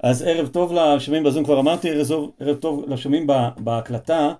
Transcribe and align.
אז 0.00 0.22
ערב 0.22 0.48
טוב 0.48 0.72
לשומעים 0.72 1.24
בזום, 1.24 1.44
כבר 1.44 1.60
אמרתי, 1.60 1.88
ערב, 2.40 2.56
טוב 2.60 2.84
לשומעים 2.88 3.26
בהקלטה. 3.56 4.34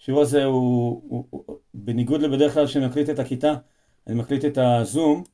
השיעור 0.00 0.20
הזה 0.20 0.44
הוא, 0.44 1.02
הוא, 1.08 1.24
הוא, 1.30 1.56
בניגוד 1.74 2.22
לבדרך 2.22 2.54
כלל 2.54 2.66
שאני 2.66 2.86
מקליט 2.86 3.10
את 3.10 3.18
הכיתה, 3.18 3.54
אני 4.06 4.14
מקליט 4.14 4.44
את 4.44 4.58
הזום. 4.58 5.24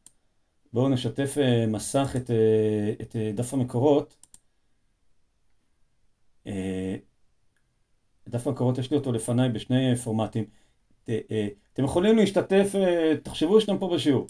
בואו 0.73 0.89
נשתף 0.89 1.35
uh, 1.37 1.71
מסך 1.71 2.13
את, 2.17 2.31
uh, 2.31 3.03
את 3.03 3.13
uh, 3.13 3.37
דף 3.37 3.55
המקורות. 3.55 4.17
דף 8.29 8.47
המקורות 8.47 8.79
יש 8.79 8.91
לי 8.91 8.97
אותו 8.97 9.13
לפניי 9.13 9.49
בשני 9.49 9.97
פורמטים. 9.97 10.45
אתם 11.05 11.85
יכולים 11.85 12.17
להשתתף, 12.17 12.73
תחשבו 13.23 13.61
שאתם 13.61 13.79
פה 13.79 13.91
בשיעור. 13.95 14.27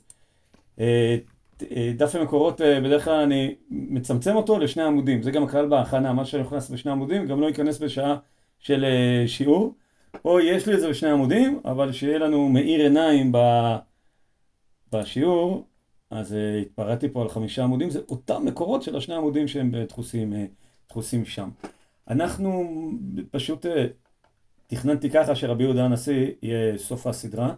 Uh, 1.62 1.96
דף 1.96 2.14
המקורות, 2.14 2.60
אה, 2.60 2.80
בדרך 2.80 3.04
כלל 3.04 3.20
אני 3.20 3.54
מצמצם 3.70 4.36
אותו 4.36 4.58
לשני 4.58 4.82
עמודים, 4.82 5.22
זה 5.22 5.30
גם 5.30 5.42
הכלל 5.42 5.68
בהכנה, 5.68 6.12
מה 6.12 6.24
שאני 6.24 6.42
נכנס 6.42 6.70
בשני 6.70 6.92
עמודים, 6.92 7.26
גם 7.26 7.40
לא 7.40 7.46
ייכנס 7.46 7.78
בשעה 7.78 8.16
של 8.58 8.84
אה, 8.84 9.28
שיעור. 9.28 9.74
פה 10.22 10.42
יש 10.42 10.66
לי 10.66 10.74
את 10.74 10.80
זה 10.80 10.88
בשני 10.88 11.10
עמודים, 11.10 11.60
אבל 11.64 11.92
שיהיה 11.92 12.18
לנו 12.18 12.48
מאיר 12.48 12.80
עיניים 12.80 13.32
ב... 13.32 13.38
בשיעור, 14.92 15.66
אז 16.10 16.34
אה, 16.34 16.58
התפרדתי 16.58 17.08
פה 17.08 17.22
על 17.22 17.28
חמישה 17.28 17.64
עמודים, 17.64 17.90
זה 17.90 18.00
אותם 18.08 18.44
מקורות 18.44 18.82
של 18.82 18.96
השני 18.96 19.14
עמודים 19.14 19.48
שהם 19.48 19.72
דחוסים 20.88 21.24
שם. 21.24 21.48
אנחנו 22.08 22.66
פשוט 23.30 23.66
תכננתי 24.66 25.10
ככה 25.10 25.34
שרבי 25.34 25.62
יהודה 25.62 25.84
הנשיא 25.84 26.30
יהיה 26.42 26.78
סוף 26.78 27.06
הסדרה. 27.06 27.54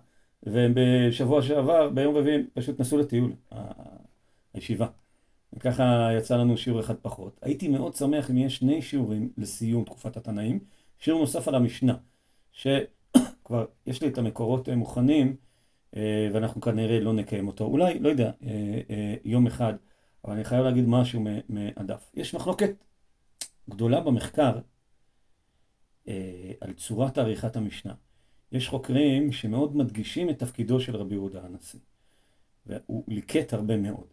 ובשבוע 0.47 1.43
שעבר, 1.43 1.89
ביום 1.89 2.17
רביעי, 2.17 2.43
פשוט 2.55 2.81
נסעו 2.81 2.99
לטיול, 2.99 3.33
הישיבה. 4.55 4.87
וככה 5.53 6.09
יצא 6.19 6.37
לנו 6.37 6.57
שיעור 6.57 6.81
אחד 6.81 6.95
פחות. 7.03 7.39
הייתי 7.43 7.69
מאוד 7.69 7.95
שמח 7.95 8.31
אם 8.31 8.39
יש 8.39 8.57
שני 8.57 8.83
שיעורים 8.83 9.33
לסיום 9.37 9.85
תקופת 9.85 10.17
התנאים, 10.17 10.61
שיעור 10.99 11.21
נוסף 11.21 11.49
על 11.49 11.55
המשנה, 11.55 11.97
שכבר 12.53 13.67
יש 13.87 14.03
לי 14.03 14.09
את 14.09 14.19
המקורות 14.19 14.69
מוכנים, 14.69 15.37
אה, 15.97 16.29
ואנחנו 16.33 16.61
כנראה 16.61 17.01
לא 17.01 17.13
נקיים 17.13 17.47
אותו. 17.47 17.65
אולי, 17.65 17.99
לא 17.99 18.09
יודע, 18.09 18.31
אה, 18.47 18.81
אה, 18.91 19.15
יום 19.25 19.47
אחד, 19.47 19.75
אבל 20.25 20.35
אני 20.35 20.45
חייב 20.45 20.65
להגיד 20.65 20.85
משהו 20.89 21.25
מהדף. 21.49 22.11
יש 22.15 22.35
מחלוקת 22.35 22.85
גדולה 23.71 24.01
במחקר 24.01 24.59
על 26.61 26.73
צורת 26.77 27.19
עריכת 27.19 27.57
המשנה. 27.57 27.95
יש 28.53 28.69
חוקרים 28.69 29.33
שמאוד 29.33 29.77
מדגישים 29.77 30.31
את 30.31 30.39
תפקידו 30.39 30.81
של 30.81 30.97
רבי 30.97 31.15
יהודה 31.15 31.43
הנשיא, 31.45 31.81
והוא 32.67 33.05
ליקט 33.09 33.53
הרבה 33.53 33.77
מאוד. 33.77 34.12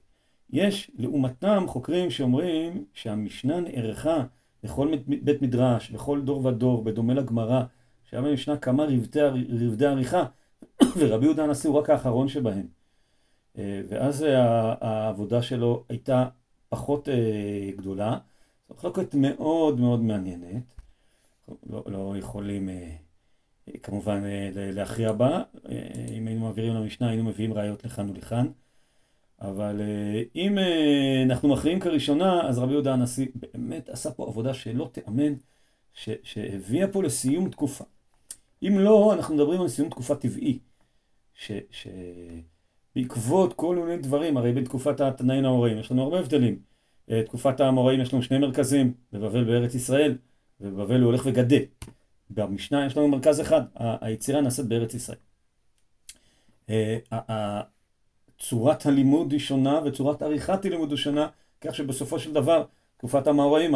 יש 0.49 0.91
לעומתם 0.97 1.63
חוקרים 1.67 2.09
שאומרים 2.09 2.85
שהמשנה 2.93 3.59
נערכה 3.59 4.23
לכל 4.63 4.91
בית 5.23 5.41
מדרש, 5.41 5.91
לכל 5.91 6.21
דור 6.21 6.45
ודור, 6.45 6.83
בדומה 6.83 7.13
לגמרא, 7.13 7.63
שהיה 8.05 8.23
במשנה 8.23 8.57
כמה 8.57 8.83
רבדי, 8.83 9.21
רבדי 9.65 9.85
עריכה, 9.85 10.25
ורבי 10.97 11.25
יהודה 11.25 11.43
הנשיא 11.43 11.69
הוא 11.69 11.79
רק 11.79 11.89
האחרון 11.89 12.27
שבהם. 12.27 12.67
אה, 13.57 13.81
ואז 13.89 14.25
העבודה 14.81 15.41
שלו 15.41 15.83
הייתה 15.89 16.27
פחות 16.69 17.09
אה, 17.09 17.69
גדולה. 17.77 18.17
זו 18.67 18.75
מחלוקת 18.75 19.15
מאוד 19.15 19.79
מאוד 19.79 20.01
מעניינת. 20.01 20.75
לא, 21.69 21.83
לא 21.85 22.13
יכולים 22.17 22.69
אה, 22.69 22.95
כמובן 23.83 24.21
להכריע 24.55 25.11
בה. 25.11 25.43
אם 26.17 26.27
היינו 26.27 26.45
מעבירים 26.45 26.73
למשנה 26.73 27.09
היינו 27.09 27.23
מביאים 27.23 27.53
ראיות 27.53 27.85
לכאן 27.85 28.09
ולכאן. 28.09 28.47
אבל 29.41 29.81
אה, 29.81 30.21
אם 30.35 30.57
אנחנו 31.25 31.49
מכריעים 31.49 31.79
כראשונה, 31.79 32.49
אז 32.49 32.59
רבי 32.59 32.71
יהודה 32.71 32.93
הנשיא 32.93 33.27
באמת 33.35 33.89
עשה 33.89 34.11
פה 34.11 34.27
עבודה 34.27 34.53
שלא 34.53 34.89
תיאמן, 34.91 35.33
שהביאה 36.23 36.87
פה 36.87 37.03
לסיום 37.03 37.49
תקופה. 37.49 37.83
אם 38.63 38.79
לא, 38.79 39.13
אנחנו 39.13 39.35
מדברים 39.35 39.61
על 39.61 39.67
סיום 39.67 39.89
תקופה 39.89 40.15
טבעי, 40.15 40.59
שבעקבות 42.95 43.53
כל 43.53 43.75
מיני 43.75 43.97
דברים, 43.97 44.37
הרי 44.37 44.53
בתקופת 44.53 45.01
התנאים 45.01 45.45
האמוראים 45.45 45.77
יש 45.77 45.91
לנו 45.91 46.03
הרבה 46.03 46.19
הבדלים. 46.19 46.59
תקופת 47.25 47.59
האמוראים 47.59 48.01
יש 48.01 48.13
לנו 48.13 48.23
שני 48.23 48.37
מרכזים, 48.37 48.93
בבבל 49.13 49.43
בארץ 49.43 49.75
ישראל, 49.75 50.17
ובבבל 50.61 51.01
הוא 51.01 51.05
הולך 51.05 51.21
וגדל. 51.25 51.63
במשנה 52.29 52.85
יש 52.85 52.97
לנו 52.97 53.07
מרכז 53.07 53.41
אחד, 53.41 53.61
היצירה 53.75 54.41
נעשית 54.41 54.65
בארץ 54.65 54.93
ישראל. 54.93 55.17
צורת 58.39 58.85
הלימוד 58.85 59.31
היא 59.31 59.39
שונה 59.39 59.79
וצורת 59.85 60.21
עריכת 60.21 60.65
הלימוד 60.65 60.89
היא 60.89 60.97
שונה, 60.97 61.27
כך 61.61 61.75
שבסופו 61.75 62.19
של 62.19 62.33
דבר 62.33 62.65
תקופת 62.97 63.27
המאורעים 63.27 63.75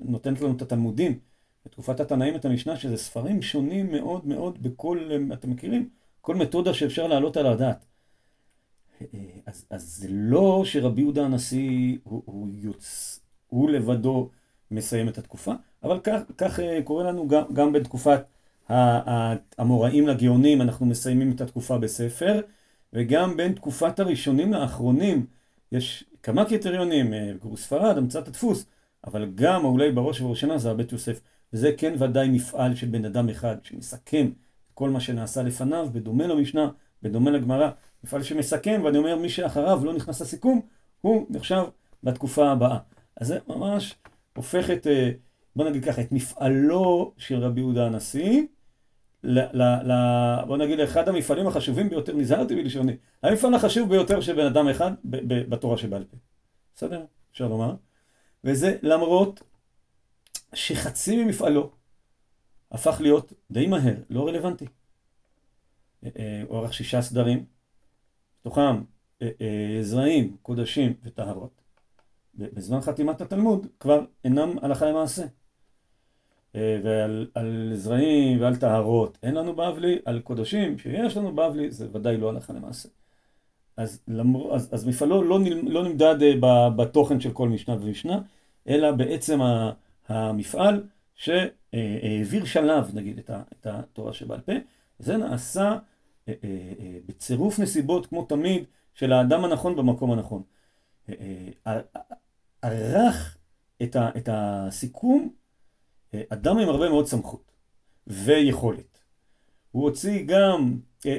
נותנת 0.00 0.40
לנו 0.40 0.56
את 0.56 0.62
התלמודים, 0.62 1.18
ותקופת 1.66 2.00
התנאים 2.00 2.36
את 2.36 2.44
המשנה, 2.44 2.76
שזה 2.76 2.96
ספרים 2.96 3.42
שונים 3.42 3.92
מאוד 3.92 4.26
מאוד 4.26 4.62
בכל, 4.62 5.10
אתם 5.32 5.50
מכירים? 5.50 5.88
כל 6.20 6.36
מתודה 6.36 6.74
שאפשר 6.74 7.06
להעלות 7.06 7.36
על 7.36 7.46
הדעת. 7.46 7.84
אז, 9.46 9.66
אז 9.70 9.82
זה 9.82 10.08
לא 10.10 10.62
שרבי 10.64 11.00
יהודה 11.00 11.24
הנשיא 11.24 11.96
הוא, 12.04 12.22
הוא, 12.24 12.48
יוצ... 12.52 13.20
הוא 13.48 13.70
לבדו 13.70 14.30
מסיים 14.70 15.08
את 15.08 15.18
התקופה, 15.18 15.52
אבל 15.82 16.00
כך, 16.00 16.20
כך 16.38 16.60
אה, 16.60 16.82
קורה 16.84 17.04
לנו 17.04 17.28
גם, 17.28 17.42
גם 17.52 17.72
בתקופת 17.72 18.20
המוראים 19.58 20.08
לגאונים, 20.08 20.62
אנחנו 20.62 20.86
מסיימים 20.86 21.32
את 21.32 21.40
התקופה 21.40 21.78
בספר, 21.78 22.40
וגם 22.92 23.36
בין 23.36 23.52
תקופת 23.52 24.00
הראשונים 24.00 24.52
לאחרונים, 24.52 25.26
יש 25.72 26.04
כמה 26.22 26.44
קריטריונים, 26.44 27.14
אה, 27.14 27.32
גורו 27.42 27.56
ספרד, 27.56 27.98
המצאת 27.98 28.28
הדפוס, 28.28 28.66
אבל 29.06 29.30
גם 29.34 29.64
אולי 29.64 29.92
בראש 29.92 30.20
ובראשונה 30.20 30.58
זה 30.58 30.70
הבית 30.70 30.92
יוסף, 30.92 31.20
וזה 31.52 31.72
כן 31.76 31.94
ודאי 31.98 32.28
מפעל 32.28 32.74
של 32.74 32.86
בן 32.86 33.04
אדם 33.04 33.28
אחד 33.28 33.56
שמסכם 33.64 34.30
כל 34.74 34.90
מה 34.90 35.00
שנעשה 35.00 35.42
לפניו, 35.42 35.88
בדומה 35.92 36.26
למשנה, 36.26 36.70
בדומה 37.02 37.30
לגמרא, 37.30 37.70
מפעל 38.04 38.22
שמסכם, 38.22 38.80
ואני 38.84 38.98
אומר 38.98 39.16
מי 39.16 39.28
שאחריו 39.28 39.80
לא 39.84 39.94
נכנס 39.94 40.20
לסיכום, 40.20 40.60
הוא 41.00 41.26
נחשב 41.30 41.62
בתקופה 42.04 42.50
הבאה. 42.50 42.78
אז 43.16 43.26
זה 43.26 43.38
ממש 43.48 43.94
הופך 44.36 44.70
את... 44.70 44.86
אה, 44.86 45.10
בוא 45.56 45.68
נגיד 45.68 45.84
ככה, 45.84 46.02
את 46.02 46.12
מפעלו 46.12 47.12
של 47.16 47.38
רבי 47.38 47.60
יהודה 47.60 47.86
הנשיא, 47.86 48.42
ל, 49.24 49.38
ל, 49.38 49.62
ל, 49.62 49.92
בוא 50.46 50.56
נגיד 50.56 50.78
לאחד 50.78 51.08
המפעלים 51.08 51.46
החשובים 51.46 51.88
ביותר, 51.88 52.16
נזהרתי 52.16 52.54
בלשוני, 52.56 52.96
המפעל 53.22 53.54
החשוב 53.54 53.88
ביותר 53.88 54.20
של 54.20 54.34
בן 54.34 54.46
אדם 54.46 54.68
אחד 54.68 54.92
ב, 55.04 55.16
ב, 55.16 55.50
בתורה 55.50 55.78
שבעל 55.78 56.04
פה. 56.04 56.16
בסדר? 56.74 57.04
אפשר 57.32 57.48
לומר. 57.48 57.74
וזה 58.44 58.76
למרות 58.82 59.42
שחצי 60.54 61.24
ממפעלו 61.24 61.70
הפך 62.72 63.00
להיות 63.00 63.32
די 63.50 63.66
מהר, 63.66 63.94
לא 64.10 64.28
רלוונטי. 64.28 64.66
אה, 66.04 66.10
אה, 66.18 66.42
ערך 66.50 66.74
שישה 66.74 67.02
סדרים, 67.02 67.44
בתוכם 68.40 68.82
אה, 69.22 69.78
זרעים, 69.82 70.36
קודשים 70.42 70.94
וטהרות. 71.02 71.62
בזמן 72.34 72.80
חתימת 72.80 73.20
התלמוד 73.20 73.66
כבר 73.80 74.04
אינם 74.24 74.58
הלכה 74.62 74.86
למעשה. 74.86 75.26
אה, 76.54 76.80
ועל 76.82 77.72
זרעים 77.74 78.40
ועל 78.40 78.56
טהרות 78.56 79.18
אין 79.22 79.34
לנו 79.34 79.56
בבלי, 79.56 79.98
על 80.04 80.20
קודשים 80.20 80.78
שיש 80.78 81.16
לנו 81.16 81.32
בבלי 81.32 81.70
זה 81.70 81.88
ודאי 81.92 82.16
לא 82.16 82.28
הלכה 82.28 82.52
למעשה. 82.52 82.88
אז, 83.76 84.02
למר, 84.08 84.54
אז, 84.54 84.68
אז 84.72 84.86
מפעלו 84.86 85.22
לא, 85.22 85.38
לא 85.62 85.84
נמדד 85.84 86.22
אה, 86.22 86.70
בתוכן 86.70 87.20
של 87.20 87.32
כל 87.32 87.48
משנה 87.48 87.74
ומשנה, 87.80 88.20
אלא 88.68 88.90
בעצם 88.90 89.40
המפעל 90.08 90.82
שהעביר 91.14 92.44
שלב, 92.44 92.90
נגיד, 92.94 93.18
את, 93.18 93.66
התורה 93.66 94.12
שבעל 94.12 94.40
פה. 94.40 94.52
זה 94.98 95.16
נעשה 95.16 95.78
אה, 96.28 96.34
בצירוף 97.06 97.58
נסיבות, 97.58 98.06
כמו 98.06 98.24
תמיד, 98.24 98.64
של 98.94 99.12
האדם 99.12 99.44
הנכון 99.44 99.76
במקום 99.76 100.12
הנכון. 100.12 100.42
ערך 102.62 103.38
את 103.84 104.28
הסיכום 104.32 105.30
אדם 106.28 106.58
עם 106.58 106.68
הרבה 106.68 106.88
מאוד 106.88 107.06
סמכות 107.06 107.52
ויכולת. 108.06 108.98
הוא 109.70 109.82
הוציא 109.82 110.24
גם 110.26 110.78
אה, 111.06 111.10
אה, 111.10 111.18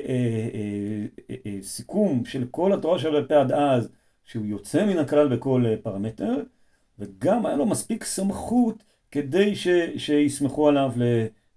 אה, 0.54 1.06
אה, 1.30 1.36
אה, 1.46 1.58
סיכום 1.62 2.26
של 2.26 2.48
כל 2.52 2.74
התורה 2.74 3.00
של 3.00 3.28
פה 3.28 3.42
עד 3.42 3.52
אז, 3.52 3.90
שהוא 4.26 4.46
יוצא 4.46 4.86
מן 4.86 4.98
הכלל 4.98 5.36
בכל 5.36 5.66
אה, 5.66 5.76
פרמטר, 5.84 6.44
וגם 7.00 7.46
היה 7.46 7.56
לו 7.56 7.66
מספיק 7.66 8.04
סמכות 8.04 8.84
כדי 9.12 9.56
ש, 9.56 9.68
שיסמכו 9.98 10.68
עליו 10.68 10.92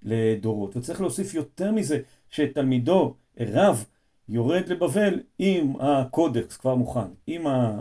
לדורות. 0.02 0.76
וצריך 0.76 1.00
להוסיף 1.00 1.34
יותר 1.34 1.72
מזה, 1.72 2.00
שתלמידו, 2.30 3.14
רב, 3.40 3.84
יורד 4.28 4.68
לבבל 4.68 5.20
עם 5.38 5.72
הקודקס 5.80 6.56
כבר 6.56 6.74
מוכן, 6.74 7.08
עם 7.26 7.46
ה... 7.46 7.80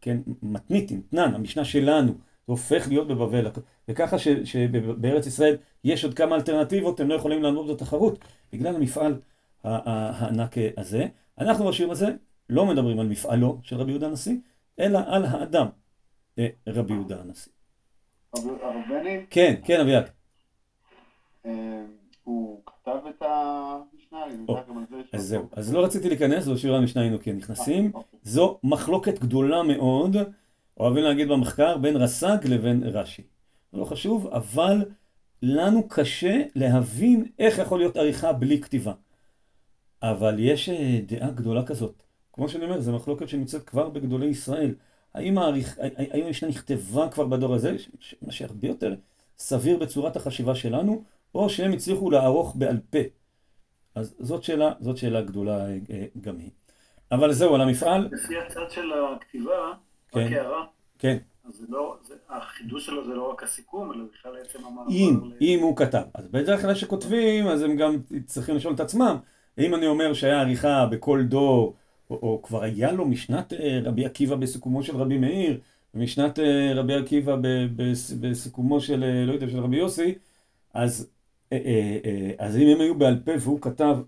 כן, 0.00 0.18
מתניתים, 0.42 1.02
תנן, 1.10 1.34
המשנה 1.34 1.64
שלנו. 1.64 2.12
זה 2.46 2.52
הופך 2.52 2.88
להיות 2.88 3.08
בבבל. 3.08 3.46
וככה 3.88 4.18
ש, 4.18 4.28
שבארץ 4.28 5.26
ישראל 5.26 5.56
יש 5.84 6.04
עוד 6.04 6.14
כמה 6.14 6.34
אלטרנטיבות, 6.34 7.00
הם 7.00 7.08
לא 7.08 7.14
יכולים 7.14 7.42
לעמוד 7.42 7.70
בתחרות, 7.70 8.18
בגלל 8.52 8.76
המפעל 8.76 9.20
הענק 9.64 10.54
הזה. 10.76 11.06
אנחנו 11.38 11.64
בשיעור 11.64 11.92
הזה 11.92 12.06
לא 12.48 12.66
מדברים 12.66 12.98
על 12.98 13.08
מפעלו 13.08 13.58
של 13.62 13.76
רבי 13.76 13.90
יהודה 13.90 14.06
הנשיא, 14.06 14.36
אלא 14.80 14.98
על 15.06 15.24
האדם. 15.24 15.66
אה, 16.38 16.48
רבי 16.66 16.92
יהודה 16.92 17.20
הנשיא. 17.20 17.52
הרב 18.34 18.74
בני, 18.88 19.26
כן, 19.30 19.54
כן, 19.64 19.80
אביעד. 19.80 20.10
אה, 21.46 21.84
הוא 22.24 22.60
כתב 22.66 22.98
את 23.08 23.22
המשנה, 23.22 24.24
אני 24.24 24.32
יודע 24.48 24.62
גם 24.68 24.78
על 24.78 24.84
זה. 24.90 24.96
אז 25.12 25.28
זהו. 25.28 25.48
אז 25.52 25.74
לא 25.74 25.84
רציתי 25.84 26.08
להיכנס, 26.08 26.44
זו 26.44 26.58
שיעור 26.58 26.76
המשנה 26.76 27.02
היינו 27.02 27.18
כן 27.22 27.36
נכנסים. 27.36 27.84
אה, 27.84 27.90
אוקיי. 27.94 28.18
זו 28.22 28.58
מחלוקת 28.64 29.18
גדולה 29.18 29.62
מאוד, 29.62 30.16
אוהבים 30.82 31.04
להגיד 31.04 31.28
במחקר, 31.28 31.76
בין 31.78 31.96
רס"ג 31.96 32.38
לבין 32.44 32.82
רש"י. 32.84 33.22
לא 33.72 33.84
חשוב, 33.84 34.26
אבל 34.26 34.84
לנו 35.42 35.88
קשה 35.88 36.42
להבין 36.54 37.24
איך 37.38 37.58
יכול 37.58 37.78
להיות 37.78 37.96
עריכה 37.96 38.32
בלי 38.32 38.60
כתיבה. 38.60 38.92
אבל 40.02 40.36
יש 40.38 40.68
אה, 40.68 41.00
דעה 41.06 41.30
גדולה 41.30 41.66
כזאת. 41.66 42.02
כמו 42.32 42.48
שאני 42.48 42.64
אומר, 42.64 42.80
זו 42.80 42.92
מחלוקת 42.92 43.28
שנמצאת 43.28 43.62
כבר 43.62 43.88
בגדולי 43.88 44.26
ישראל. 44.26 44.74
האם 45.14 45.38
העריך, 45.38 45.78
האם 45.96 46.26
המשנה 46.26 46.48
נכתבה 46.48 47.08
כבר 47.08 47.26
בדור 47.26 47.54
הזה, 47.54 47.76
מה 48.22 48.32
שהרבה 48.32 48.68
יותר 48.68 48.94
סביר 49.38 49.78
בצורת 49.78 50.16
החשיבה 50.16 50.54
שלנו, 50.54 51.04
או 51.34 51.50
שהם 51.50 51.72
הצליחו 51.72 52.10
לערוך 52.10 52.56
בעל 52.56 52.78
פה. 52.90 52.98
אז 53.94 54.14
זאת 54.18 54.42
שאלה, 54.42 54.72
זאת 54.80 54.96
שאלה 54.96 55.22
גדולה 55.22 55.66
אה, 55.66 56.06
גם 56.20 56.38
היא. 56.38 56.50
אבל 57.12 57.32
זהו, 57.32 57.54
על 57.54 57.60
המפעל, 57.60 58.08
לפי 58.12 58.34
הצד 58.38 58.70
של 58.70 58.90
הכתיבה. 59.16 59.72
רק 60.14 60.32
הערה, 60.32 60.66
כן, 60.98 61.18
אז 61.44 61.66
לא, 61.68 61.96
זה, 62.02 62.14
החידוש 62.28 62.86
שלו 62.86 63.06
זה 63.06 63.14
לא 63.14 63.30
רק 63.30 63.42
הסיכום, 63.42 63.92
אלא 63.92 64.04
בכלל 64.12 64.36
עצם 64.36 64.64
המעבר. 64.64 64.90
אם, 64.90 65.20
ל- 65.24 65.36
אם 65.40 65.58
הוא 65.62 65.76
כתב. 65.76 66.02
אז 66.14 66.28
בדרך 66.28 66.60
כלל 66.60 66.74
שכותבים, 66.74 67.46
אז 67.46 67.62
הם 67.62 67.76
גם 67.76 67.96
צריכים 68.26 68.54
לשאול 68.56 68.74
את 68.74 68.80
עצמם, 68.80 69.16
אם 69.58 69.74
אני 69.74 69.86
אומר 69.86 70.14
שהיה 70.14 70.40
עריכה 70.40 70.86
בכל 70.86 71.22
דור, 71.22 71.74
או, 72.10 72.16
או 72.16 72.40
כבר 72.42 72.62
היה 72.62 72.92
לו 72.92 73.04
משנת 73.04 73.52
אה, 73.52 73.80
רבי 73.84 74.04
עקיבא 74.06 74.36
בסיכומו 74.36 74.82
של 74.82 74.96
רבי 74.96 75.18
מאיר, 75.18 75.60
ומשנת 75.94 76.38
אה, 76.38 76.72
רבי 76.74 76.94
עקיבא 76.94 77.36
בסיכומו 78.20 78.80
של, 78.80 79.04
אה, 79.04 79.24
לא 79.26 79.32
יודע, 79.32 79.48
של 79.48 79.58
רבי 79.60 79.76
יוסי, 79.76 80.14
אז, 80.74 81.10
אז 82.38 82.56
אם 82.56 82.68
הם 82.68 82.80
היו 82.80 82.94
בעל 82.98 83.20
פה 83.24 83.32
והוא 83.40 83.60
כתב, 83.60 83.98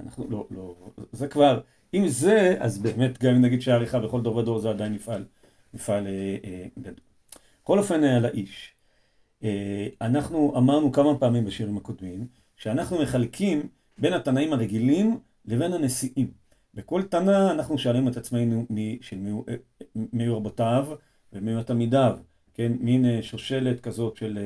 אנחנו 0.00 0.26
לא, 0.30 0.46
לא, 0.50 0.74
זה 1.12 1.28
כבר, 1.28 1.60
אם 1.94 2.08
זה, 2.08 2.56
אז 2.58 2.78
באמת 2.78 3.22
גם 3.22 3.34
אם 3.34 3.40
נגיד 3.42 3.60
שהעריכה 3.62 4.00
בכל 4.00 4.22
דור 4.22 4.36
ודור 4.36 4.58
זה 4.58 4.70
עדיין 4.70 4.92
מפעל, 4.92 5.24
מפעל 5.74 6.06
אה, 6.06 6.36
אה, 6.44 6.66
גדול. 6.78 6.94
בכל 7.62 7.78
אופן, 7.78 8.04
אה, 8.04 8.16
על 8.16 8.24
האיש. 8.24 8.74
אנחנו 10.00 10.54
אמרנו 10.56 10.92
כמה 10.92 11.18
פעמים 11.18 11.44
בשירים 11.44 11.76
הקודמים, 11.76 12.26
שאנחנו 12.56 13.02
מחלקים 13.02 13.68
בין 13.98 14.12
התנאים 14.12 14.52
הרגילים 14.52 15.18
לבין 15.44 15.72
הנשיאים. 15.72 16.30
בכל 16.74 17.02
תנא 17.02 17.50
אנחנו 17.50 17.78
שואלים 17.78 18.08
את 18.08 18.16
עצמנו 18.16 18.66
מי, 18.70 18.98
של 19.00 19.16
מי, 19.94 20.28
רבותיו 20.28 20.86
ומי 21.32 21.64
תלמידיו, 21.64 22.18
כן, 22.54 22.72
מין 22.80 23.22
שושלת 23.22 23.80
כזאת 23.80 24.16
של, 24.16 24.38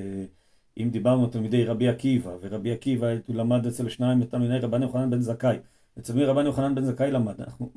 אם 0.79 0.91
דיברנו 0.91 1.25
על 1.25 1.31
תלמידי 1.31 1.65
רבי 1.65 1.89
עקיבא, 1.89 2.37
ורבי 2.41 2.73
עקיבא 2.73 3.07
הוא 3.27 3.37
למד 3.37 3.67
אצל 3.67 3.89
שניים 3.89 4.19
מתלמידי 4.21 4.59
רבן 4.59 4.83
יוחנן 4.83 5.11
בן 5.11 5.21
זכאי, 5.21 5.57
אצל 5.99 6.13
מי 6.13 6.25
רבן 6.25 6.47
יוחנן 6.47 6.75
בן 6.75 6.85
זכאי 6.85 7.11
למד, 7.11 7.41
אנחנו 7.41 7.71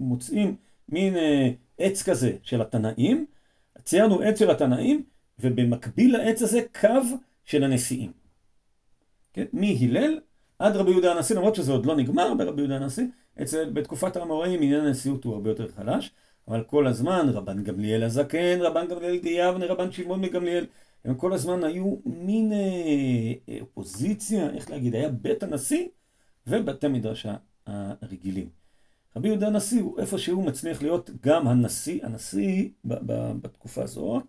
מוצאים 0.00 0.56
מין 0.88 1.16
אה, 1.16 1.50
עץ 1.78 2.02
כזה 2.02 2.36
של 2.42 2.62
התנאים, 2.62 3.26
ציירנו 3.84 4.20
עץ 4.20 4.38
של 4.38 4.50
התנאים, 4.50 5.04
ובמקביל 5.38 6.16
לעץ 6.16 6.42
הזה 6.42 6.60
קו 6.80 6.88
של 7.44 7.64
הנשיאים. 7.64 8.12
כן? 9.32 9.44
מהלל 9.52 10.20
עד 10.58 10.76
רבי 10.76 10.90
יהודה 10.90 11.12
הנשיא, 11.12 11.36
למרות 11.36 11.54
שזה 11.54 11.72
עוד 11.72 11.86
לא 11.86 11.96
נגמר 11.96 12.34
ברבי 12.34 12.60
יהודה 12.60 12.76
הנשיא, 12.76 13.04
אצל, 13.42 13.70
בתקופת 13.70 14.16
האמוראים 14.16 14.62
עניין 14.62 14.84
הנשיאות 14.84 15.24
הוא 15.24 15.34
הרבה 15.34 15.50
יותר 15.50 15.68
חלש, 15.68 16.10
אבל 16.48 16.62
כל 16.62 16.86
הזמן 16.86 17.28
רבן 17.32 17.62
גמליאל 17.64 18.02
הזקן, 18.02 18.60
רבן 18.60 18.86
גמליאל 18.88 19.18
דיאבנה, 19.18 19.66
רבן 19.66 19.92
שמעון 19.92 20.20
מגמליאל, 20.20 20.66
הם 21.04 21.14
כל 21.14 21.32
הזמן 21.32 21.64
היו 21.64 21.96
מין 22.06 22.52
אה, 22.52 22.58
אה, 23.48 23.58
אופוזיציה, 23.60 24.50
איך 24.50 24.70
להגיד, 24.70 24.94
היה 24.94 25.08
בית 25.08 25.42
הנשיא 25.42 25.88
ובתי 26.46 26.88
מדרש 26.88 27.26
הרגילים. 27.66 28.48
רבי 29.16 29.28
יהודה 29.28 29.46
הנשיא 29.46 29.82
הוא 29.82 30.00
איפה 30.00 30.18
שהוא 30.18 30.46
מצליח 30.46 30.82
להיות 30.82 31.10
גם 31.22 31.48
הנשיא, 31.48 32.04
הנשיא 32.04 32.68
בתקופה 32.84 33.82
הזאת, 33.82 34.22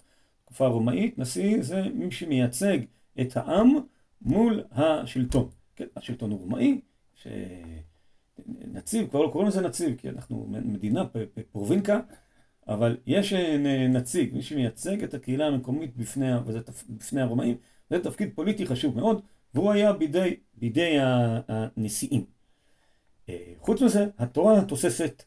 תקופה 0.45 0.65
הרומאית, 0.65 1.17
נשיא 1.17 1.61
זה 1.61 1.81
מי 1.93 2.11
שמייצג 2.11 2.77
את 3.21 3.37
העם 3.37 3.75
מול 4.21 4.63
השלטון. 4.71 5.49
כן, 5.75 5.85
השלטון 5.95 6.31
הוא 6.31 6.39
רומאי, 6.39 6.81
שנציב, 7.15 9.09
כבר 9.09 9.21
לא 9.21 9.29
קוראים 9.31 9.49
לזה 9.49 9.61
נציב, 9.61 9.95
כי 9.97 10.09
אנחנו 10.09 10.47
מדינה 10.49 11.03
פרובינקה, 11.51 11.99
אבל 12.67 12.97
יש 13.05 13.33
אה, 13.33 13.87
נציג, 13.89 14.33
מי 14.33 14.41
שמייצג 14.41 15.03
את 15.03 15.13
הקהילה 15.13 15.47
המקומית 15.47 15.97
בפני, 15.97 16.35
וזה 16.45 16.59
בפני 16.89 17.21
הרומאים, 17.21 17.57
זה 17.89 18.03
תפקיד 18.03 18.29
פוליטי 18.35 18.65
חשוב 18.65 18.95
מאוד, 18.95 19.21
והוא 19.53 19.71
היה 19.71 19.93
בידי, 19.93 20.35
בידי 20.57 20.95
הנשיאים. 21.47 22.25
אה, 23.29 23.53
חוץ 23.59 23.81
מזה, 23.81 24.07
התורה 24.17 24.65
תוססת 24.65 25.23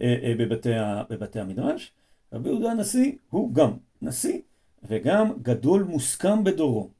אה, 0.00 0.16
אה, 0.22 0.34
בבתי, 0.38 0.68
בבתי 1.10 1.40
המדרש. 1.40 1.92
רבי 2.32 2.48
יהודה 2.48 2.70
הנשיא 2.70 3.12
הוא 3.30 3.54
גם 3.54 3.70
נשיא 4.02 4.40
וגם 4.82 5.32
גדול 5.42 5.82
מוסכם 5.82 6.44
בדורו. 6.44 6.90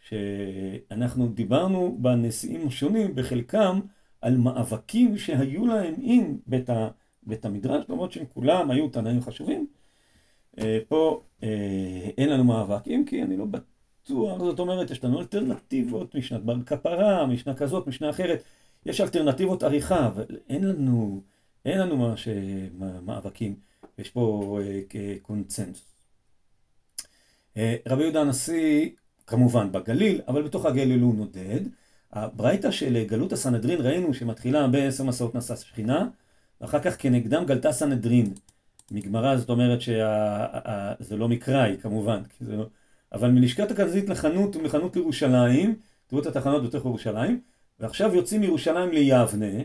שאנחנו 0.00 1.28
דיברנו 1.28 1.96
בנשיאים 2.00 2.68
השונים, 2.68 3.14
בחלקם, 3.14 3.80
על 4.20 4.36
מאבקים 4.36 5.18
שהיו 5.18 5.66
להם 5.66 5.94
עם 5.98 6.38
בית, 6.46 6.70
ה, 6.70 6.88
בית 7.22 7.44
המדרש, 7.44 7.84
למרות 7.88 8.12
שהם 8.12 8.26
כולם 8.34 8.70
היו 8.70 8.88
תנאים 8.88 9.20
חשובים. 9.20 9.66
פה 10.88 11.22
אין 12.18 12.28
לנו 12.28 12.44
מאבקים, 12.44 13.04
כי 13.04 13.22
אני 13.22 13.36
לא 13.36 13.44
בטוח, 13.44 13.73
זאת 14.08 14.58
אומרת, 14.58 14.90
יש 14.90 15.04
לנו 15.04 15.20
אלטרנטיבות, 15.20 16.14
משנת 16.14 16.42
בר 16.42 16.62
כפרה, 16.66 17.26
משנה 17.26 17.54
כזאת, 17.54 17.86
משנה 17.86 18.10
אחרת. 18.10 18.42
יש 18.86 19.00
אלטרנטיבות 19.00 19.62
עריכה, 19.62 20.06
אבל 20.06 20.24
אין 20.48 20.64
לנו, 20.64 21.22
אין 21.64 21.78
לנו 21.78 21.96
ממש 21.96 22.28
אה, 22.28 22.66
מאבקים. 23.02 23.56
יש 23.98 24.10
פה 24.10 24.58
אה, 24.94 25.14
קונצנזוס. 25.22 25.94
אה, 27.56 27.76
רבי 27.88 28.02
יהודה 28.02 28.20
הנשיא, 28.20 28.90
כמובן 29.26 29.72
בגליל, 29.72 30.20
אבל 30.28 30.42
בתוך 30.42 30.66
הגליל 30.66 31.00
הוא 31.00 31.14
נודד. 31.14 31.60
הברייתא 32.12 32.70
של 32.70 33.04
גלות 33.04 33.32
הסנהדרין 33.32 33.80
ראינו 33.80 34.14
שמתחילה 34.14 34.68
בעשר 34.68 35.04
מסעות 35.04 35.34
נשא 35.34 35.56
שכינה, 35.56 36.08
ואחר 36.60 36.80
כך 36.80 37.02
כנגדם 37.02 37.44
גלתה 37.46 37.72
סנהדרין. 37.72 38.34
מגמרא 38.90 39.36
זאת 39.36 39.50
אומרת 39.50 39.80
שזה 39.80 41.16
לא 41.16 41.28
מקראי 41.28 41.76
כמובן, 41.82 42.22
כי 42.24 42.44
זה 42.44 42.56
לא... 42.56 42.66
אבל 43.14 43.30
מלשכת 43.30 43.70
הכרזית 43.70 44.08
לחנות 44.08 44.56
ומחנות 44.56 44.96
לירושלים, 44.96 45.74
תראו 46.06 46.20
את 46.20 46.26
התחנות 46.26 46.62
בתוך 46.64 46.84
ירושלים, 46.84 47.40
ועכשיו 47.80 48.14
יוצאים 48.14 48.40
מירושלים 48.40 48.92
ליבנה, 48.92 49.62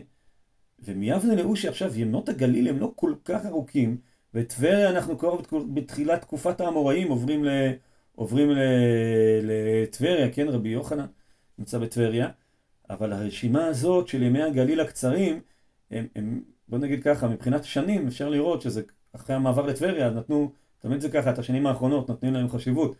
ומיבנה 0.78 1.34
לאושי 1.34 1.68
עכשיו 1.68 1.98
ימות 1.98 2.28
הגליל 2.28 2.68
הם 2.68 2.78
לא 2.78 2.92
כל 2.96 3.14
כך 3.24 3.46
ארוכים, 3.46 3.96
וטבריה 4.34 4.90
אנחנו 4.90 5.18
כבר 5.18 5.36
בתחילת 5.74 6.20
תקופת 6.20 6.60
האמוראים 6.60 7.08
עוברים. 8.14 8.50
לטבריה, 9.42 10.32
כן 10.32 10.48
רבי 10.48 10.68
יוחנן 10.68 11.06
נמצא 11.58 11.78
בטבריה, 11.78 12.28
אבל 12.90 13.12
הרשימה 13.12 13.66
הזאת 13.66 14.08
של 14.08 14.22
ימי 14.22 14.42
הגליל 14.42 14.80
הקצרים, 14.80 15.40
הם, 15.90 16.06
הם, 16.16 16.42
בוא 16.68 16.78
נגיד 16.78 17.02
ככה, 17.02 17.28
מבחינת 17.28 17.64
שנים 17.64 18.06
אפשר 18.06 18.28
לראות 18.28 18.62
שזה 18.62 18.82
אחרי 19.12 19.36
המעבר 19.36 19.66
לטבריה, 19.66 20.10
נתנו, 20.10 20.50
תמיד 20.78 21.00
זה 21.00 21.10
ככה, 21.10 21.30
את 21.30 21.38
השנים 21.38 21.66
האחרונות 21.66 22.08
נותנים 22.08 22.34
להם 22.34 22.48
חשיבות. 22.48 22.96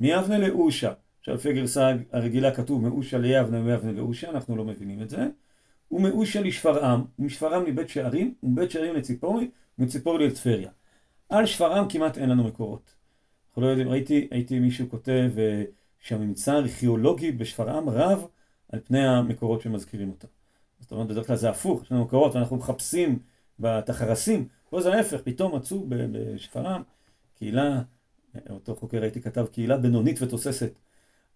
מיבנה 0.00 0.38
לאושה, 0.38 0.92
עכשיו 1.20 1.34
לפי 1.34 1.50
הגרסה 1.50 1.92
הרגילה 2.12 2.54
כתוב 2.54 2.82
מאושה 2.82 3.18
ליבנה 3.18 3.60
ומיבנה 3.60 3.92
לאושה, 3.92 4.30
אנחנו 4.30 4.56
לא 4.56 4.64
מבינים 4.64 5.02
את 5.02 5.10
זה. 5.10 5.26
ומאושה 5.90 6.40
לשפרעם, 6.40 7.04
ומשפרעם 7.18 7.66
לבית 7.66 7.88
שערים, 7.88 8.34
ומבית 8.42 8.70
שערים 8.70 8.94
לציפורי, 8.94 9.50
ומציפורי 9.78 10.26
לטבריה. 10.26 10.70
על 11.28 11.46
שפרעם 11.46 11.88
כמעט 11.88 12.18
אין 12.18 12.30
לנו 12.30 12.44
מקורות. 12.44 12.94
אנחנו 13.48 13.62
לא 13.62 13.66
יודעים, 13.66 13.88
ראיתי, 13.88 14.28
הייתי 14.30 14.58
מישהו 14.58 14.90
כותב 14.90 15.30
uh, 15.34 15.70
שהממצא 15.98 16.52
הארכיאולוגי 16.52 17.32
בשפרעם 17.32 17.88
רב 17.88 18.26
על 18.72 18.80
פני 18.84 19.06
המקורות 19.06 19.60
שמזכירים 19.60 20.10
אותה. 20.10 20.26
זאת 20.80 20.92
אומרת, 20.92 21.08
בדרך 21.08 21.26
כלל 21.26 21.36
זה 21.36 21.50
הפוך, 21.50 21.82
יש 21.82 21.92
לנו 21.92 22.04
מקורות 22.04 22.34
ואנחנו 22.34 22.56
מחפשים 22.56 23.18
בתחרסים, 23.58 24.48
פה 24.70 24.80
זה 24.80 24.94
ההפך, 24.94 25.20
פתאום 25.24 25.56
מצאו 25.56 25.86
בשפרעם 25.88 26.82
קהילה, 27.34 27.82
אותו 28.50 28.74
חוקר 28.76 29.02
הייתי 29.02 29.20
כתב, 29.20 29.46
קהילה 29.52 29.76
בינונית 29.76 30.22
ותוססת. 30.22 30.78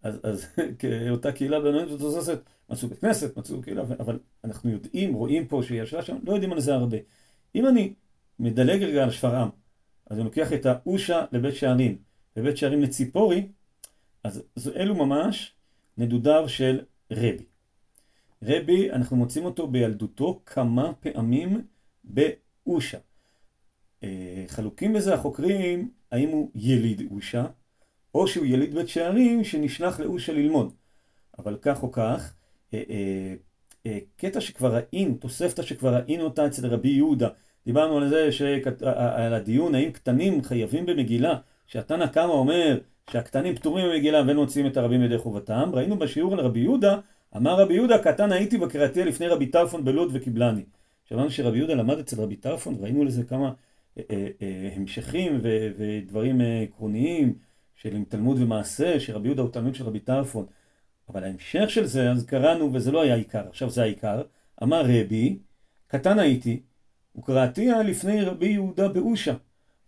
אז, 0.02 0.21
אז 0.23 0.47
אותה 1.11 1.33
קהילה 1.33 1.61
בינונית 1.61 1.93
ותוססת, 1.93 2.40
מצאו 2.71 2.88
בית 2.88 2.99
כנסת, 2.99 3.37
מצאו 3.37 3.62
קהילה, 3.62 3.83
אבל 3.83 4.19
אנחנו 4.45 4.71
יודעים, 4.71 5.14
רואים 5.14 5.47
פה 5.47 5.62
שהיא 5.62 5.83
ישבה 5.83 6.02
שם, 6.02 6.17
לא 6.23 6.33
יודעים 6.33 6.52
על 6.52 6.61
זה 6.61 6.75
הרבה. 6.75 6.97
אם 7.55 7.67
אני 7.67 7.95
מדלג 8.38 8.83
רגע 8.83 9.05
על 9.05 9.11
שפרעם, 9.11 9.49
אז 10.07 10.17
אני 10.17 10.25
לוקח 10.25 10.52
את 10.52 10.67
האושה 10.67 11.25
לבית 11.33 11.55
שערים, 11.55 11.99
ובית 12.37 12.57
שערים 12.57 12.83
לציפורי, 12.83 13.49
אז 14.25 14.43
אלו 14.76 14.95
ממש 14.95 15.55
נדודיו 15.99 16.49
של 16.49 16.81
רבי. 17.11 17.45
רבי, 18.43 18.90
אנחנו 18.90 19.17
מוצאים 19.17 19.45
אותו 19.45 19.67
בילדותו 19.67 20.40
כמה 20.47 20.93
פעמים 21.00 21.62
באושה. 22.05 22.99
חלוקים 24.47 24.93
בזה 24.93 25.14
החוקרים 25.14 25.90
האם 26.12 26.29
הוא 26.29 26.50
יליד 26.55 27.03
אושה, 27.11 27.45
או 28.15 28.29
שהוא 28.29 28.47
יליד 28.47 28.75
בית 28.75 28.88
שערים 28.88 29.45
שנשלח 29.45 30.00
לאושה 30.00 30.33
ללמוד. 30.33 30.73
אבל 31.38 31.57
כך 31.62 31.83
או 31.83 31.93
כך, 31.93 32.35
אה, 32.75 32.83
אה, 32.91 33.35
אה, 33.87 33.99
קטע 34.17 34.41
שכבר 34.41 34.75
ראינו, 34.75 35.15
תוספתא 35.15 35.62
שכבר 35.62 35.95
ראינו 35.95 36.25
אותה 36.25 36.47
אצל 36.47 36.67
רבי 36.67 36.88
יהודה, 36.88 37.29
דיברנו 37.67 37.97
על 37.97 38.09
זה, 38.09 38.33
שכת, 38.33 38.83
על 39.17 39.35
הדיון 39.35 39.75
האם 39.75 39.91
קטנים 39.91 40.43
חייבים 40.43 40.87
במגילה, 40.87 41.38
שהתנא 41.67 42.07
קמא 42.07 42.33
אומר 42.33 42.79
שהקטנים 43.11 43.57
פטורים 43.57 43.87
במגילה 43.87 44.23
ואין 44.27 44.37
מוצאים 44.37 44.67
את 44.67 44.77
הרבים 44.77 45.03
ידי 45.03 45.19
חובתם, 45.19 45.71
ראינו 45.73 45.99
בשיעור 45.99 46.33
על 46.33 46.41
רבי 46.41 46.61
יהודה, 46.61 46.99
אמר 47.37 47.61
רבי 47.61 47.75
יהודה, 47.75 47.99
קטן 47.99 48.33
הייתי 48.33 48.59
בקריאתיה 48.59 49.05
לפני 49.05 49.29
רבי 49.29 49.47
טרפון 49.47 49.85
בלוד 49.85 50.11
וקיבלני. 50.12 50.65
שמענו 51.05 51.31
שרבי 51.31 51.59
יהודה 51.59 51.75
למד 51.75 51.99
אצל 51.99 52.21
רבי 52.23 52.37
טרפון, 52.37 52.77
ראינו 52.81 53.05
לזה 53.05 53.25
כמה 53.25 53.53
המשכים 54.76 55.38
ו, 55.43 55.69
ודברים 55.76 56.40
אה, 56.40 56.61
עקרוניים 56.62 57.38
של 57.75 57.97
עם 57.97 58.05
תלמוד 58.05 58.38
ומעשה, 58.40 59.00
שרבי 59.00 59.28
יהודה 59.28 59.43
הוא 59.43 59.50
תלמיד 59.50 59.75
של 59.75 59.85
רבי 59.85 60.00
טרפון. 60.00 60.47
אבל 61.09 61.25
ההמשך 61.25 61.71
של 61.71 61.85
זה, 61.85 62.11
אז 62.11 62.26
קראנו, 62.26 62.75
וזה 62.75 62.93
לא 62.93 63.02
היה 63.02 63.14
עיקר, 63.14 63.49
עכשיו 63.49 63.71
זה 63.71 63.83
העיקר, 63.83 64.23
אמר 64.62 64.83
רבי, 64.83 65.38
קטן 65.87 66.19
הייתי, 66.19 66.61
וקראתיה 67.19 67.83
לפני 67.83 68.23
רבי 68.23 68.49
יהודה 68.49 68.88
באושה, 68.88 69.35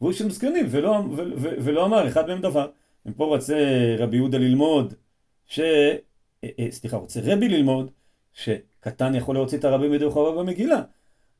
והוא 0.00 0.12
של 0.12 0.31
זקנים, 0.31 0.67
ולא, 0.71 0.90
ו, 0.90 1.17
ו, 1.17 1.49
ולא 1.64 1.87
אמר 1.87 2.09
אחד 2.09 2.26
מהם 2.29 2.40
דבר. 2.40 2.71
ופה 3.07 3.25
רוצה 3.25 3.57
רבי 3.99 4.17
יהודה 4.17 4.38
ללמוד, 4.38 4.95
ש... 5.47 5.61
אה, 6.45 6.49
אה, 6.59 6.67
סליחה, 6.71 6.97
רוצה 6.97 7.21
רבי 7.25 7.49
ללמוד, 7.49 7.90
שקטן 8.33 9.14
יכול 9.14 9.35
להוציא 9.35 9.59
את 9.59 9.64
הרבים 9.64 9.95
ידי 9.95 10.11
חובה 10.11 10.43
במגילה. 10.43 10.83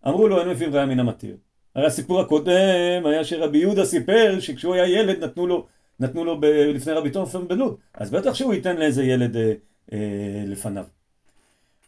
אמרו 0.09 0.29
לו, 0.29 0.41
אין 0.41 0.49
מביאים 0.49 0.75
ראיה 0.75 0.87
מן 0.87 1.01
המתיר. 1.01 1.37
הרי 1.75 1.87
הסיפור 1.87 2.21
הקודם 2.21 3.07
היה 3.07 3.25
שרבי 3.25 3.59
יהודה 3.59 3.85
סיפר 3.85 4.41
שכשהוא 4.41 4.75
היה 4.75 5.01
ילד 5.01 5.25
נתנו 5.25 5.47
לו, 5.47 5.67
נתנו 6.01 6.25
לו 6.25 6.41
ב, 6.41 6.45
לפני 6.45 6.93
רבי 6.93 7.11
טונפון 7.11 7.49
בלוד. 7.49 7.77
אז 7.95 8.11
בטח 8.11 8.35
שהוא 8.35 8.55
ייתן 8.55 8.77
לאיזה 8.77 9.05
ילד 9.05 9.37
אה, 9.37 9.53
אה, 9.93 10.45
לפניו. 10.47 10.87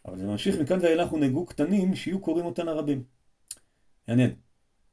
אבל 0.05 0.17
זה 0.17 0.25
ממשיך 0.25 0.59
מכאן 0.59 0.79
ואילך 0.81 1.13
ונהגו 1.13 1.45
קטנים 1.45 1.95
שיהיו 1.95 2.19
קוראים 2.19 2.45
אותן 2.45 2.67
הרבים. 2.67 3.03
מעניין. 4.07 4.31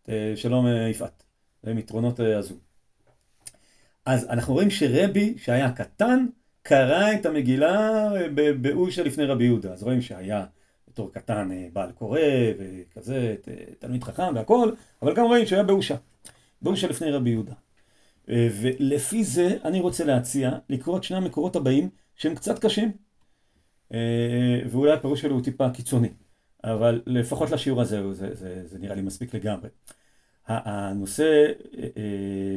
אה, 0.09 0.33
שלום 0.37 0.67
אה, 0.67 0.89
יפעת. 0.89 1.23
זה 1.63 1.75
מיתרונות 1.75 2.21
אה, 2.21 2.39
הזו. 2.39 2.55
אז 4.05 4.27
אנחנו 4.29 4.55
רואים 4.55 4.71
שרבי, 4.71 5.35
שהיה 5.39 5.73
קטן, 5.73 6.27
קרא 6.63 7.13
את 7.13 7.27
המגילה 7.27 8.09
באושה 8.61 9.03
לפני 9.03 9.25
רבי 9.25 9.45
יהודה. 9.45 9.73
אז 9.73 9.83
רואים 9.83 10.03
שהיה 10.03 10.45
בתור 10.91 11.13
קטן 11.13 11.49
בעל 11.73 11.93
קורא 11.93 12.21
וכזה, 12.59 13.37
תלמיד 13.79 14.05
חכם 14.05 14.35
והכל, 14.35 14.73
אבל 15.03 15.15
גם 15.15 15.25
רואים 15.25 15.47
שהיה 15.47 15.63
באושה. 15.63 15.97
באושה 16.63 16.89
לפני 16.89 17.11
רבי 17.11 17.31
יהודה. 17.31 17.55
ולפי 18.29 19.25
זה 19.25 19.59
אני 19.65 19.81
רוצה 19.81 20.05
להציע 20.05 20.51
לקרוא 20.69 20.99
את 20.99 21.05
שני 21.05 21.17
המקורות 21.17 21.57
הבאים 21.57 21.89
שהם 22.17 22.35
קצת 22.35 22.59
קשים, 22.59 22.93
ואולי 24.71 24.93
הפירוש 24.93 25.21
שלו 25.21 25.35
הוא 25.35 25.45
טיפה 25.45 25.71
קיצוני, 25.71 26.09
אבל 26.65 27.03
לפחות 27.07 27.51
לשיעור 27.51 27.81
הזה 27.81 28.15
זה, 28.15 28.35
זה, 28.35 28.63
זה 28.67 28.79
נראה 28.79 28.95
לי 28.95 29.03
מספיק 29.03 29.35
לגמרי. 29.35 29.69
הנושא 30.47 31.47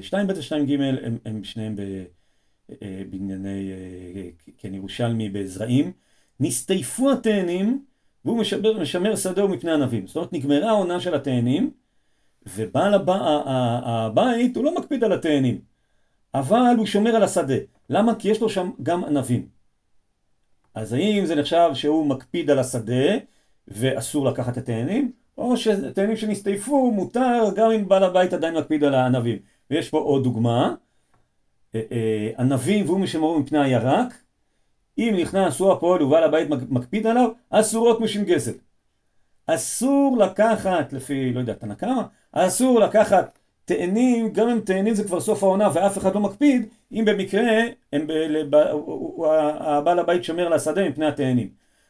2ב 0.10 0.16
ו-2ג 0.36 0.82
הם, 0.82 1.18
הם 1.25 1.44
שניהם 1.44 1.75
בענייני, 3.10 3.72
כן, 4.58 4.74
ירושלמי 4.74 5.30
בזרעים. 5.30 5.92
נסתייפו 6.40 7.12
התאנים 7.12 7.86
והוא 8.25 8.38
משמר, 8.38 8.80
משמר 8.80 9.15
שדהו 9.15 9.48
מפני 9.48 9.72
ענבים. 9.72 10.08
זאת 10.08 10.15
אומרת, 10.15 10.34
נגמרה 10.34 10.70
העונה 10.70 11.00
של 11.00 11.15
התאנים, 11.15 11.72
ובעל 12.56 12.94
הב... 12.94 13.10
הבית 13.86 14.56
הוא 14.56 14.65
לא 14.65 14.75
מקפיד 14.75 15.03
על 15.03 15.12
התאנים, 15.12 15.62
אבל 16.34 16.75
הוא 16.77 16.86
שומר 16.86 17.15
על 17.15 17.24
השדה. 17.24 17.56
למה? 17.89 18.15
כי 18.15 18.30
יש 18.30 18.42
לו 18.42 18.50
שם 18.50 18.70
גם 18.84 19.03
ענבים. 19.03 19.48
אז 20.75 20.94
האם 20.94 21.25
זה 21.25 21.36
נחשב 21.36 21.70
שהוא 21.74 22.06
מקפיד 22.06 22.50
על 22.50 22.60
השדה 22.60 23.18
ואסור 23.68 24.25
לקחת 24.25 24.53
את 24.53 24.58
התאנים? 24.58 25.12
או 25.38 25.58
שתאנים 25.58 26.18
שנסתייפו 26.18 26.92
מותר 26.92 27.44
גם 27.56 27.72
אם 27.72 27.88
בעל 27.88 28.03
הבית 28.03 28.34
עדיין 28.34 28.58
מקפיד 28.58 28.84
על 28.84 28.96
הענבים. 28.96 29.38
ויש 29.72 29.89
פה 29.89 29.98
עוד 29.98 30.24
דוגמה, 30.24 30.75
אה, 31.75 31.82
אה, 31.92 32.32
ענבים 32.39 32.86
והוא 32.86 33.00
משמרו 33.00 33.39
מפני 33.39 33.60
הירק, 33.60 34.23
אם 34.98 35.16
נכנס 35.22 35.60
הוא 35.60 35.72
הפועל 35.72 36.02
ובעל 36.02 36.24
הבית 36.24 36.50
מקפיד 36.50 37.08
עליו, 37.08 37.30
אסורות 37.50 38.00
משום 38.00 38.25
גזל. 38.26 38.54
אסור 39.48 40.18
לקחת, 40.20 40.94
לפי, 40.94 41.34
לא 41.34 41.40
יודע, 41.40 41.54
תנא 41.54 41.74
קמא, 41.74 42.02
אסור 42.32 42.80
לקחת 42.80 43.40
תאנים, 43.66 44.34
גם 44.34 44.50
אם 44.50 44.60
תאנים 44.60 44.94
זה 44.94 45.04
כבר 45.04 45.22
סוף 45.22 45.44
העונה 45.44 45.70
ואף 45.74 45.98
אחד 45.98 46.16
לא 46.16 46.22
מקפיד, 46.22 46.66
אם 46.92 47.06
במקרה 47.06 47.52
הם, 47.94 48.08
הבעל 49.60 50.00
הבית 50.00 50.24
שומר 50.24 50.54
השדה 50.54 50.90
מפני 50.90 51.06
התאנים. 51.06 51.50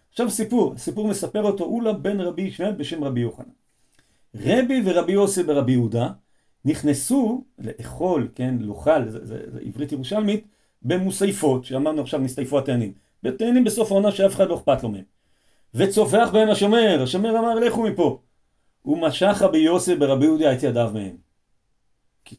עכשיו 0.09 0.29
סיפור, 0.29 0.73
סיפור 0.77 1.07
מספר 1.07 1.43
אותו 1.43 1.63
אולה 1.63 1.93
בן 1.93 2.21
רבי 2.21 2.41
ישמעאל 2.41 2.71
בשם 2.71 3.03
רבי 3.03 3.19
יוחנן. 3.19 3.45
רבי 4.35 4.81
ורבי 4.85 5.11
יוסי 5.11 5.43
ברבי 5.43 5.71
יהודה 5.71 6.09
נכנסו 6.65 7.43
לאכול, 7.59 8.27
כן, 8.35 8.55
לוכל, 8.59 9.09
זה, 9.09 9.25
זה, 9.25 9.37
זה 9.47 9.59
עברית 9.65 9.91
ירושלמית, 9.91 10.47
במוסייפות, 10.83 11.65
שאמרנו 11.65 12.01
עכשיו 12.01 12.19
נסתייפו 12.19 12.59
התאנים. 12.59 12.93
בתאנים 13.23 13.63
בסוף 13.63 13.91
העונה 13.91 14.11
שאף 14.11 14.35
אחד 14.35 14.47
לא 14.47 14.55
אכפת 14.55 14.83
לו 14.83 14.89
מהם. 14.89 15.03
וצופח 15.73 16.29
בהם 16.33 16.49
השומר, 16.49 17.03
השומר 17.03 17.39
אמר 17.39 17.55
לכו 17.55 17.83
מפה. 17.83 18.19
ומשך 18.85 19.37
רבי 19.41 19.57
יוסי 19.57 19.95
ברבי 19.95 20.25
יהודה 20.25 20.53
את 20.53 20.63
ידיו 20.63 20.91
מהם. 20.93 21.15
כי 22.25 22.35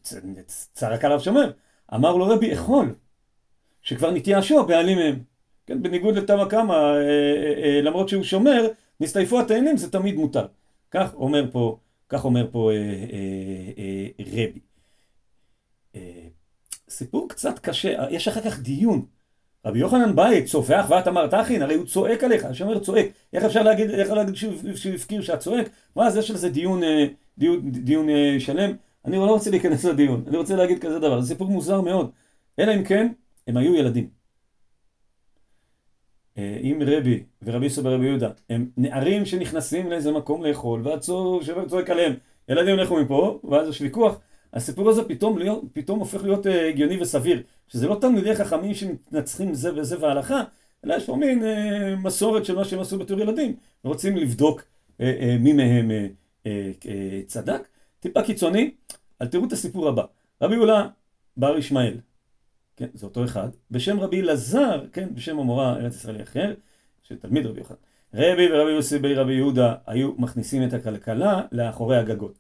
צרק 0.72 1.04
עליו 1.04 1.20
שומר. 1.20 1.50
אמר 1.94 2.16
לו 2.16 2.26
רבי 2.26 2.54
אכול, 2.54 2.94
שכבר 3.82 4.10
נתייאשו 4.10 4.60
הבעלים 4.60 4.98
מהם. 4.98 5.22
כן, 5.66 5.82
בניגוד 5.82 6.16
לתמא 6.16 6.44
קמא, 6.44 6.72
אה, 6.72 6.96
אה, 6.96 7.62
אה, 7.64 7.80
למרות 7.82 8.08
שהוא 8.08 8.22
שומר, 8.22 8.66
נסתייפו 9.00 9.40
התאנים 9.40 9.76
זה 9.76 9.90
תמיד 9.90 10.14
מותר. 10.14 10.46
כך 10.90 11.14
אומר 11.14 11.50
פה, 11.52 11.78
כך 12.08 12.24
אומר 12.24 12.48
פה 12.52 12.70
רבי. 14.20 14.60
סיפור 16.94 17.28
קצת 17.28 17.58
קשה, 17.58 18.04
יש 18.10 18.28
אחר 18.28 18.40
כך 18.40 18.60
דיון. 18.60 19.06
רבי 19.66 19.78
יוחנן 19.78 20.16
בית 20.16 20.46
צופח 20.46 20.86
ואת 20.88 21.08
אמרת 21.08 21.34
אחין, 21.34 21.62
הרי 21.62 21.74
הוא 21.74 21.86
צועק 21.86 22.24
עליך, 22.24 22.44
השומר 22.44 22.78
צועק. 22.78 23.06
איך 23.32 23.44
אפשר 23.44 23.62
להגיד, 23.62 23.90
איך 23.90 24.10
להגיד 24.10 24.34
שהוא 24.34 24.94
הפקיר 24.94 25.22
שאת 25.22 25.38
צועק? 25.38 25.68
ואז 25.96 26.16
יש 26.16 26.30
על 26.30 26.36
זה 26.36 26.48
דיון, 26.48 26.82
דיון, 27.38 27.70
דיון 27.70 28.08
שלם. 28.38 28.72
אני 29.04 29.16
לא 29.16 29.30
רוצה 29.30 29.50
להיכנס 29.50 29.84
לדיון, 29.84 30.24
אני 30.28 30.36
רוצה 30.36 30.56
להגיד 30.56 30.78
כזה 30.78 30.98
דבר, 30.98 31.20
זה 31.20 31.28
סיפור 31.28 31.48
מוזר 31.48 31.80
מאוד. 31.80 32.10
אלא 32.58 32.74
אם 32.74 32.84
כן, 32.84 33.12
הם 33.46 33.56
היו 33.56 33.74
ילדים. 33.74 34.08
אם 36.38 36.82
רבי 36.86 37.22
ורבי 37.42 37.64
יוסף 37.64 37.82
ברבי 37.82 38.06
יהודה 38.06 38.30
הם 38.50 38.70
נערים 38.76 39.26
שנכנסים 39.26 39.90
לאיזה 39.90 40.12
מקום 40.12 40.44
לאכול 40.44 40.80
והצור 40.84 41.40
צועק 41.68 41.90
עליהם 41.90 42.14
ילדים 42.48 42.76
לכו 42.76 42.96
מפה 42.96 43.40
ואז 43.50 43.68
יש 43.68 43.80
ויכוח 43.80 44.20
הסיפור 44.54 44.90
הזה 44.90 45.04
פתאום, 45.08 45.38
להיות, 45.38 45.64
פתאום 45.72 45.98
הופך 45.98 46.24
להיות 46.24 46.46
אה, 46.46 46.68
הגיוני 46.68 47.02
וסביר 47.02 47.42
שזה 47.68 47.88
לא 47.88 47.98
תלמידי 48.00 48.34
חכמים 48.34 48.74
שמנצחים 48.74 49.54
זה 49.54 49.74
וזה 49.74 50.00
והלכה 50.00 50.42
אלא 50.84 50.94
יש 50.94 51.06
פה 51.06 51.16
מין 51.16 51.44
אה, 51.44 51.96
מסורת 51.96 52.44
של 52.44 52.54
מה 52.56 52.64
שהם 52.64 52.80
עשו 52.80 52.98
בתור 52.98 53.20
ילדים 53.20 53.56
ורוצים 53.84 54.16
לבדוק 54.16 54.62
אה, 55.00 55.16
אה, 55.20 55.36
מי 55.40 55.52
מהם 55.52 55.90
אה, 55.90 56.06
אה, 56.46 56.70
אה, 56.86 57.20
צדק. 57.26 57.68
טיפה 58.00 58.22
קיצוני 58.22 58.70
אבל 59.20 59.28
תראו 59.28 59.44
את 59.44 59.52
הסיפור 59.52 59.88
הבא. 59.88 60.02
רבי 60.42 60.54
יהודה 60.54 60.88
בר 61.36 61.58
ישמעאל. 61.58 61.96
כן, 62.76 62.86
זה 62.94 63.06
אותו 63.06 63.24
אחד, 63.24 63.48
בשם 63.70 64.00
רבי 64.00 64.20
אלעזר, 64.20 64.84
כן, 64.92 65.14
בשם 65.14 65.38
המורה 65.38 65.76
ארץ 65.76 65.94
ישראלי 65.94 66.22
אחר, 66.22 66.54
שתלמיד 67.02 67.46
רבי 67.46 67.60
יוחנן. 67.60 67.76
רבי 68.14 68.52
ורבי 68.52 68.70
יוסי 68.70 68.98
בי 68.98 69.14
רבי 69.14 69.32
יהודה 69.32 69.74
היו 69.86 70.12
מכניסים 70.18 70.68
את 70.68 70.72
הכלכלה 70.72 71.42
לאחורי 71.52 71.96
הגגות. 71.96 72.38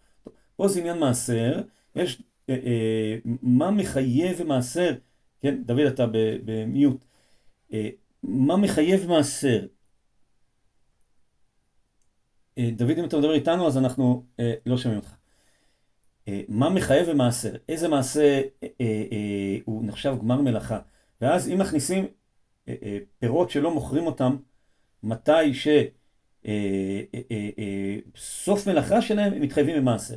פה 0.56 0.68
זה 0.68 0.80
עניין 0.80 0.98
מעשר, 0.98 1.60
יש 1.96 2.22
אה, 2.50 2.54
אה, 2.54 3.16
מה 3.42 3.70
מחייב 3.70 4.42
מעשר, 4.42 4.94
כן, 5.40 5.62
דוד 5.64 5.80
אתה 5.80 6.06
במיוט, 6.44 7.04
אה, 7.72 7.90
מה 8.22 8.56
מחייב 8.56 9.06
מעשר? 9.06 9.66
אה, 12.58 12.70
דוד 12.76 12.98
אם 12.98 13.04
אתה 13.04 13.18
מדבר 13.18 13.34
איתנו 13.34 13.66
אז 13.66 13.78
אנחנו 13.78 14.24
אה, 14.40 14.54
לא 14.66 14.76
שומעים 14.78 15.00
אותך. 15.00 15.14
אה, 16.28 16.40
מה 16.48 16.70
מחייב 16.70 17.08
ומעשר, 17.08 17.52
איזה 17.68 17.88
מעשה 17.88 18.40
אה, 18.62 18.68
אה, 18.80 19.56
הוא 19.64 19.84
נחשב 19.84 20.14
גמר 20.20 20.40
מלאכה. 20.40 20.78
ואז 21.20 21.48
אם 21.48 21.58
מכניסים 21.58 22.06
פירות 23.18 23.50
שלא 23.50 23.74
מוכרים 23.74 24.06
אותם, 24.06 24.36
מתי 25.02 25.52
שסוף 28.14 28.66
מלאכה 28.68 29.02
שלהם 29.02 29.32
הם 29.32 29.42
מתחייבים 29.42 29.76
במעשר. 29.76 30.16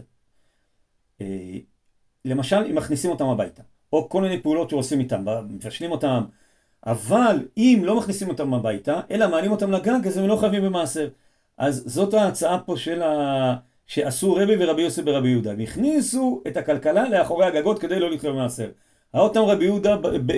למשל, 2.26 2.64
אם 2.70 2.76
מכניסים 2.76 3.12
אותם 3.12 3.26
הביתה, 3.26 3.64
או 3.94 4.10
כל 4.10 4.22
מיני 4.22 4.42
פעולות 4.42 4.70
שעושים 4.70 5.00
איתם, 5.00 5.26
מבשלים 5.50 5.92
אותם, 5.92 6.24
אבל 6.86 7.48
אם 7.58 7.82
לא 7.84 7.98
מכניסים 7.98 8.30
אותם 8.30 8.54
הביתה, 8.54 9.02
אלא 9.12 9.30
מעלים 9.30 9.52
אותם 9.52 9.72
לגג, 9.72 10.08
אז 10.08 10.18
הם 10.18 10.28
לא 10.28 10.36
חייבים 10.36 10.64
במעשר. 10.64 11.10
אז 11.58 11.84
זאת 11.86 12.14
ההצעה 12.14 12.60
פה 12.60 12.78
של 12.78 13.02
ה... 13.02 13.56
שעשו 13.88 14.34
רבי 14.34 14.56
ורבי 14.60 14.82
יוסף 14.82 15.04
ברבי 15.04 15.30
יהודה. 15.30 15.52
הם 15.52 15.60
הכניסו 15.60 16.42
את 16.48 16.58
הכלכלה 16.58 17.10
לאחורי 17.10 17.46
הגגות 17.46 17.80
כדי 17.80 18.00
לא 18.00 18.12
לחיות 18.12 18.36
במעשר. 18.36 18.70
ראה 19.16 19.24
אותם 19.24 19.40
רבי 19.40 19.66
יהודה 19.66 19.98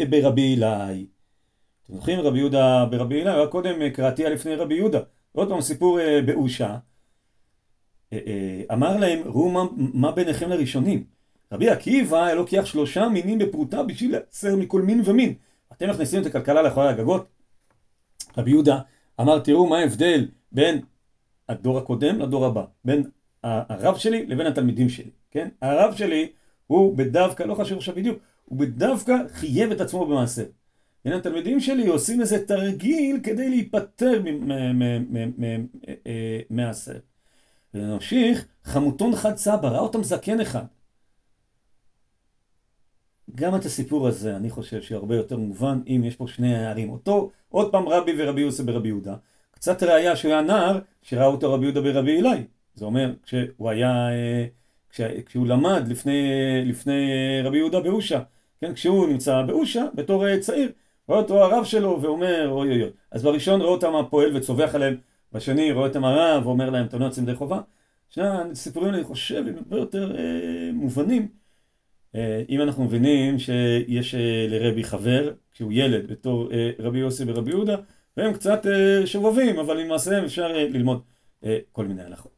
ברבי 0.09 0.41
אילאי. 0.41 1.05
אתם 1.85 1.93
זוכרים 1.95 2.19
רבי 2.19 2.37
יהודה 2.37 2.85
ברבי 2.85 3.15
אילאי? 3.15 3.47
קודם 3.51 3.81
אה, 3.81 3.89
קראתי 3.89 4.23
לפני 4.23 4.55
רבי 4.55 4.75
יהודה. 4.75 4.99
עוד 5.31 5.49
פעם 5.49 5.61
סיפור 5.61 5.99
אה, 5.99 6.21
באושה. 6.21 6.77
אה, 8.13 8.61
אמר 8.73 8.97
להם, 8.97 9.19
ראו 9.25 9.49
מה, 9.49 9.63
מה 9.75 10.11
ביניכם 10.11 10.49
לראשונים. 10.49 11.03
רבי 11.51 11.69
עקיבא 11.69 12.33
לוקח 12.33 12.65
שלושה 12.65 13.09
מינים 13.09 13.39
בפרוטה 13.39 13.83
בשביל 13.83 14.11
לעשר 14.11 14.55
מכל 14.55 14.81
מין 14.81 15.01
ומין. 15.05 15.33
אתם 15.73 15.89
מכניסים 15.89 16.21
את 16.21 16.25
הכלכלה 16.25 16.61
לאחורי 16.61 16.89
הגגות? 16.89 17.27
רבי 18.37 18.49
יהודה 18.49 18.79
אמר, 19.19 19.39
תראו 19.39 19.67
מה 19.67 19.77
ההבדל 19.77 20.27
בין 20.51 20.81
הדור 21.49 21.77
הקודם 21.77 22.19
לדור 22.19 22.45
הבא, 22.45 22.63
בין 22.85 23.03
הרב 23.43 23.97
שלי 23.97 24.25
לבין 24.25 24.47
התלמידים 24.47 24.89
שלי, 24.89 25.11
כן? 25.31 25.49
הרב 25.61 25.95
שלי 25.95 26.29
הוא 26.67 26.97
בדווקא, 26.97 27.43
לא 27.43 27.55
חשוב 27.55 27.77
עכשיו 27.77 27.95
בדיוק, 27.95 28.19
הוא 28.45 28.59
בדווקא 28.59 29.13
חייב 29.33 29.71
את 29.71 29.81
עצמו 29.81 30.05
במעשה. 30.05 30.43
כן, 31.03 31.11
התלמידים 31.11 31.59
שלי 31.59 31.87
עושים 31.87 32.21
איזה 32.21 32.47
תרגיל 32.47 33.19
כדי 33.23 33.49
להיפטר 33.49 34.21
מהעשר. 36.49 36.97
ונמשיך, 37.73 38.45
חמותון 38.63 39.15
חד 39.15 39.35
סבא, 39.35 39.67
ראה 39.67 39.79
אותם 39.79 40.03
זקן 40.03 40.41
אחד. 40.41 40.63
גם 43.35 43.55
את 43.55 43.65
הסיפור 43.65 44.07
הזה, 44.07 44.35
אני 44.35 44.49
חושב 44.49 44.81
שהרבה 44.81 45.15
יותר 45.15 45.37
מובן 45.37 45.81
אם 45.87 46.01
יש 46.05 46.15
פה 46.15 46.27
שני 46.27 46.55
הערים. 46.55 46.89
אותו, 46.89 47.31
עוד 47.49 47.71
פעם 47.71 47.89
רבי 47.89 48.11
ורבי 48.17 48.41
יוסף 48.41 48.63
ברבי 48.63 48.87
יהודה. 48.87 49.15
קצת 49.51 49.83
ראיה 49.83 50.15
שהוא 50.15 50.31
היה 50.31 50.41
נער, 50.41 50.79
שראה 51.01 51.25
אותו 51.25 51.53
רבי 51.53 51.65
יהודה 51.65 51.81
ברבי 51.81 52.19
אלי. 52.19 52.43
זה 52.75 52.85
אומר, 52.85 53.13
כשהוא 53.23 53.69
היה, 53.69 54.09
אה, 54.09 54.45
כש, 54.89 55.01
כשהוא 55.25 55.47
למד 55.47 55.87
לפני, 55.87 56.31
לפני 56.65 57.11
אה, 57.11 57.47
רבי 57.47 57.57
יהודה 57.57 57.79
באושה, 57.79 58.19
כן, 58.61 58.73
כשהוא 58.73 59.07
נמצא 59.07 59.41
באושה, 59.41 59.85
בתור 59.95 60.27
אה, 60.27 60.39
צעיר, 60.39 60.71
רואה 61.07 61.19
אותו 61.19 61.43
הרב 61.43 61.63
שלו 61.63 61.99
ואומר, 62.01 62.49
אוי 62.49 62.69
אוי 62.69 62.81
אוי. 62.81 62.91
אז 63.11 63.23
בראשון 63.23 63.61
רואה 63.61 63.71
אותם 63.71 63.95
הפועל 63.95 64.37
וצווח 64.37 64.75
עליהם, 64.75 64.97
בשני 65.33 65.71
רואה 65.71 65.87
אותם 65.87 66.05
הרב 66.05 66.47
ואומר 66.47 66.69
להם, 66.69 66.85
אתם 66.85 66.99
לא 66.99 67.05
יוצאים 67.05 67.27
ידי 67.27 67.35
חובה. 67.35 67.61
שני 68.09 68.23
הסיפורים, 68.27 68.93
אני 68.93 69.03
חושב, 69.03 69.43
הם 69.47 69.55
הרבה 69.57 69.77
יותר 69.77 70.17
אה, 70.17 70.69
מובנים. 70.73 71.27
אה, 72.15 72.43
אם 72.49 72.61
אנחנו 72.61 72.83
מבינים 72.83 73.39
שיש 73.39 74.15
אה, 74.15 74.45
לרבי 74.49 74.83
חבר, 74.83 75.33
כשהוא 75.51 75.71
ילד, 75.73 76.11
בתור 76.11 76.51
אה, 76.51 76.71
רבי 76.79 76.99
יוסי 76.99 77.23
ורבי 77.27 77.51
יהודה, 77.51 77.75
והם 78.17 78.33
קצת 78.33 78.65
אה, 78.65 79.07
שובבים, 79.07 79.59
אבל 79.59 79.77
למעשה 79.77 80.25
אפשר 80.25 80.51
אה, 80.55 80.67
ללמוד 80.69 81.01
אה, 81.43 81.57
כל 81.71 81.85
מיני 81.85 82.03
הלכות. 82.03 82.31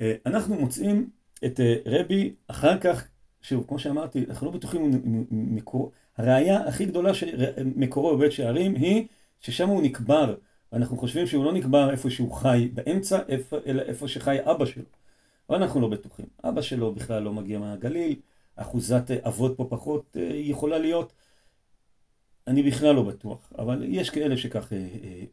אה, 0.00 0.14
אנחנו 0.26 0.54
מוצאים 0.54 1.08
את 1.44 1.60
אה, 1.60 1.76
רבי 1.86 2.34
אחר 2.48 2.78
כך, 2.78 3.08
שוב, 3.42 3.64
כמו 3.68 3.78
שאמרתי, 3.78 4.24
אנחנו 4.28 4.46
לא 4.46 4.52
בטוחים 4.52 4.90
מקור... 5.30 5.92
הראיה 6.16 6.68
הכי 6.68 6.84
גדולה 6.84 7.14
של 7.14 7.44
מקורו 7.76 8.16
בבית 8.16 8.32
שערים 8.32 8.74
היא 8.74 9.06
ששם 9.40 9.68
הוא 9.68 9.82
נקבר. 9.82 10.34
אנחנו 10.74 10.96
חושבים 10.96 11.26
שהוא 11.26 11.44
לא 11.44 11.52
נקבר 11.52 11.90
איפה 11.90 12.10
שהוא 12.10 12.32
חי 12.32 12.68
באמצע, 12.74 13.18
אלא 13.66 13.82
איפה 13.82 14.08
שחי 14.08 14.38
אבא 14.42 14.66
שלו. 14.66 14.84
אבל 15.50 15.62
אנחנו 15.62 15.80
לא 15.80 15.88
בטוחים. 15.88 16.26
אבא 16.44 16.62
שלו 16.62 16.94
בכלל 16.94 17.22
לא 17.22 17.32
מגיע 17.32 17.58
מהגליל, 17.58 18.16
אחוזת 18.56 19.10
אבות 19.10 19.56
פה 19.56 19.66
פחות 19.70 20.16
אה, 20.16 20.30
יכולה 20.34 20.78
להיות. 20.78 21.12
אני 22.46 22.62
בכלל 22.62 22.94
לא 22.94 23.02
בטוח, 23.02 23.52
אבל 23.58 23.84
יש 23.86 24.10
כאלה 24.10 24.36
שכך 24.36 24.72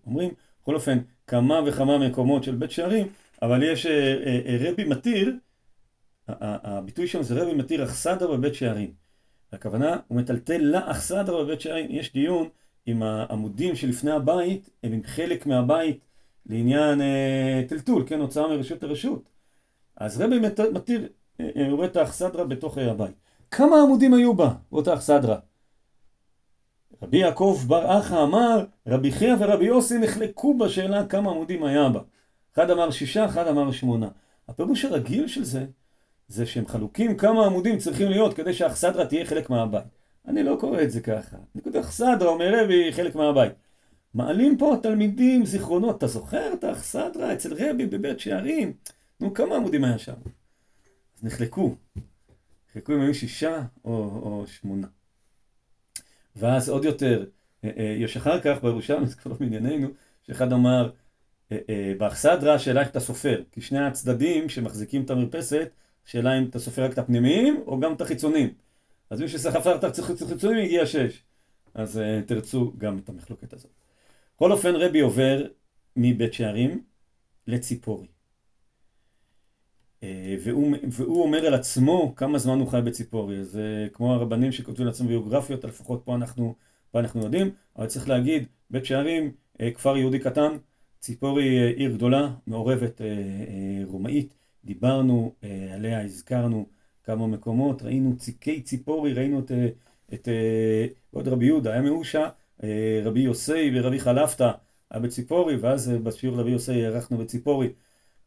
אומרים. 0.06 0.30
בכל 0.62 0.76
אופן, 0.76 0.98
כמה 1.28 1.62
וכמה 1.66 1.98
מקומות 1.98 2.44
של 2.44 2.56
בית 2.56 2.72
שערים 2.72 3.08
אבל 3.42 3.64
יש 3.64 3.86
אה, 3.86 4.24
אה, 4.26 4.40
אה, 4.46 4.58
רבי 4.60 4.84
מתיר, 4.84 5.36
הביטוי 6.28 7.08
שם 7.08 7.24
זה 7.24 7.44
רבי 7.44 7.54
מתיר 7.54 7.84
אכסדרה 7.84 8.38
בבית 8.38 8.56
שערים. 8.56 8.94
הכוונה, 9.52 9.98
הוא 10.08 10.18
מטלטל 10.18 10.58
לאכסדרה 10.58 11.44
בבית 11.44 11.62
שערים. 11.62 11.92
יש 11.92 12.14
דיון 12.14 12.50
אם 12.88 13.04
העמודים 13.04 13.76
שלפני 13.76 14.12
הבית 14.12 14.70
הם 14.84 14.94
עם 14.94 15.02
חלק 15.04 15.46
מהבית 15.46 16.00
לעניין 16.46 17.02
אה, 17.02 17.64
טלטול, 17.68 18.04
כן, 18.08 18.20
הוצאה 18.20 18.48
מרשות 18.48 18.84
לרשות. 18.84 19.30
אז 19.96 20.22
רבי 20.22 20.40
מתיר, 20.74 21.08
אה, 21.40 21.68
הוא 21.68 21.76
רואה 21.76 21.88
את 21.88 21.96
האכסדרה 21.96 22.44
בתוך 22.44 22.78
הבית. 22.78 23.16
כמה 23.52 23.82
עמודים 23.82 24.14
היו 24.14 24.34
בה, 24.34 24.54
באותה 24.72 24.94
אכסדרה? 24.94 25.40
רבי 27.04 27.18
יעקב 27.18 27.60
בר 27.68 28.00
אחא 28.00 28.24
אמר, 28.24 28.66
רבי 28.88 29.12
חייא 29.12 29.36
ורבי 29.40 29.66
יוסי 29.66 29.98
נחלקו 29.98 30.58
בשאלה 30.58 31.06
כמה 31.06 31.32
עמודים 31.32 31.64
היה 31.64 31.90
בה. 31.90 32.00
אחד 32.54 32.70
אמר 32.70 32.92
שישה, 32.92 33.26
אחד 33.26 33.48
אמר 33.48 33.72
שמונה. 33.72 34.08
הפירוש 34.48 34.86
הרגיל 34.86 35.28
של 35.28 35.44
זה, 35.44 35.66
זה 36.28 36.46
שהם 36.46 36.68
חלוקים 36.68 37.18
כמה 37.18 37.46
עמודים 37.46 37.78
צריכים 37.78 38.10
להיות 38.10 38.34
כדי 38.34 38.54
שהאכסדרה 38.54 39.06
תהיה 39.06 39.26
חלק 39.26 39.50
מהבית. 39.50 40.01
אני 40.28 40.44
לא 40.44 40.58
קורא 40.60 40.82
את 40.82 40.92
זה 40.92 41.02
ככה. 41.02 41.38
נקודה 41.56 41.80
אכסדרה, 41.80 42.30
אומר 42.30 42.64
רבי, 42.64 42.94
חלק 42.94 43.16
מהבית. 43.16 43.52
מעלים 44.14 44.58
פה 44.58 44.74
התלמידים 44.74 45.46
זיכרונות. 45.46 45.98
אתה 45.98 46.08
זוכר 46.08 46.54
את 46.54 46.64
האכסדרה 46.64 47.34
אצל 47.34 47.54
רבי 47.54 47.86
בבית 47.86 48.20
שערים? 48.20 48.74
נו, 49.20 49.34
כמה 49.34 49.56
עמודים 49.56 49.84
היה 49.84 49.98
שם? 49.98 50.14
אז 51.18 51.24
נחלקו. 51.24 51.76
נחלקו 52.70 52.94
אם 52.94 53.02
היו 53.02 53.16
שישה 53.16 53.64
או, 53.86 53.92
או 53.94 54.44
שמונה. 54.48 54.88
ואז 56.36 56.70
עוד 56.70 56.86
יותר, 56.86 57.26
אה, 57.64 57.70
אה, 57.78 57.96
יש 58.00 58.18
אחר 58.18 58.42
כך 58.42 58.64
בירושלים, 58.64 59.06
זה 59.12 59.16
כבר 59.16 59.32
לא 59.32 59.38
מענייננו, 59.40 59.88
שאחד 60.28 60.54
אמר, 60.54 60.92
אה, 61.52 61.94
באכסדרה 61.98 62.54
השאלה 62.54 62.82
איך 62.82 62.90
אתה 62.90 63.00
סופר, 63.00 63.44
כי 63.52 63.62
שני 63.62 63.80
הצדדים 63.80 64.50
שמחזיקים 64.50 65.04
את 65.04 65.10
המרפסת, 65.10 65.70
שאלה 66.06 66.38
אם 66.38 66.44
אתה 66.50 66.60
סופר 66.60 66.84
רק 66.84 66.94
את 66.94 66.98
הפנימיים 66.98 67.64
או 67.68 67.80
גם 67.80 67.94
את 67.94 68.02
החיצוניים. 68.02 68.54
אז 69.12 69.22
מי 69.22 69.28
שספר 69.28 69.76
את 69.76 69.84
החיצוניים 69.84 70.66
הגיע 70.66 70.86
שש. 70.86 71.24
אז 71.74 71.98
uh, 71.98 72.28
תרצו 72.28 72.74
גם 72.78 72.98
את 72.98 73.10
המחלוקת 73.10 73.54
הזאת. 73.54 73.72
בכל 74.36 74.52
אופן 74.52 74.76
רבי 74.76 75.00
עובר 75.00 75.48
מבית 75.96 76.34
שערים 76.34 76.84
לציפורי. 77.48 78.08
Uh, 80.00 80.04
והוא, 80.44 80.78
והוא 80.92 81.24
אומר 81.24 81.46
על 81.46 81.54
עצמו 81.54 82.14
כמה 82.16 82.38
זמן 82.38 82.60
הוא 82.60 82.68
חי 82.68 82.82
בציפורי. 82.86 83.44
זה 83.44 83.88
uh, 83.90 83.94
כמו 83.94 84.14
הרבנים 84.14 84.52
שכותבים 84.52 84.88
לעצמם 84.88 85.08
ביוגרפיות, 85.08 85.64
לפחות 85.64 86.02
פה 86.06 86.16
אנחנו, 86.16 86.56
פה 86.92 87.00
אנחנו 87.00 87.24
יודעים, 87.24 87.52
אבל 87.78 87.88
צריך 87.88 88.10
להגיד, 88.10 88.48
בית 88.70 88.86
שערים, 88.86 89.32
כפר 89.76 89.98
יהודי 89.98 90.20
קטן, 90.20 90.58
ציפורי 91.00 91.60
אה, 91.60 91.70
עיר 91.70 91.92
גדולה, 91.92 92.34
מעורבת 92.48 93.02
אה, 93.02 93.08
אה, 93.08 93.86
רומאית, 93.86 94.34
דיברנו 94.66 95.34
עליה, 95.74 96.04
הזכרנו 96.04 96.66
כמה 97.04 97.28
מקומות, 97.28 97.82
ראינו 97.82 98.18
ציקי 98.18 98.62
ציפורי, 98.62 99.14
ראינו 99.14 99.40
את, 99.40 99.52
את 100.14 100.28
עוד 101.12 101.28
רבי 101.28 101.46
יהודה, 101.46 101.72
היה 101.72 101.82
מאושה, 101.82 102.30
רבי 103.04 103.20
יוסי 103.20 103.72
ורבי 103.74 104.00
חלפתא 104.00 104.52
היה 104.90 105.00
בציפורי, 105.00 105.56
ואז 105.56 105.92
בשיעור 106.04 106.38
רבי 106.38 106.52
יוסי 106.52 106.86
הארכנו 106.86 107.18
בציפורי. 107.18 107.70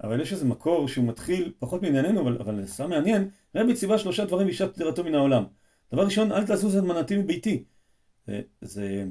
אבל 0.03 0.21
יש 0.21 0.33
איזה 0.33 0.45
מקור 0.45 0.89
שהוא 0.89 1.05
מתחיל, 1.05 1.53
פחות 1.59 1.83
מענייננו, 1.83 2.21
אבל, 2.21 2.37
אבל 2.41 2.67
סתם 2.67 2.91
מעניין, 2.91 3.29
רבי 3.55 3.75
ציווה 3.75 3.99
שלושה 3.99 4.25
דברים 4.25 4.49
בשעת 4.49 4.75
פטירתו 4.75 5.05
מן 5.05 5.15
העולם. 5.15 5.45
דבר 5.93 6.05
ראשון, 6.05 6.33
אל 6.33 6.47
תעשו 6.47 6.79
את 6.79 6.85
מנעתי 6.85 7.17
מביתי. 7.17 7.65
זה 8.61 9.05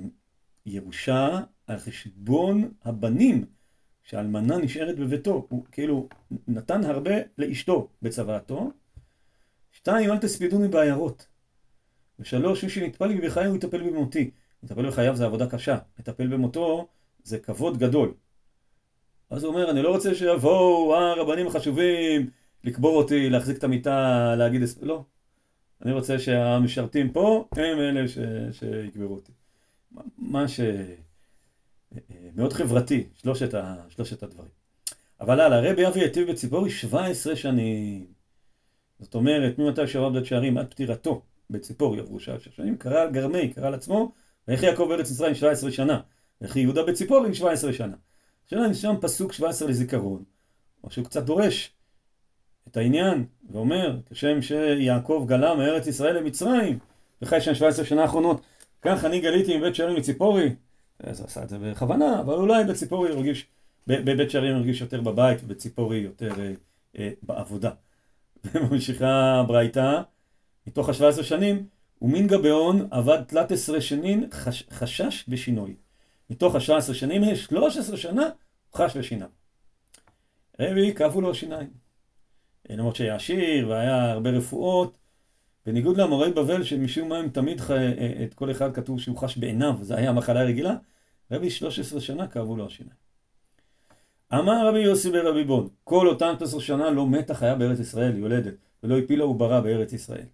ירושה 0.65 1.39
על 1.67 1.77
חשבון 1.77 2.71
הבנים, 2.83 3.45
שהאלמנה 4.03 4.57
נשארת 4.57 4.99
בביתו, 4.99 5.47
הוא 5.49 5.65
כאילו 5.71 6.07
נתן 6.47 6.83
הרבה 6.83 7.11
לאשתו 7.37 7.89
בצוואתו. 8.01 8.71
שתיים, 9.73 10.11
אל 10.11 10.17
תספידוני 10.17 10.67
בעיירות. 10.67 11.25
ושלוש, 12.19 12.63
מי 12.63 12.69
שנטפל 12.69 13.05
לי 13.05 13.21
בחיי 13.21 13.45
הוא 13.45 13.55
יטפל 13.55 13.89
במותי. 13.89 14.31
לטפל 14.63 14.87
בחייו 14.87 15.15
זה 15.15 15.25
עבודה 15.25 15.49
קשה, 15.49 15.77
לטפל 15.99 16.27
במותו 16.27 16.87
זה 17.23 17.39
כבוד 17.39 17.77
גדול. 17.77 18.13
אז 19.29 19.43
הוא 19.43 19.53
אומר, 19.53 19.71
אני 19.71 19.81
לא 19.81 19.89
רוצה 19.89 20.15
שיבואו 20.15 20.95
הרבנים 20.95 21.47
החשובים 21.47 22.29
לקבור 22.63 22.97
אותי, 22.97 23.29
להחזיק 23.29 23.57
את 23.57 23.63
המיטה, 23.63 24.35
להגיד... 24.37 24.61
לא. 24.81 25.03
אני 25.85 25.91
רוצה 25.91 26.19
שהמשרתים 26.19 27.11
פה 27.11 27.47
הם 27.51 27.79
אלה 27.79 28.07
ש... 28.07 28.17
שיקברו 28.51 29.15
אותי. 29.15 29.31
מה 30.17 30.47
ש... 30.47 30.59
מאוד 32.35 32.53
חברתי, 32.53 33.03
שלושת, 33.13 33.53
ה, 33.53 33.75
שלושת 33.89 34.23
הדברים. 34.23 34.51
אבל 35.21 35.39
הלאה, 35.39 35.71
רבי 35.71 35.87
אבי 35.87 35.99
היטיב 35.99 36.31
בציפורי 36.31 36.69
17 36.69 37.35
שנים. 37.35 38.05
זאת 39.03 39.15
אומרת, 39.15 39.59
ממתי 39.59 39.87
שעבר 39.87 40.09
בדעת 40.09 40.25
שערים 40.25 40.57
עד 40.57 40.71
פטירתו 40.71 41.21
בציפורי 41.49 41.99
עברו 41.99 42.19
17 42.19 42.53
שנים, 42.53 42.77
קרא 42.77 43.01
על 43.01 43.11
גרמי, 43.11 43.53
קרא 43.53 43.67
על 43.67 43.73
עצמו, 43.73 44.11
ואיך 44.47 44.63
יעקב 44.63 44.85
בארץ 44.89 45.11
ישראל 45.11 45.33
17 45.33 45.71
שנה, 45.71 45.99
וכי 46.41 46.59
יהודה 46.59 46.83
בציפורי 46.83 47.33
17 47.33 47.73
שנה. 47.73 47.95
השאלה 48.47 48.67
אם 48.67 48.73
שם 48.73 48.95
פסוק 49.01 49.33
17 49.33 49.67
לזיכרון, 49.67 50.23
או 50.83 50.91
שהוא 50.91 51.05
קצת 51.05 51.23
דורש 51.23 51.71
את 52.67 52.77
העניין, 52.77 53.25
ואומר, 53.51 53.97
כשם 54.09 54.41
שיעקב 54.41 55.25
גלה 55.27 55.55
מארץ 55.55 55.87
ישראל 55.87 56.17
למצרים, 56.17 56.79
וחי 57.21 57.41
שם 57.41 57.55
17 57.55 57.85
שנה 57.85 58.01
האחרונות, 58.01 58.41
כך 58.81 59.05
אני 59.05 59.21
גליתי 59.21 59.57
מבית 59.57 59.75
שערים 59.75 59.95
לציפורי, 59.95 60.55
אז 60.99 61.19
הוא 61.19 61.27
עשה 61.27 61.43
את 61.43 61.49
זה 61.49 61.57
בכוונה, 61.59 62.19
אבל 62.19 62.33
אולי 62.33 62.63
בציפורי 62.63 63.09
הרגיש, 63.11 63.45
בבית 63.87 64.31
שערים 64.31 64.55
הרגיש 64.55 64.81
יותר 64.81 65.01
בבית, 65.01 65.43
ובציפורי 65.43 65.97
יותר, 65.97 66.33
אה, 66.97 67.09
בעבודה. 67.21 67.71
וממשיכה 68.45 69.39
הברייתא, 69.39 70.01
מתוך 70.67 70.89
ה-17 70.89 71.23
שנים, 71.23 71.67
ומין 72.01 72.27
גביון 72.27 72.87
עבד 72.91 73.23
תלת 73.23 73.51
עשרה 73.51 73.81
שנין 73.81 74.27
חש, 74.31 74.63
חשש 74.71 75.25
ושינוי. 75.27 75.75
מתוך 76.29 76.55
ה-17 76.55 76.93
שנים, 76.93 77.35
13 77.35 77.97
שנה, 77.97 78.29
חש 78.75 78.91
ושינה. 78.95 79.25
רבי, 80.59 80.93
כאבו 80.93 81.21
לו 81.21 81.31
השיניים. 81.31 81.69
למרות 82.69 82.95
שהיה 82.95 83.15
עשיר 83.15 83.69
והיה 83.69 84.11
הרבה 84.11 84.29
רפואות, 84.29 84.97
בניגוד 85.65 85.97
לאמורי 85.97 86.31
בבל 86.31 86.63
שמשום 86.63 87.09
מה 87.09 87.17
הם 87.17 87.29
תמיד, 87.29 87.61
ח... 87.61 87.71
את 88.23 88.33
כל 88.33 88.51
אחד 88.51 88.73
כתוב 88.75 88.99
שהוא 88.99 89.17
חש 89.17 89.37
בעיניו, 89.37 89.73
זה 89.81 89.95
היה 89.95 90.11
מחלה 90.11 90.43
רגילה, 90.43 90.75
רבי 91.31 91.49
13 91.49 92.01
שנה 92.01 92.27
כאבו 92.27 92.55
לו 92.55 92.65
השיניים. 92.65 92.95
אמר 94.33 94.67
רבי 94.67 94.79
יוסי 94.79 95.11
ברבי 95.11 95.43
בון, 95.43 95.67
כל 95.83 96.07
אותם 96.07 96.33
13 96.37 96.61
שנה 96.61 96.89
לא 96.89 97.07
מתח 97.07 97.43
היה 97.43 97.55
בארץ 97.55 97.79
ישראל, 97.79 98.17
יולדת, 98.17 98.53
ולא 98.83 98.97
הפילה 98.97 99.23
עוברה 99.23 99.61
בארץ 99.61 99.93
ישראל. 99.93 100.25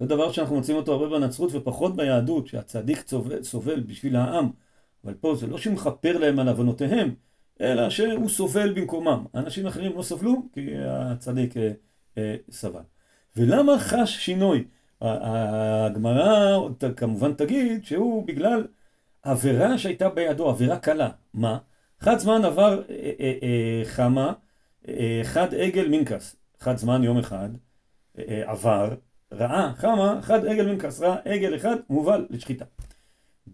זה 0.00 0.06
דבר 0.06 0.32
שאנחנו 0.32 0.56
מוצאים 0.56 0.76
אותו 0.76 0.92
הרבה 0.92 1.18
בנצרות 1.18 1.50
ופחות 1.54 1.96
ביהדות, 1.96 2.46
שהצדיק 2.46 3.08
סובל, 3.08 3.42
סובל 3.42 3.80
בשביל 3.80 4.16
העם, 4.16 4.50
אבל 5.04 5.14
פה 5.14 5.34
זה 5.34 5.46
לא 5.46 5.58
שהוא 5.58 5.74
מכפר 5.74 6.18
להם 6.18 6.38
על 6.38 6.48
עוונותיהם, 6.48 7.14
אלא 7.60 7.90
שהוא 7.90 8.28
סובל 8.28 8.72
במקומם. 8.72 9.24
אנשים 9.34 9.66
אחרים 9.66 9.96
לא 9.96 10.02
סבלו 10.02 10.42
כי 10.52 10.70
הצדיק 10.76 11.56
אה, 11.56 11.72
אה, 12.18 12.36
סבל. 12.50 12.82
ולמה 13.36 13.78
חש 13.78 14.16
שינוי? 14.16 14.64
הגמרא 15.00 16.58
כמובן 16.96 17.32
תגיד 17.34 17.84
שהוא 17.84 18.26
בגלל 18.26 18.66
עבירה 19.22 19.78
שהייתה 19.78 20.08
בידו, 20.08 20.50
עבירה 20.50 20.78
קלה. 20.78 21.10
מה? 21.34 21.58
חד 22.02 22.18
זמן 22.18 22.44
עבר 22.44 22.82
אה, 22.90 23.10
אה, 23.20 23.32
אה, 23.42 23.82
חמה, 23.84 24.32
חד 25.24 25.54
עגל 25.54 25.88
מינקס. 25.88 26.36
חד 26.60 26.76
זמן 26.76 27.04
יום 27.04 27.18
אחד 27.18 27.48
עבר, 28.26 28.94
ראה 29.32 29.72
חמה, 29.76 30.18
חד 30.22 30.46
עגל 30.46 30.66
מינקס. 30.66 31.00
ראה 31.00 31.16
עגל 31.24 31.56
אחד 31.56 31.76
מובל 31.90 32.26
לשחיטה. 32.30 32.64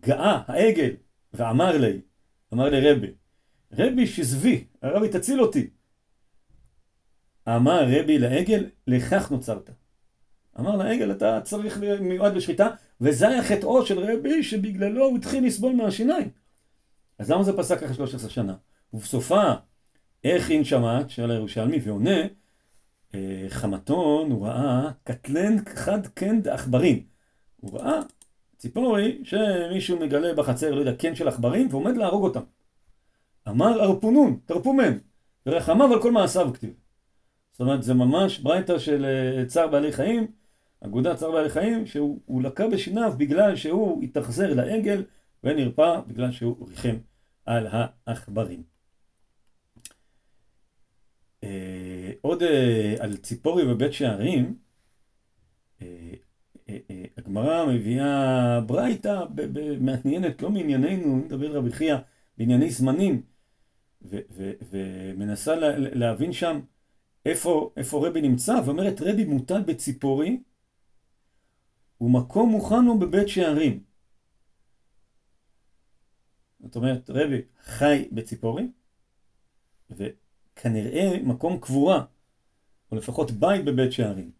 גאה 0.00 0.42
העגל 0.46 0.90
ואמר 1.34 1.78
לי, 1.78 2.00
אמר 2.54 2.68
לי 2.68 2.90
רבי, 2.90 3.10
רבי 3.72 4.06
שזבי, 4.06 4.64
הרבי 4.82 5.08
תציל 5.08 5.40
אותי. 5.40 5.70
אמר 7.48 7.84
רבי 7.88 8.18
לעגל, 8.18 8.66
לכך 8.86 9.30
נוצרת. 9.30 9.70
אמר 10.58 10.76
לעגל, 10.76 11.10
אתה 11.12 11.40
צריך 11.44 11.78
מיועד 12.00 12.34
לשחיטה, 12.34 12.68
וזה 13.00 13.28
היה 13.28 13.42
חטאו 13.42 13.86
של 13.86 13.98
רבי, 13.98 14.42
שבגללו 14.42 15.04
הוא 15.04 15.18
התחיל 15.18 15.46
לסבול 15.46 15.72
מהשיניים. 15.72 16.28
אז 17.18 17.30
למה 17.30 17.42
זה 17.42 17.56
פסק 17.56 17.82
אחרי 17.82 17.94
13 17.94 18.30
שנה? 18.30 18.54
ובסופה, 18.94 19.42
איך 20.24 20.50
אין 20.50 20.64
שמעת, 20.64 21.10
שואל 21.10 21.30
הירושלמי, 21.30 21.78
ועונה, 21.84 22.20
אה, 23.14 23.46
חמתון, 23.48 24.30
הוא 24.30 24.46
ראה 24.46 24.90
קטלן 25.04 25.64
חד 25.74 26.06
קן 26.06 26.42
דעכברים. 26.42 27.02
הוא 27.60 27.80
ראה 27.80 28.00
ציפורי 28.56 29.20
שמישהו 29.24 29.98
מגלה 30.00 30.34
בחצר, 30.34 30.74
לא 30.74 30.80
יודע, 30.80 30.94
קן 30.94 31.14
של 31.14 31.28
עכברים, 31.28 31.68
ועומד 31.70 31.96
להרוג 31.96 32.24
אותם. 32.24 32.42
אמר 33.48 33.82
הרפונון, 33.82 34.38
תרפו 34.44 34.72
מהם, 34.72 34.98
ורחמיו 35.46 35.92
על 35.92 36.02
כל 36.02 36.12
מעשיו 36.12 36.50
כתיב. 36.54 36.74
זאת 37.52 37.60
אומרת, 37.60 37.82
זה 37.82 37.94
ממש 37.94 38.38
ברייתא 38.38 38.78
של 38.78 39.04
אה, 39.04 39.46
צער 39.46 39.68
בעלי 39.68 39.92
חיים, 39.92 40.26
אגודת 40.80 41.16
צער 41.16 41.30
בעלי 41.30 41.50
חיים, 41.50 41.86
שהוא 41.86 42.42
לקה 42.42 42.68
בשיניו 42.68 43.12
בגלל 43.16 43.56
שהוא 43.56 44.02
התאכזר 44.02 44.54
לעגל 44.54 45.04
ונרפא 45.44 46.00
בגלל 46.06 46.32
שהוא 46.32 46.68
ריחם 46.68 46.96
על 47.44 47.66
העכברים. 47.70 48.62
אה, 51.44 52.12
עוד 52.20 52.42
אה, 52.42 52.94
על 53.00 53.16
ציפורי 53.16 53.64
בבית 53.66 53.92
שערים, 53.92 54.58
הגמרא 57.16 57.66
מביאה 57.66 58.60
ברייתא 58.60 59.24
מעניינת, 59.80 60.42
לא 60.42 60.50
מענייננו, 60.50 61.16
נדבר 61.16 61.56
רבי 61.56 61.72
חייא, 61.72 61.96
בענייני 62.38 62.70
זמנים, 62.70 63.22
ומנסה 64.70 65.54
להבין 65.76 66.32
שם 66.32 66.60
איפה, 67.26 67.70
איפה 67.76 68.08
רבי 68.08 68.20
נמצא, 68.20 68.60
ואומרת 68.66 69.00
רבי 69.00 69.24
מוטל 69.24 69.62
בציפורי, 69.62 70.40
ומקום 72.00 72.50
מוכן 72.50 72.84
הוא 72.86 73.00
בבית 73.00 73.28
שערים. 73.28 73.87
זאת 76.60 76.76
אומרת, 76.76 77.10
רבי 77.10 77.42
חי 77.64 78.08
בציפורי, 78.12 78.68
וכנראה 79.90 81.18
מקום 81.22 81.58
קבורה, 81.60 82.04
או 82.92 82.96
לפחות 82.96 83.30
בית 83.30 83.64
בבית 83.64 83.92
שערים. 83.92 84.30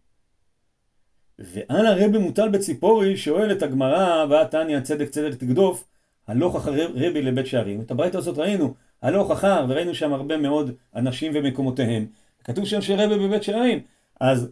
ועל 1.39 1.85
הרבי 1.85 2.17
מוטל 2.17 2.49
בציפורי 2.49 3.17
שואל 3.17 3.51
את 3.51 3.63
הגמרא, 3.63 4.25
ועתניא 4.29 4.79
צדק 4.79 5.09
צדק 5.09 5.35
תגדוף, 5.37 5.87
הלוך 6.27 6.55
אחר 6.55 6.91
רבי 6.95 7.21
לבית 7.21 7.47
שערים. 7.47 7.81
את 7.81 7.91
הברית 7.91 8.15
הזאת 8.15 8.37
ראינו, 8.37 8.73
הלוך 9.01 9.31
אחר, 9.31 9.65
וראינו 9.69 9.95
שם 9.95 10.13
הרבה 10.13 10.37
מאוד 10.37 10.71
אנשים 10.95 11.31
ומקומותיהם. 11.35 12.07
כתוב 12.43 12.65
שם 12.65 12.81
שרבי 12.81 13.27
בבית 13.27 13.43
שערים. 13.43 13.83
אז 14.19 14.51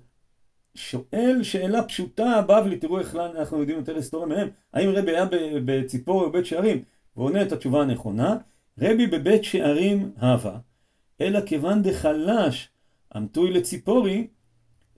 שואל 0.76 1.44
שאלה 1.44 1.84
פשוטה, 1.84 2.42
בבלי, 2.48 2.78
תראו 2.78 3.00
איך 3.00 3.16
אנחנו 3.16 3.60
יודעים 3.60 3.78
יותר 3.78 3.96
היסטוריה 3.96 4.28
מהם, 4.28 4.50
האם 4.74 4.90
רבי 4.90 5.12
היה 5.12 5.26
בציפורי 5.66 6.26
או 6.26 6.30
בבית 6.32 6.46
שערים? 6.46 6.84
ועונה 7.18 7.42
את 7.42 7.52
התשובה 7.52 7.82
הנכונה, 7.82 8.38
רבי 8.80 9.08
בבית 9.08 9.44
שערים 9.44 10.12
הווה, 10.22 10.60
אלא 11.22 11.42
כיוון 11.46 11.82
דחלש 11.82 12.70
העבירוהו 13.18 13.52
לציפורי, 13.52 14.28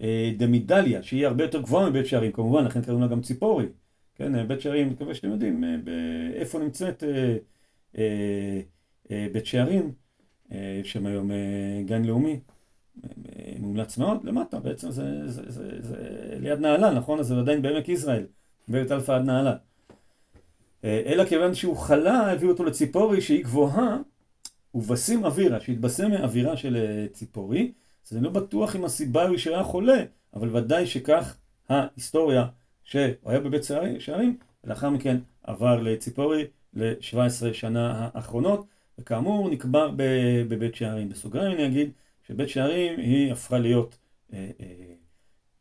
אה, 0.01 0.31
דמידליה, 0.37 1.03
שהיא 1.03 1.27
הרבה 1.27 1.43
יותר 1.43 1.61
גבוהה 1.61 1.89
מבית 1.89 2.05
שערים, 2.05 2.31
כמובן, 2.31 2.65
לכן 2.65 2.81
קוראים 2.81 3.01
לה 3.01 3.07
גם 3.07 3.21
ציפורי. 3.21 3.65
כן, 4.15 4.47
בית 4.47 4.61
שערים, 4.61 4.87
אני 4.87 4.93
מקווה 4.93 5.15
שאתם 5.15 5.29
יודעים 5.29 5.63
אה, 5.63 5.69
איפה 6.33 6.59
נמצאת 6.59 7.03
אה, 7.97 8.61
בית 9.31 9.45
שערים, 9.45 9.91
יש 10.51 10.91
שם 10.91 11.05
היום 11.05 11.31
גן 11.85 12.05
לאומי, 12.05 12.39
מומלץ 13.59 13.97
מאוד, 13.97 14.23
למטה, 14.23 14.59
בעצם 14.59 14.91
זה, 14.91 15.27
זה, 15.27 15.41
זה, 15.47 15.81
זה 15.81 15.97
ליד 16.39 16.59
נהלל, 16.59 16.93
נכון? 16.93 17.19
אז 17.19 17.27
זה 17.27 17.37
עדיין 17.39 17.61
בעמק 17.61 17.89
יזרעאל, 17.89 18.25
בית 18.67 18.91
אלפא 18.91 19.11
עד 19.11 19.25
נהלל. 19.25 19.55
אלא 20.83 21.25
כיוון 21.25 21.55
שהוא 21.55 21.77
חלה, 21.77 22.31
הביאו 22.31 22.51
אותו 22.51 22.63
לציפורי 22.63 23.21
שהיא 23.21 23.43
גבוהה, 23.43 23.97
ובשים 24.75 25.25
אווירה, 25.25 25.59
שהתבשם 25.59 26.11
מאווירה 26.11 26.57
של 26.57 27.05
ציפורי, 27.13 27.71
אז 28.07 28.15
אני 28.17 28.23
לא 28.23 28.29
בטוח 28.29 28.75
אם 28.75 28.85
הסיבה 28.85 29.27
היא 29.27 29.37
שהיה 29.37 29.63
חולה, 29.63 30.03
אבל 30.33 30.55
ודאי 30.55 30.87
שכך 30.87 31.37
ההיסטוריה 31.69 32.47
שהוא 32.83 33.03
היה 33.25 33.39
בבית 33.39 33.63
שערים, 33.99 34.37
ולאחר 34.63 34.89
מכן 34.89 35.17
עבר 35.43 35.81
לציפורי 35.81 36.47
ל-17 36.73 37.53
שנה 37.53 38.09
האחרונות, 38.13 38.65
וכאמור 38.99 39.49
נקבר 39.49 39.91
בבית 40.47 40.75
שערים. 40.75 41.09
בסוגריים 41.09 41.51
אני 41.57 41.65
אגיד 41.65 41.91
שבית 42.27 42.49
שערים 42.49 42.99
היא 42.99 43.31
הפכה 43.31 43.59
להיות, 43.59 43.97
אה, 44.33 44.49
אה, 44.59 44.65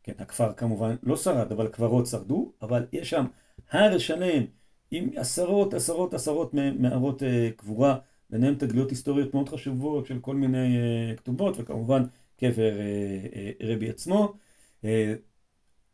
כן, 0.03 0.13
הכפר 0.19 0.53
כמובן 0.53 0.95
לא 1.03 1.17
שרד, 1.17 1.51
אבל 1.51 1.67
קברות 1.67 2.07
שרדו, 2.07 2.51
אבל 2.61 2.85
יש 2.91 3.09
שם 3.09 3.25
הר 3.71 3.97
שלם 3.97 4.43
עם 4.91 5.09
עשרות 5.15 5.73
עשרות 5.73 6.13
עשרות 6.13 6.53
מערות 6.53 7.23
אה, 7.23 7.49
קבורה, 7.55 7.97
ביניהם 8.29 8.55
תגליות 8.55 8.89
היסטוריות 8.89 9.33
מאוד 9.33 9.49
חשובות 9.49 10.05
של 10.05 10.19
כל 10.19 10.35
מיני 10.35 10.77
אה, 10.77 11.15
כתובות, 11.15 11.55
וכמובן 11.59 12.03
קבר 12.39 12.79
אה, 12.79 13.51
רבי 13.61 13.89
עצמו. 13.89 14.33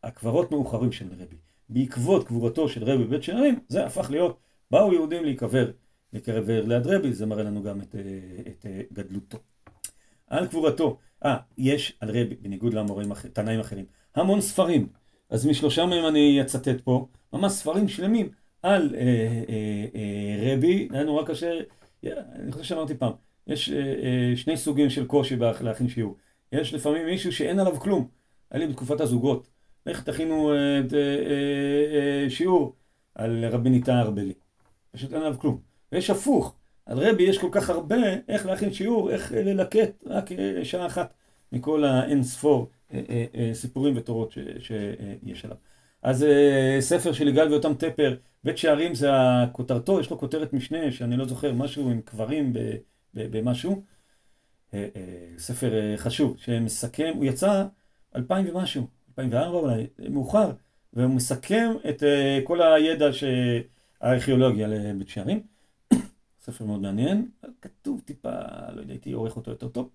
הקברות 0.03 0.51
מאוחרים 0.51 0.91
של 0.91 1.07
רבי. 1.11 1.35
בעקבות 1.69 2.27
קבורתו 2.27 2.69
של 2.69 2.83
רבי 2.83 3.03
בבית 3.03 3.23
שערים, 3.23 3.59
זה 3.67 3.85
הפך 3.85 4.11
להיות, 4.11 4.39
באו 4.71 4.93
יהודים 4.93 5.23
להיקבר, 5.23 5.71
לקבר 6.13 6.65
ליד 6.65 6.87
רבי, 6.87 7.13
זה 7.13 7.25
מראה 7.25 7.43
לנו 7.43 7.63
גם 7.63 7.81
את, 7.81 7.95
את 8.47 8.65
גדלותו. 8.93 9.37
על 10.27 10.47
קבורתו, 10.47 10.97
אה, 11.25 11.37
יש 11.57 11.97
על 11.99 12.09
רבי, 12.09 12.35
בניגוד 12.35 12.73
לאמורים, 12.73 13.13
תנאים 13.33 13.59
אחרים, 13.59 13.85
המון 14.15 14.41
ספרים. 14.41 14.87
אז 15.29 15.45
משלושה 15.45 15.85
מהם 15.85 16.05
אני 16.07 16.41
אצטט 16.41 16.81
פה, 16.81 17.07
ממש 17.33 17.51
ספרים 17.51 17.87
שלמים 17.87 18.29
על 18.65 18.95
אה, 18.95 19.01
אה, 19.49 19.85
אה, 19.95 20.53
רבי, 20.53 20.87
היה 20.91 21.03
נורא 21.03 21.25
קשה, 21.25 21.51
אני 22.03 22.51
חושב 22.51 22.63
שאמרתי 22.63 22.95
פעם, 22.95 23.11
יש 23.47 23.71
שני 24.35 24.57
סוגים 24.57 24.89
של 24.89 25.05
קושי 25.05 25.35
להכין 25.61 25.87
שיעור. 25.89 26.17
יש 26.51 26.73
לפעמים 26.73 27.05
מישהו 27.05 27.31
שאין 27.31 27.59
עליו 27.59 27.79
כלום. 27.79 28.07
היה 28.51 28.59
לי 28.59 28.67
בתקופת 28.67 29.01
הזוגות. 29.01 29.49
איך 29.85 30.03
תכינו 30.03 30.53
שיעור 32.29 32.75
על 33.15 33.45
רבי 33.45 33.69
ניתן 33.69 33.97
ארבלי. 33.97 34.33
פשוט 34.91 35.13
אין 35.13 35.21
עליו 35.21 35.39
כלום. 35.39 35.59
ויש 35.91 36.09
הפוך. 36.09 36.55
על 36.85 36.99
רבי 36.99 37.23
יש 37.23 37.37
כל 37.37 37.49
כך 37.51 37.69
הרבה, 37.69 37.95
איך 38.27 38.45
להכין 38.45 38.73
שיעור, 38.73 39.11
איך 39.11 39.31
ללקט 39.31 40.03
רק 40.05 40.29
שעה 40.63 40.85
אחת 40.85 41.13
מכל 41.51 41.83
האין 41.83 42.23
ספור 42.23 42.69
סיפורים 43.53 43.97
ותורות 43.97 44.31
שיש 44.59 45.45
עליו. 45.45 45.57
אז 46.05 46.25
ספר 46.79 47.13
של 47.13 47.27
יגאל 47.27 47.47
ויותם 47.47 47.73
טפר, 47.73 48.15
בית 48.43 48.57
שערים 48.57 48.95
זה 48.95 49.09
הכותרתו, 49.13 49.99
יש 49.99 50.09
לו 50.09 50.19
כותרת 50.19 50.53
משנה 50.53 50.91
שאני 50.91 51.17
לא 51.17 51.25
זוכר, 51.25 51.53
משהו 51.53 51.89
עם 51.89 52.01
קברים 52.01 52.53
במשהו. 53.13 53.83
אה, 54.73 54.87
ספר 55.37 55.97
חשוב, 55.97 56.37
שמסכם, 56.37 57.13
הוא 57.15 57.25
יצא 57.25 57.65
אלפיים 58.15 58.49
ומשהו, 58.49 58.87
2004 59.17 59.57
אולי, 59.57 59.87
מאוחר, 60.09 60.51
והוא 60.93 61.15
מסכם 61.15 61.71
את 61.89 62.03
כל 62.43 62.61
הידע 62.61 63.09
הארכיאולוגיה 64.01 64.67
לבית 64.67 65.09
שערים. 65.09 65.43
ספר 66.45 66.65
מאוד 66.65 66.81
מעניין, 66.81 67.29
כתוב 67.61 68.01
טיפה, 68.05 68.31
לא 68.75 68.81
יודע, 68.81 68.93
הייתי 68.93 69.11
עורך 69.11 69.35
אותו 69.35 69.51
יותר 69.51 69.67
טוב. 69.67 69.89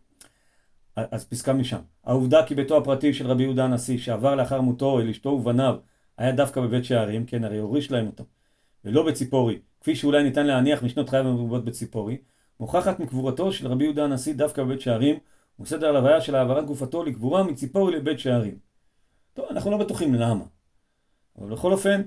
אז 0.96 1.24
פסקה 1.24 1.52
משם. 1.52 1.80
העובדה 2.04 2.46
כי 2.46 2.54
ביתו 2.54 2.76
הפרטי 2.76 3.14
של 3.14 3.26
רבי 3.26 3.42
יהודה 3.42 3.64
הנשיא, 3.64 3.98
שעבר 3.98 4.34
לאחר 4.34 4.60
מותו 4.60 5.00
אל 5.00 5.08
אשתו 5.08 5.28
ובניו, 5.28 5.76
היה 6.20 6.32
דווקא 6.32 6.60
בבית 6.60 6.84
שערים, 6.84 7.26
כן, 7.26 7.44
הרי 7.44 7.58
הוריש 7.58 7.90
להם 7.90 8.06
אותו, 8.06 8.24
ולא 8.84 9.06
בציפורי, 9.06 9.58
כפי 9.80 9.96
שאולי 9.96 10.22
ניתן 10.22 10.46
להניח 10.46 10.82
משנות 10.82 11.08
חייו 11.08 11.26
המרובות 11.26 11.64
בציפורי, 11.64 12.18
מוכחת 12.60 13.00
מקבורתו 13.00 13.52
של 13.52 13.66
רבי 13.66 13.84
יהודה 13.84 14.04
הנשיא 14.04 14.34
דווקא 14.34 14.62
בבית 14.62 14.80
שערים, 14.80 15.18
וסדר 15.60 15.88
הלוויה 15.88 16.20
של 16.20 16.34
העברת 16.34 16.66
גופתו 16.66 17.04
לקבורה 17.04 17.42
מציפורי 17.42 17.96
לבית 17.96 18.18
שערים. 18.18 18.58
טוב, 19.34 19.46
אנחנו 19.50 19.70
לא 19.70 19.76
בטוחים 19.76 20.14
למה. 20.14 20.44
אבל 21.38 21.50
בכל 21.50 21.72
אופן, 21.72 22.02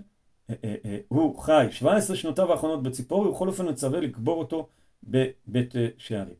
אה, 0.49 0.55
אה, 0.63 0.75
אה, 0.85 0.97
הוא 1.07 1.39
חי 1.39 1.67
17 1.71 2.15
שנותיו 2.15 2.51
האחרונות 2.51 2.83
בציפורי, 2.83 3.29
ובכל 3.29 3.47
אופן 3.47 3.69
מצווה 3.69 3.99
לקבור 3.99 4.39
אותו 4.39 4.69
בבית 5.03 5.73
שערים. 5.97 6.35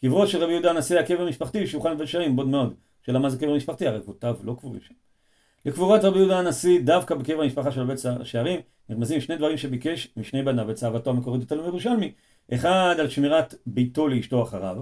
קברו 0.00 0.26
של 0.26 0.42
רבי 0.42 0.52
יהודה 0.52 0.70
הנשיא 0.70 0.98
הקבר 0.98 1.28
משפחתי, 1.28 1.66
שהוכן 1.66 1.94
בבית 1.94 2.08
שערים, 2.08 2.34
מאוד 2.34 2.48
מאוד. 2.48 2.74
שאלה 3.02 3.18
מה 3.18 3.30
זה 3.30 3.38
קבר 3.38 3.56
משפחתי, 3.56 3.86
הרי 3.86 3.98
אבותיו 3.98 4.36
לא 4.42 4.56
קבורים 4.58 4.80
שם. 4.80 4.94
לקבורת 5.66 6.04
רבי 6.04 6.18
יהודה 6.18 6.38
הנשיא, 6.38 6.80
דווקא 6.80 7.14
בקבר 7.14 7.42
המשפחה 7.42 7.72
של 7.72 7.84
בית 7.84 7.98
שערים, 8.22 8.60
נרמזים 8.88 9.20
שני 9.20 9.36
דברים 9.36 9.56
שביקש 9.56 10.08
משני 10.16 10.42
בניו 10.42 10.66
בצוואתו 10.66 11.10
המקורית 11.10 11.44
בתלמוד 11.44 11.66
ירושלמי. 11.66 12.12
אחד, 12.54 12.96
על 12.98 13.08
שמירת 13.08 13.54
ביתו 13.66 14.08
לאשתו 14.08 14.42
אחריו, 14.42 14.76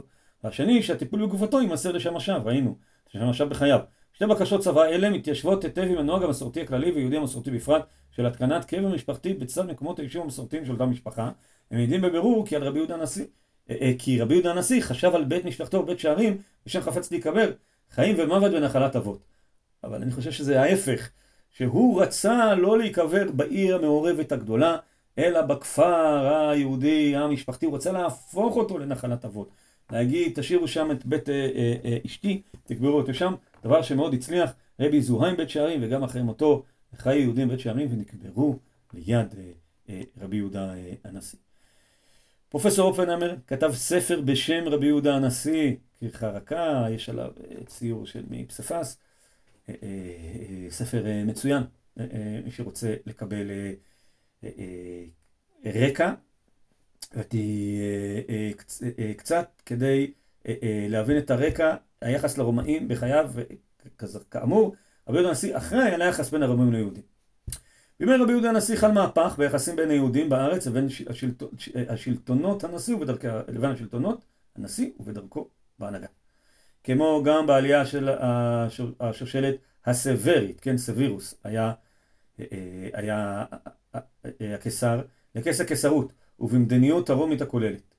והשני, 0.44 0.82
שהטיפול 0.82 1.26
בגופתו 1.26 1.60
יימסר 1.60 1.92
לשם 1.92 2.16
עכשיו, 2.16 2.40
ראינו, 2.44 2.76
לשם 3.14 3.28
עכשיו 3.28 3.48
בחייו. 3.48 3.80
שתי 4.12 4.26
בקשות 4.26 4.60
צבא 4.60 4.84
אלה 4.84 5.10
מתיישבות 5.10 5.64
היטב 5.64 5.82
עם 5.82 5.98
הנוהג 5.98 6.22
המסורתי 6.22 6.60
הכללי 6.60 6.90
ויהודי 6.90 7.16
המסורתי 7.16 7.50
בפרט 7.50 7.86
של 8.10 8.26
התקנת 8.26 8.64
קבר 8.64 8.88
משפחתי 8.88 9.34
בצד 9.34 9.66
מקומות 9.70 9.98
היישוב 9.98 10.22
המסורתיים 10.22 10.64
של 10.64 10.72
אותה 10.72 10.86
משפחה. 10.86 11.30
הם 11.70 11.78
מעידים 11.78 12.00
בבירור 12.00 12.46
כי 12.46 12.56
על 12.56 12.64
רבי 12.64 12.78
יהודה 12.78 12.94
הנשיא, 12.94 13.24
אה, 13.70 13.76
אה, 13.80 13.92
כי 13.98 14.20
רבי 14.20 14.34
יהודה 14.34 14.50
הנשיא 14.50 14.82
חשב 14.82 15.14
על 15.14 15.24
בית 15.24 15.44
משפחתו 15.44 15.82
בית 15.82 15.98
שערים 15.98 16.42
ושם 16.66 16.80
חפץ 16.80 17.10
להיקבר 17.10 17.50
חיים 17.90 18.16
ומוות 18.18 18.52
בנחלת 18.52 18.96
אבות. 18.96 19.20
אבל 19.84 20.02
אני 20.02 20.12
חושב 20.12 20.30
שזה 20.30 20.62
ההפך, 20.62 21.10
שהוא 21.50 22.02
רצה 22.02 22.54
לא 22.54 22.78
להיקבר 22.78 23.32
בעיר 23.32 23.76
המעורבת 23.76 24.32
הגדולה, 24.32 24.76
אלא 25.18 25.42
בכפר 25.42 26.48
היהודי 26.50 27.16
המשפחתי, 27.16 27.66
הוא 27.66 27.74
רצה 27.74 27.92
להפוך 27.92 28.56
אותו 28.56 28.78
לנחלת 28.78 29.24
אבות. 29.24 29.50
להגיד, 29.92 30.32
תשאירו 30.34 30.68
שם 30.68 30.90
את 30.90 31.06
בית 31.06 31.28
אה, 31.28 31.50
אה, 31.54 31.74
אה, 31.84 31.98
אשתי, 32.06 32.42
תקברו 32.64 32.96
אותו 32.96 33.14
שם, 33.14 33.34
דבר 33.64 33.82
שמאוד 33.82 34.14
הצליח, 34.14 34.52
רבי 34.80 35.02
זוהיים 35.02 35.36
בית 35.36 35.50
שערים, 35.50 35.80
וגם 35.82 36.02
אחרי 36.02 36.22
מותו 36.22 36.62
חיי 36.96 37.20
יהודים 37.20 37.48
בית 37.48 37.60
שערים, 37.60 37.88
ונקברו 37.92 38.58
ליד 38.94 39.34
אה, 39.38 39.50
אה, 39.88 40.02
רבי 40.20 40.36
יהודה 40.36 40.74
אה, 40.74 40.92
הנשיא. 41.04 41.38
פרופסור 42.48 42.88
אופנהמר 42.88 43.34
כתב 43.46 43.72
ספר 43.74 44.20
בשם 44.20 44.64
רבי 44.66 44.86
יהודה 44.86 45.16
הנשיא, 45.16 45.74
כחרקה, 46.00 46.86
יש 46.90 47.08
עליו 47.08 47.30
אה, 47.50 47.64
ציור 47.66 48.06
של 48.06 48.24
אה, 48.32 48.38
אה, 48.38 48.84
ספר 50.70 51.04
מצוין, 51.26 51.62
מי 52.44 52.50
שרוצה 52.50 52.94
לקבל 53.06 53.50
רקע, 55.64 56.12
קצת 59.16 59.62
כדי 59.66 60.12
להבין 60.88 61.18
את 61.18 61.30
הרקע, 61.30 61.76
היחס 62.00 62.38
לרומאים 62.38 62.88
בחייו, 62.88 63.30
כאמור, 64.30 64.74
רבי 65.08 65.16
יהודה 65.16 65.28
הנשיא 65.28 65.56
אחראי 65.56 65.90
על 65.90 66.02
היחס 66.02 66.30
בין 66.30 66.42
הרומאים 66.42 66.72
ליהודים. 66.72 67.02
בימי 68.00 68.12
רבי 68.16 68.32
יהודה 68.32 68.48
הנשיא 68.48 68.76
חל 68.76 68.92
מהפך 68.92 69.34
ביחסים 69.38 69.76
בין 69.76 69.90
היהודים 69.90 70.28
בארץ 70.28 70.66
לבין 70.66 70.86
השלטונות 71.88 72.64
הנשיא 72.64 72.94
ובדרכי, 72.94 73.26
לבין 73.48 73.70
השלטונות 73.70 74.24
הנשיא 74.56 74.90
ובדרכו 75.00 75.48
בהנהגה. 75.78 76.06
כמו 76.84 77.22
גם 77.24 77.46
בעלייה 77.46 77.86
של 77.86 78.08
השושלת 79.00 79.54
הסברית, 79.86 80.60
כן, 80.60 80.76
סבירוס, 80.76 81.34
היה, 81.44 81.72
אה, 82.40 82.88
היה 82.92 83.44
הקיסר, 84.54 85.00
לכס 85.34 85.60
הקיסרות, 85.60 86.12
ובמדיניות 86.40 87.10
הרומית 87.10 87.42
הכוללת. 87.42 87.94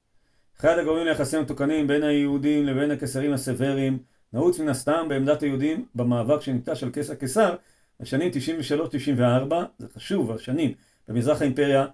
אחד 0.59 0.79
הגורמים 0.79 1.05
ליחסים 1.05 1.39
המתוקנים 1.39 1.87
בין 1.87 2.03
היהודים 2.03 2.65
לבין 2.65 2.91
הקיסרים 2.91 3.33
הסברים, 3.33 3.99
נעוץ 4.33 4.59
מן 4.59 4.69
הסתם 4.69 5.05
בעמדת 5.09 5.43
היהודים 5.43 5.85
במאבק 5.95 6.41
שניטש 6.41 6.83
על 6.83 6.89
כס 6.93 7.09
הקיסר 7.09 7.55
בשנים 7.99 8.31
93-94, 8.31 9.53
זה 9.77 9.87
חשוב, 9.89 10.31
השנים, 10.31 10.73
במזרח 11.07 11.41
האימפריה, 11.41 11.85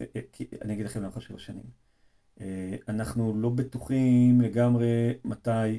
אה, 0.00 0.06
אה, 0.16 0.20
אני 0.62 0.74
אגיד 0.74 0.86
לכם 0.86 1.02
למה 1.02 1.10
חשוב 1.10 1.36
השנים. 1.36 1.86
אנחנו 2.88 3.34
לא 3.36 3.48
בטוחים 3.48 4.40
לגמרי 4.40 5.14
מתי 5.24 5.50
אה, 5.50 5.64
אה, 5.64 5.76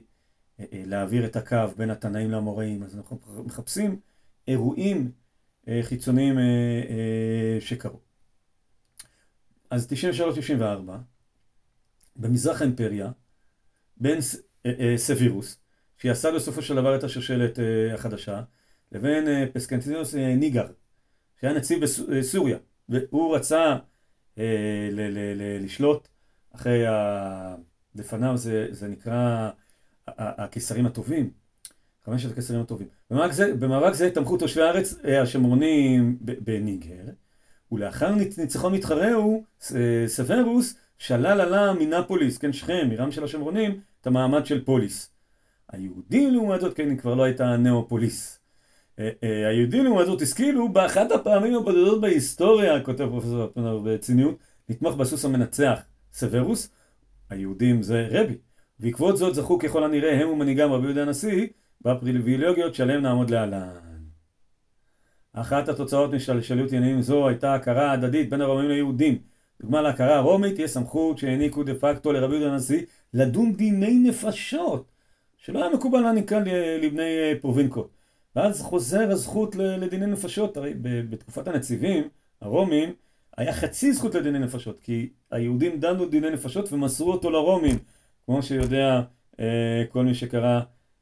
להעביר 0.60 1.26
את 1.26 1.36
הקו 1.36 1.68
בין 1.78 1.90
התנאים 1.90 2.32
לאמוראים, 2.32 2.84
אז 2.84 2.96
אנחנו 2.96 3.20
מחפשים 3.46 4.00
אירועים 4.48 5.12
אה, 5.68 5.80
חיצוניים 5.84 6.36
שקרו. 7.60 8.00
אז 9.70 9.88
93-94, 10.62 10.92
במזרח 12.16 12.62
האימפריה, 12.62 13.12
בין 13.98 14.20
סבירוס, 14.96 15.60
שיעשה 15.98 16.32
בסופו 16.32 16.62
של 16.62 16.76
דבר 16.76 16.96
את 16.96 17.04
השושלת 17.04 17.60
החדשה, 17.94 18.42
לבין 18.92 19.52
פסקנטינוס 19.54 20.16
ניגר, 20.16 20.68
שהיה 21.42 21.54
נציב 21.54 21.80
בסוריה, 22.18 22.58
והוא 22.90 23.36
רצה 23.36 23.78
לשלוט 25.60 26.08
אחרי 26.52 26.88
ה... 26.88 27.56
לפניו 27.98 28.38
זה, 28.38 28.68
זה 28.72 28.88
נקרא 28.88 29.50
הקיסרים 30.18 30.86
הטובים, 30.86 31.30
חמשת 32.06 32.32
הקיסרים 32.32 32.62
הטובים. 32.62 32.88
במאבק 33.12 33.32
זה, 33.32 33.56
במאבק 33.56 33.94
זה 33.94 34.10
תמכו 34.10 34.38
תושבי 34.38 34.62
הארץ 34.62 34.96
אה, 35.06 35.22
השמרונים 35.22 36.18
בניגר, 36.22 37.04
ולאחר 37.72 38.16
ניצחון 38.38 38.74
מתחרהו, 38.74 39.44
סוורוס 40.08 40.76
שלל 40.98 41.42
עלה 41.42 41.74
מנפוליס, 41.74 42.38
כן 42.38 42.54
שכם, 42.54 42.88
עירם 42.92 43.12
של 43.12 43.24
השמרונים, 43.24 43.80
את 44.02 44.08
המעמד 44.08 44.46
של 44.46 44.66
פוליס. 44.66 45.10
היהודים 45.72 46.34
לעומת 46.34 46.62
זאת, 46.62 46.74
כן, 46.74 46.90
היא 46.90 46.98
כבר 46.98 47.16
לא 47.16 47.24
הייתה 47.24 47.58
נאופוליס. 47.58 48.40
אה, 49.00 49.10
אה, 49.24 49.48
היהודים 49.50 49.84
לעומת 49.84 50.06
זאת 50.06 50.22
השכילו 50.22 50.70
באחת 50.70 51.12
הפעמים 51.12 51.56
הבודדות 51.56 52.02
בהיסטוריה, 52.02 52.84
כותב 52.84 53.06
פרופסור 53.10 53.46
אפנר 53.46 53.80
בציניות, 53.80 54.38
לתמוך 54.70 54.96
בסוס 54.96 55.26
המנצח, 55.26 55.80
סוורוס, 56.14 56.70
היהודים 57.30 57.84
זה 57.84 58.08
רבי. 58.12 58.47
בעקבות 58.80 59.18
זאת 59.18 59.36
זכו 59.36 59.60
ככל 59.60 59.84
הנראה 59.84 60.22
הם 60.22 60.30
ומנהיגם 60.30 60.72
רבי 60.72 60.86
יהודה 60.86 61.02
הנשיא 61.02 61.48
בפריבילגיות 61.82 62.76
שעליהם 62.76 63.02
נעמוד 63.02 63.30
להלן. 63.30 63.70
אחת 65.34 65.70
התוצאות 65.70 66.14
משלשלות 66.14 66.72
עניינים 66.72 67.02
זו 67.02 67.28
הייתה 67.28 67.54
הכרה 67.54 67.92
הדדית 67.92 68.30
בין 68.30 68.42
הרומאים 68.42 68.70
ליהודים. 68.70 69.18
דוגמה 69.62 69.82
להכרה 69.82 70.16
הרומית 70.16 70.56
תהיה 70.56 70.68
סמכות 70.68 71.18
שהעניקו 71.18 71.64
דה 71.64 71.76
פקטו 71.76 72.12
לרבי 72.12 72.36
יהודה 72.36 72.52
הנשיא 72.54 72.82
לדון 73.14 73.54
דיני 73.54 74.00
נפשות, 74.00 74.86
שלא 75.38 75.64
היה 75.64 75.74
מקובל 75.74 76.00
להעניקה 76.00 76.40
לבני 76.82 77.04
אה, 77.04 77.34
פרובינקות. 77.42 77.90
ואז 78.36 78.62
חוזר 78.62 79.12
הזכות 79.12 79.56
לדיני 79.56 80.06
נפשות, 80.06 80.58
הרי 80.58 80.74
בתקופת 80.82 81.48
הנציבים, 81.48 82.04
הרומים, 82.42 82.94
היה 83.38 83.54
חצי 83.54 83.94
זכות 83.94 84.16
לדיני 84.16 84.40
נפשות, 84.40 84.80
כי 84.80 85.10
היהודים 85.32 85.80
דנו 85.80 86.06
דיני 86.06 86.30
נפשות 86.30 86.74
ומסרו 86.74 87.12
אותו 87.12 87.30
לרומים. 87.30 87.78
כמו 88.28 88.44
שיודע 88.44 89.02
אה, 89.40 89.84
כל 89.90 90.06
מי 90.06 90.16
שקרא 90.16 90.60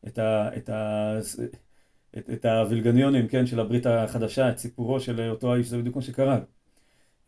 את, 0.07 0.17
ה, 0.19 0.57
את, 0.57 0.69
ה, 0.69 1.17
את, 2.17 2.29
את 2.29 2.45
הווילגניונים, 2.45 3.27
כן, 3.27 3.45
של 3.45 3.59
הברית 3.59 3.85
החדשה, 3.85 4.49
את 4.49 4.57
סיפורו 4.57 4.99
של 4.99 5.29
אותו 5.29 5.53
האיש, 5.53 5.67
זה 5.67 5.77
בדיוק 5.77 5.93
כמו 5.93 6.01
שקרה. 6.01 6.39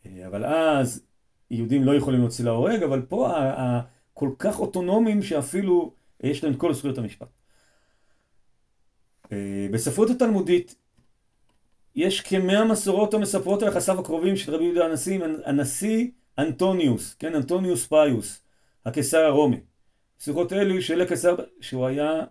אה, 0.06 0.26
אבל 0.26 0.44
אז 0.44 1.02
יהודים 1.50 1.84
לא 1.84 1.94
יכולים 1.94 2.20
להוציא 2.20 2.44
להורג, 2.44 2.82
אבל 2.82 3.02
פה 3.02 3.34
הכל 3.36 4.30
כך 4.38 4.60
אוטונומיים 4.60 5.22
שאפילו 5.22 5.94
יש 6.22 6.44
להם 6.44 6.54
כל 6.54 6.74
זכויות 6.74 6.98
המשפט. 6.98 7.28
אה, 9.32 9.66
בספרות 9.72 10.10
התלמודית 10.10 10.74
יש 11.94 12.20
כמאה 12.20 12.64
מסורות 12.64 13.14
המספרות 13.14 13.62
על 13.62 13.68
יחסיו 13.68 14.00
הקרובים 14.00 14.36
של 14.36 14.54
רבי 14.54 14.64
יהודה 14.64 14.84
הנשיא, 14.84 15.20
הנשיא 15.44 16.08
ואנטונינוס, 16.38 17.14
כן, 17.14 17.34
אנטונינוס 17.34 17.86
פיוס, 17.86 18.42
הקיסר 18.86 19.18
הרומי. 19.18 19.60
שיחות 20.18 20.52
אלו 20.52 20.82
שאל 20.82 21.06
הקיסר, 21.06 21.36
שהוא 21.60 21.86
היה 21.86 22.24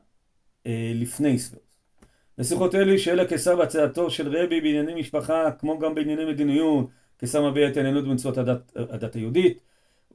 אה, 0.66 0.92
לפני 0.96 1.40
סוורוס. 1.40 1.64
בשיחות 2.38 2.76
אלו 2.76 3.00
שאל 3.00 3.28
הקיסר 3.28 3.56
בעצתו 3.56 4.10
של 4.10 4.38
רבי 4.38 4.62
בענייני 4.62 5.00
משפחה, 5.00 5.52
כמו 5.60 5.80
גם 5.80 5.96
בענייני 5.96 6.26
מדיניות, 6.26 6.90
הקיסר 7.18 7.52
מביע 7.52 7.68
התעניינות 7.68 8.06
במצוות 8.06 8.38
הדת, 8.38 8.72
הדת 8.76 9.16
היהודית, 9.16 9.62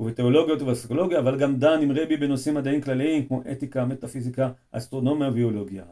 ובתיאולוגיות 0.00 0.62
ובפסיכולוגיה, 0.62 1.18
אבל 1.18 1.38
גם 1.38 1.58
דן 1.58 1.80
עם 1.82 1.92
רבי 1.92 2.16
בנושאים 2.16 2.54
מדעיים 2.54 2.80
כלליים 2.80 3.26
כמו 3.28 3.42
אתיקה, 3.52 3.84
מטאפיזיקה, 3.84 4.50
אסטרונומיה 4.72 5.28
וביולוגיה. 5.28 5.84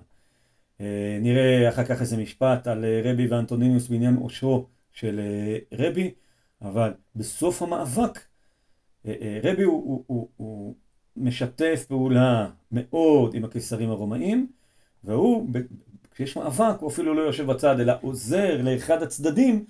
אה, 0.81 1.19
נראה 1.21 1.69
אחר 1.69 1.85
כך 1.85 2.01
איזה 2.01 2.17
משפט 2.17 2.67
על 2.67 2.85
אה, 2.85 3.01
רבי 3.05 3.27
ואנטוניניוס 3.27 3.89
בעניין 3.89 4.17
עושרו 4.17 4.67
של 4.93 5.21
אה, 5.21 5.59
רבי, 5.73 6.15
אבל 6.63 6.93
בסוף 7.17 7.63
המאבק 7.63 8.19
רבי 9.43 9.63
הוא, 9.63 9.83
הוא, 9.85 10.05
הוא, 10.07 10.29
הוא 10.37 10.75
משתף 11.21 11.85
פעולה 11.89 12.51
מאוד 12.73 13.35
עם 13.35 13.45
הקיסרים 13.45 13.91
הרומאים, 13.91 14.53
והוא, 15.05 15.49
כשיש 16.11 16.37
מאבק, 16.37 16.81
הוא 16.81 16.91
אפילו 16.91 17.15
לא 17.15 17.21
יושב 17.23 17.47
בצד, 17.47 17.81
אלא 17.81 17.93
עוזר 18.01 18.63
לאחד 18.63 19.03
הצדדים, 19.03 19.65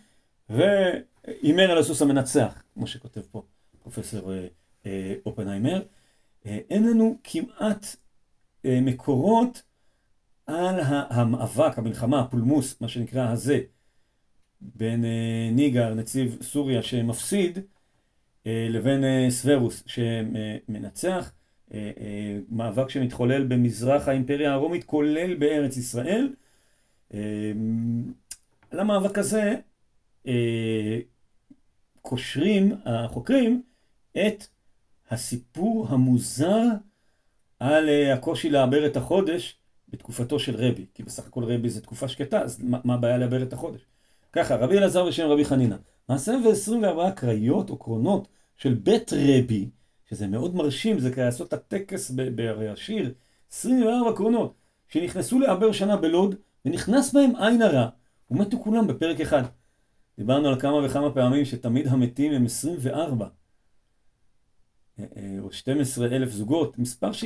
והימר 0.49 1.71
על 1.71 1.79
הסוס 1.79 2.03
המנצח, 2.03 2.63
כמו 2.75 2.87
שכותב 2.87 3.21
פה 3.31 3.43
פרופסור 3.83 4.33
אופנהיימר. 5.27 5.83
אין 6.45 6.89
לנו 6.89 7.17
כמעט 7.25 7.97
מקורות 8.65 9.63
על 10.47 10.81
המאבק, 11.11 11.79
המלחמה, 11.79 12.21
הפולמוס, 12.21 12.81
מה 12.81 12.89
שנקרא 12.89 13.31
הזה, 13.31 13.61
בין 14.61 15.05
אה, 15.05 15.51
ניגר, 15.53 15.95
נציב 15.95 16.39
סוריה 16.43 16.83
שמפסיד, 16.83 17.59
אה, 18.47 18.67
לבין 18.71 19.05
אה, 19.05 19.27
סוורוס 19.31 19.83
שמנצח, 19.87 21.33
מאבק 22.51 22.91
שמתחולל 22.91 23.45
במזרח 23.45 24.09
האימפריה 24.09 24.53
הרומית, 24.53 24.85
כולל 24.85 25.35
בארץ 25.35 25.77
ישראל. 25.77 26.33
על 28.71 28.81
המאבק 28.81 29.19
הזה 29.19 29.55
קושרים 32.03 32.73
החוקרים 32.85 33.63
את 34.27 34.45
הסיפור 35.11 35.87
המוזר 35.89 36.63
על 37.61 37.89
הקושי 38.15 38.51
לעבר 38.51 38.87
את 38.87 38.97
החודש 38.97 39.57
בתקופתו 39.89 40.39
של 40.39 40.57
רבי, 40.57 40.87
כי 40.95 41.03
בסך 41.03 41.27
הכל 41.27 41.45
רבי 41.45 41.69
זה 41.69 41.81
תקופה 41.81 42.09
שקטה, 42.09 42.43
אז 42.43 42.61
מה 42.63 42.95
הבעיה 42.95 43.19
לעבר 43.19 43.43
את 43.43 43.53
החודש? 43.53 43.81
ככה, 44.33 44.57
רבי 44.57 44.79
אלעזר 44.79 45.07
בשם 45.07 45.27
רבי 45.27 45.45
חנינא, 45.45 45.77
מעשה 46.09 46.33
ו-24 46.33 47.11
קריות 47.11 47.71
או 47.71 47.77
קרונות 47.77 48.29
של 48.57 48.75
בית 48.75 49.13
רבי, 49.13 49.69
שזה 50.11 50.27
מאוד 50.27 50.55
מרשים, 50.55 50.99
זה 50.99 51.11
כדי 51.11 51.25
לעשות 51.25 51.49
את 51.49 51.53
הטקס 51.53 52.11
בהרי 52.11 52.69
השיר, 52.69 53.13
24 53.53 54.17
קרונות, 54.17 54.55
שנכנסו 54.89 55.39
לעבר 55.39 55.73
שנה 55.73 55.97
בלוד, 55.97 56.35
ונכנס 56.65 57.13
בהם 57.13 57.37
עין 57.37 57.63
הרע, 57.63 57.89
ומתו 58.31 58.59
כולם 58.59 58.87
בפרק 58.87 59.21
אחד. 59.21 59.43
דיברנו 60.19 60.49
על 60.49 60.61
כמה 60.61 60.87
וכמה 60.87 61.11
פעמים 61.11 61.45
שתמיד 61.45 61.87
המתים 61.87 62.33
הם 62.33 62.45
24. 62.45 63.27
אה, 64.99 65.05
אה, 65.17 65.37
או 65.41 65.53
12 65.53 66.07
אלף 66.07 66.31
זוגות, 66.31 66.79
מספר 66.79 67.13
ש... 67.13 67.25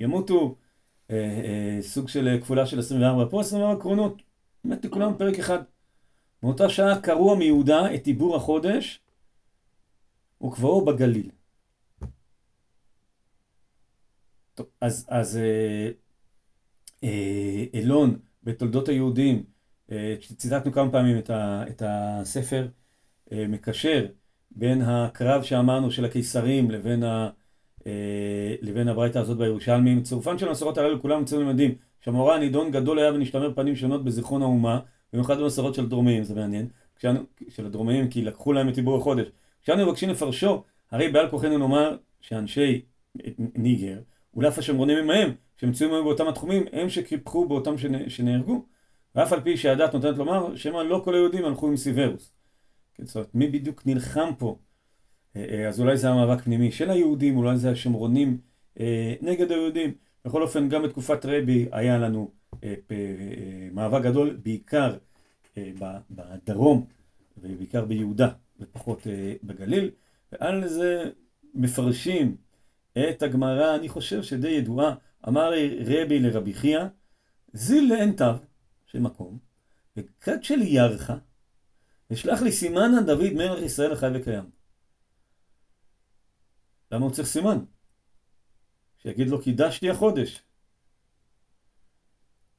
ימותו 0.00 0.56
אה, 1.10 1.78
סוג 1.80 2.08
של 2.08 2.38
כפולה 2.42 2.66
של 2.66 2.78
24, 2.78 3.30
פה 3.30 3.40
24 3.40 3.80
קרונות, 3.80 4.22
מתו 4.64 4.90
כולם 4.90 5.12
פרק 5.18 5.38
אחד. 5.38 5.58
מאותה 6.42 6.68
שעה 6.68 7.00
קראו 7.00 7.36
מיהודה 7.36 7.94
את 7.94 8.06
עיבור 8.06 8.36
החודש 8.36 9.00
וקבעו 10.42 10.84
בגליל. 10.84 11.30
טוב, 14.54 14.66
אז, 14.80 15.06
אז 15.08 15.36
אה, 15.36 15.90
אה, 17.04 17.64
אלון 17.74 18.18
בתולדות 18.44 18.88
היהודים, 18.88 19.44
אה, 19.90 20.16
ציטטנו 20.36 20.72
כמה 20.72 20.92
פעמים 20.92 21.18
את, 21.18 21.30
ה, 21.30 21.64
את 21.68 21.82
הספר, 21.86 22.68
אה, 23.32 23.46
מקשר 23.48 24.06
בין 24.50 24.82
הקרב 24.82 25.42
שאמרנו 25.42 25.90
של 25.90 26.04
הקיסרים 26.04 26.70
לבין. 26.70 27.02
אה, 27.86 28.54
לבין 28.60 28.88
הברייתא 28.88 29.18
הזאת 29.18 29.38
בירושלמים. 29.38 30.02
צירופן 30.02 30.38
של 30.38 30.48
המסורות 30.48 30.78
הללו 30.78 31.00
כולם 31.00 31.22
מצויים 31.22 31.48
למדים 31.48 31.74
שהמורה 32.00 32.36
הנידון 32.36 32.70
גדול 32.70 32.98
היה 32.98 33.12
ונשתמר 33.12 33.54
פנים 33.54 33.76
שונות 33.76 34.04
בזיכרון 34.04 34.42
האומה, 34.42 34.80
במיוחד 35.12 35.38
במסורות 35.38 35.74
של 35.74 35.84
הדרומיים, 35.84 36.24
זה 36.24 36.34
מעניין, 36.34 36.68
כשאנו, 36.96 37.20
של 37.48 37.66
הדרומיים 37.66 38.08
כי 38.08 38.22
לקחו 38.22 38.52
להם 38.52 38.68
את 38.68 38.76
עיבור 38.76 38.98
החודש. 38.98 39.26
כשאנו 39.62 39.86
מבקשים 39.86 40.08
לפרשו, 40.08 40.62
הרי 40.90 41.08
בעל 41.08 41.30
כוחנו 41.30 41.58
נאמר 41.58 41.96
שאנשי 42.20 42.82
ניגר, 43.38 43.98
ולאף 44.34 44.58
השומרונים 44.58 44.98
עמהם, 44.98 45.32
שמצויים 45.56 45.94
היום 45.94 46.04
באותם 46.04 46.28
התחומים, 46.28 46.64
הם 46.72 46.88
שקיפחו 46.88 47.48
באותם 47.48 47.74
שנהרגו, 48.08 48.64
ואף 49.14 49.32
על 49.32 49.40
פי 49.40 49.56
שהדת 49.56 49.94
נותנת 49.94 50.18
לומר, 50.18 50.56
שמא 50.56 50.78
לא 50.78 51.02
כל 51.04 51.14
היהודים 51.14 51.44
הלכו 51.44 51.68
עם 51.68 51.76
סיברוס. 51.76 52.32
כן, 52.94 53.04
זאת 53.06 53.16
אומרת, 53.16 53.34
מי 53.34 53.48
בדיוק 53.48 53.86
נלחם 53.86 54.30
פה 54.38 54.58
אה, 55.36 55.44
אה, 55.50 55.68
אז 55.68 55.80
אולי 55.80 55.96
זה 55.96 56.10
המאבק 56.10 56.44
פנימי 56.44 56.72
של 56.72 56.90
היהודים, 56.90 57.36
אולי 57.36 57.56
זה 57.56 57.70
השומרונים 57.70 58.38
אה, 58.80 59.14
נגד 59.20 59.50
היהודים. 59.50 59.94
בכל 60.24 60.42
אופן, 60.42 60.68
גם 60.68 60.82
בתקופת 60.82 61.24
רבי 61.24 61.68
היה 61.72 61.98
לנו 61.98 62.30
מאבק 63.72 64.02
גדול, 64.02 64.38
בעיקר 64.42 64.96
בדרום, 66.10 66.86
ובעיקר 67.38 67.84
ביהודה, 67.84 68.28
ופחות 68.60 69.06
בגליל, 69.42 69.90
ועל 70.32 70.68
זה 70.68 71.10
מפרשים 71.54 72.36
את 72.92 73.22
הגמרא, 73.22 73.74
אני 73.76 73.88
חושב 73.88 74.22
שדי 74.22 74.48
ידועה, 74.48 74.94
אמר 75.28 75.52
רבי 75.80 76.18
לרבי 76.18 76.54
חייא, 76.54 76.84
זיל 77.52 77.94
לאנתר, 77.94 78.36
של 78.86 78.98
מקום, 78.98 79.38
וכד 79.96 80.44
של 80.44 80.62
ירחה, 80.62 81.16
ושלח 82.10 82.42
לי 82.42 82.52
סימנה 82.52 83.02
דוד 83.02 83.32
מלך 83.32 83.62
ישראל 83.62 83.92
החי 83.92 84.08
וקיים. 84.14 84.50
למה 86.92 87.04
הוא 87.04 87.12
צריך 87.12 87.28
סימן? 87.28 87.58
שיגיד 88.98 89.28
לו 89.28 89.42
קידשתי 89.42 89.90
החודש. 89.90 90.42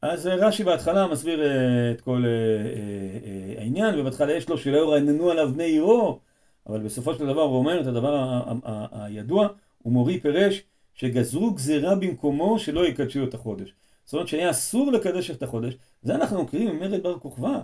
אז 0.02 0.28
אה, 0.28 0.36
רש"י 0.36 0.64
בהתחלה 0.64 1.08
מסביר 1.08 1.42
אה, 1.44 1.92
את 1.92 2.02
כל 2.02 2.24
אה, 2.26 3.62
העניין, 3.62 4.00
ובהתחלה 4.00 4.34
יש 4.34 4.50
לו 4.50 4.58
שלא 4.58 4.78
ירננו 4.78 5.32
עליו 5.32 5.52
בני 5.54 5.64
עירו, 5.64 6.20
אבל 6.68 6.80
בסופו 6.80 7.14
של 7.14 7.28
דבר 7.28 7.42
הוא 7.42 7.58
אומר 7.58 7.82
את 7.82 7.88
הדבר 7.88 8.44
הידוע, 8.92 9.48
ומורי 9.86 10.20
פירש 10.20 10.62
שגזרו 10.94 11.52
גזירה 11.52 11.96
במקומו 11.96 12.60
שלא 12.60 12.88
יקדשו 12.88 13.24
את 13.24 13.34
החודש. 13.34 13.74
זאת 14.06 14.14
אומרת 14.14 14.28
שהיה 14.28 14.50
אסור 14.50 14.92
לקדש 14.92 15.32
את 15.32 15.44
החודש, 15.44 15.74
זה 16.04 16.16
אנחנו 16.16 16.44
מכירים 16.44 16.76
ממרד 16.76 17.04
בר 17.04 17.20
כוכבא, 17.20 17.60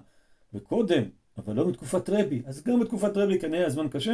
וקודם, 0.54 1.04
אבל 1.38 1.56
לא 1.56 1.64
בתקופת 1.64 2.10
רבי. 2.10 2.42
אז 2.46 2.64
גם 2.64 2.80
בתקופת 2.80 3.18
רבי 3.18 3.40
כנראה 3.40 3.66
הזמן 3.66 3.88
קשה, 3.88 4.14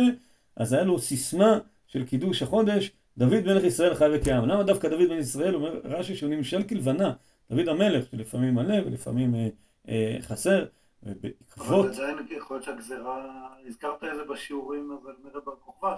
אז 0.56 0.74
היה 0.74 0.84
לו 0.84 1.00
סיסמה 1.00 1.60
של 1.88 2.06
קידוש 2.06 2.44
החודש, 2.44 2.92
דוד 3.18 3.42
מלך 3.46 3.64
ישראל 3.64 3.96
חי 3.96 4.08
וקיים. 4.14 4.46
למה 4.46 4.64
דווקא 4.64 4.88
דוד 4.90 5.08
מלך 5.10 5.20
ישראל? 5.20 5.56
אומר 5.56 5.80
רש"י 5.84 6.16
שהוא 6.16 6.30
נמשל 6.30 6.64
כלבנה. 6.64 7.14
דוד 7.54 7.68
המלך, 7.68 8.06
שלפעמים 8.12 8.56
מלא 8.56 8.76
ולפעמים 8.86 9.36
אה, 9.36 9.48
אה, 9.90 10.18
חסר, 10.22 10.66
ובעקבות... 11.06 11.86
אבל 11.86 11.90
עדיין 11.90 12.18
יכול 12.38 12.56
להיות 12.56 12.64
שהגזירה, 12.64 13.28
הזכרת 13.68 14.04
את 14.04 14.16
זה 14.16 14.34
בשיעורים, 14.34 14.98
אבל 15.04 15.14
מרד 15.24 15.46
בר 15.46 15.52
כוכבא, 15.66 15.96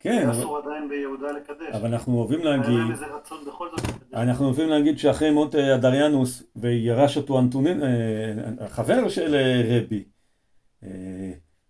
כן, 0.00 0.28
שאסור 0.32 0.58
אבל... 0.58 0.68
עדיין 0.68 0.88
ביהודה 0.88 1.32
לקדש. 1.32 1.74
אבל 1.74 1.86
אנחנו 1.86 2.18
אוהבים 2.18 2.44
להגיד... 2.44 2.68
היה 2.68 2.78
להם 2.78 2.90
איזה 2.90 3.06
רצון 3.06 3.44
בכל 3.44 3.68
זאת 3.70 3.80
לקדש. 3.88 4.14
אנחנו 4.14 4.44
אוהבים 4.44 4.68
להגיד 4.68 4.98
שאחרי 4.98 5.30
מות 5.30 5.54
אה, 5.54 5.74
אדריאנוס, 5.74 6.42
וירש 6.56 7.16
אותו 7.16 7.38
אנטונין, 7.38 7.82
אה, 7.82 7.88
החבר 8.60 9.08
של 9.08 9.34
אה, 9.34 9.62
רבי, 9.68 10.04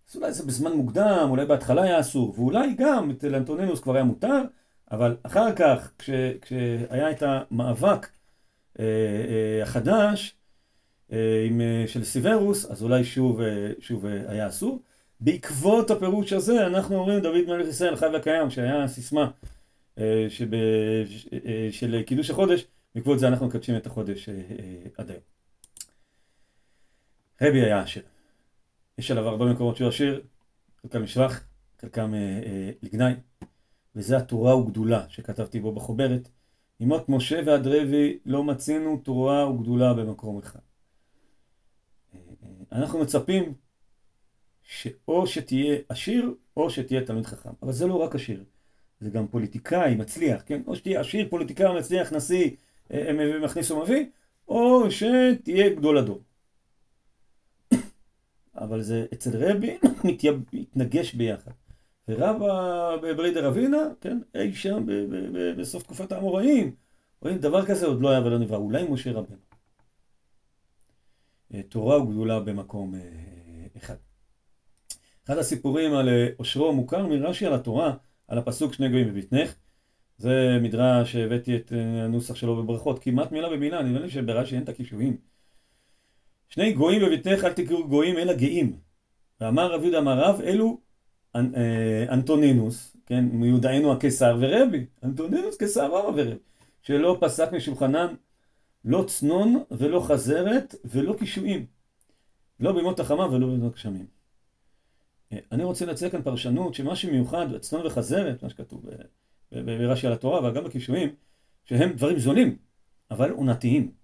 אז 0.09 0.15
אולי 0.15 0.33
זה 0.33 0.45
בזמן 0.45 0.71
מוקדם, 0.71 1.27
אולי 1.29 1.45
בהתחלה 1.45 1.83
היה 1.83 1.99
אסור, 1.99 2.33
ואולי 2.37 2.75
גם 2.77 3.09
אצל 3.11 3.35
אנטונינוס 3.35 3.79
כבר 3.79 3.95
היה 3.95 4.03
מותר, 4.03 4.41
אבל 4.91 5.17
אחר 5.23 5.55
כך, 5.55 5.91
כש, 5.99 6.09
כשהיה 6.41 7.11
את 7.11 7.23
המאבק 7.23 8.07
החדש 9.63 10.39
אה, 11.11 11.45
עם, 11.47 11.61
אה, 11.61 11.83
של 11.87 12.03
סיברוס, 12.03 12.65
אז 12.65 12.83
אולי 12.83 13.03
שוב, 13.03 13.41
אה, 13.41 13.71
שוב 13.79 14.05
אה, 14.05 14.31
היה 14.31 14.47
אסור. 14.47 14.81
בעקבות 15.19 15.91
הפירוש 15.91 16.33
הזה, 16.33 16.67
אנחנו 16.67 16.95
אומרים 16.95 17.19
דוד 17.19 17.45
מלך 17.47 17.67
ישראל 17.67 17.95
חי 17.95 18.05
וקיים, 18.17 18.49
שהיה 18.49 18.87
סיסמה 18.87 19.31
אה, 19.97 20.25
שב, 20.29 20.53
אה, 20.53 21.67
של 21.71 22.01
קידוש 22.01 22.29
החודש, 22.29 22.65
בעקבות 22.95 23.19
זה 23.19 23.27
אנחנו 23.27 23.47
מקדשים 23.47 23.77
את 23.77 23.85
החודש 23.85 24.29
אה, 24.29 24.35
אה, 24.35 24.89
עד 24.97 25.11
היום. 25.11 25.21
רבי 27.41 27.61
היה 27.61 27.81
עשיר. 27.81 28.03
יש 28.97 29.11
עליו 29.11 29.27
הרבה 29.27 29.45
מקומות 29.45 29.77
שהוא 29.77 29.89
עשיר, 29.89 30.21
חלקם 30.81 31.03
לשבח, 31.03 31.43
חלקם 31.81 32.13
אה, 32.13 32.19
אה, 32.19 32.71
לגנאי, 32.83 33.13
וזה 33.95 34.17
התורה 34.17 34.57
וגדולה 34.57 35.05
שכתבתי 35.09 35.59
בו 35.59 35.71
בחוברת. 35.71 36.29
ממות 36.79 37.09
משה 37.09 37.39
ועד 37.45 37.67
רבי 37.67 38.17
לא 38.25 38.43
מצינו 38.43 38.97
תורה 39.03 39.49
וגדולה 39.49 39.93
במקום 39.93 40.37
אחד. 40.37 40.59
אה, 42.13 42.19
אה, 42.43 42.79
אנחנו 42.79 42.99
מצפים 42.99 43.53
שאו 44.63 45.27
שתהיה 45.27 45.77
עשיר 45.89 46.33
או 46.57 46.69
שתהיה 46.69 47.05
תלמיד 47.05 47.25
חכם, 47.25 47.49
אבל 47.63 47.71
זה 47.71 47.87
לא 47.87 47.95
רק 47.95 48.15
עשיר, 48.15 48.43
זה 48.99 49.09
גם 49.09 49.27
פוליטיקאי 49.27 49.95
מצליח, 49.95 50.43
כן? 50.45 50.61
או 50.67 50.75
שתהיה 50.75 51.01
עשיר, 51.01 51.27
פוליטיקאי 51.29 51.79
מצליח, 51.79 52.13
נשיא, 52.13 52.51
אה, 52.93 53.39
מכניס 53.43 53.71
ומביא, 53.71 54.05
או 54.47 54.91
שתהיה 54.91 55.69
גדול 55.75 55.97
הדור. 55.97 56.21
אבל 58.55 58.81
זה 58.81 59.05
אצל 59.13 59.29
רבי 59.33 59.77
מתנגש 60.53 61.13
ביחד. 61.13 61.51
ורבה 62.09 62.97
בברית 63.01 63.33
דרבינה, 63.33 63.77
כן, 64.01 64.19
אי 64.35 64.53
שם 64.53 64.85
בסוף 65.57 65.83
תקופת 65.83 66.11
האמוראים. 66.11 66.75
רואים, 67.21 67.37
דבר 67.37 67.65
כזה 67.65 67.85
עוד 67.85 68.01
לא 68.01 68.09
היה 68.09 68.19
ולא 68.19 68.37
נברא, 68.37 68.57
אולי 68.57 68.83
משה 68.89 69.11
רבנו. 69.11 69.37
אה, 71.53 71.63
תורה 71.63 72.03
וגדולה 72.03 72.39
במקום 72.39 72.95
אה, 72.95 73.01
אחד. 73.77 73.95
אחד 75.25 75.37
הסיפורים 75.37 75.93
על 75.93 76.09
אושרו 76.39 76.73
מוכר 76.73 77.07
מרש"י 77.07 77.45
על 77.45 77.53
התורה, 77.53 77.93
על 78.27 78.37
הפסוק 78.37 78.73
שני 78.73 78.89
גויים 78.89 79.13
בבטנך. 79.13 79.55
זה 80.17 80.57
מדרש 80.61 81.11
שהבאתי 81.11 81.55
את 81.55 81.71
הנוסח 81.75 82.35
שלו 82.35 82.63
בברכות, 82.63 82.99
כמעט 82.99 83.31
מילה 83.31 83.49
במילה, 83.49 83.83
נדמה 83.83 83.99
לי 83.99 84.09
שברש"י 84.09 84.55
אין 84.55 84.63
את 84.63 84.69
הקישואים. 84.69 85.17
שני 86.49 86.73
גויים 86.73 87.01
בבטנך 87.01 87.43
אל 87.43 87.53
תקראו 87.53 87.87
גויים 87.87 88.17
אלא 88.17 88.33
גאים. 88.33 88.79
ואמר 89.41 89.73
רב 89.73 89.81
יהודה 89.81 89.99
אמר 89.99 90.19
רב, 90.19 90.41
אלו 90.41 90.67
אה, 90.67 90.88
אנטונינוס, 92.09 92.97
כן, 93.05 93.25
מיודענו 93.25 93.91
הקיסר 93.91 94.37
ורבי, 94.41 94.85
אנטונינוס 95.03 95.57
קיסר 95.57 95.85
רבא 95.85 96.07
ורבי, 96.07 96.35
שלא 96.81 97.17
פסק 97.21 97.51
משולחנם 97.51 98.15
לא 98.85 99.03
צנון 99.07 99.63
ולא 99.71 99.99
חזרת 99.99 100.75
ולא 100.85 101.15
קישואים, 101.19 101.65
לא 102.59 102.71
בימות 102.71 102.99
החמה 102.99 103.33
ולא 103.33 103.47
בימות 103.47 103.73
גשמים. 103.73 104.05
אה, 105.33 105.37
אני 105.51 105.63
רוצה 105.63 105.85
להציע 105.85 106.09
כאן 106.09 106.21
פרשנות 106.21 106.73
שמה 106.73 106.95
שמיוחד 106.95 107.51
בצנון 107.53 107.85
וחזרת, 107.85 108.43
מה 108.43 108.49
שכתוב 108.49 108.85
ברש"י 109.51 110.07
על 110.07 110.13
התורה, 110.13 110.39
אבל 110.39 110.55
גם 110.55 110.63
בקישואים, 110.63 111.15
שהם 111.65 111.93
דברים 111.93 112.19
זולים, 112.19 112.57
אבל 113.11 113.31
עונתיים. 113.31 113.98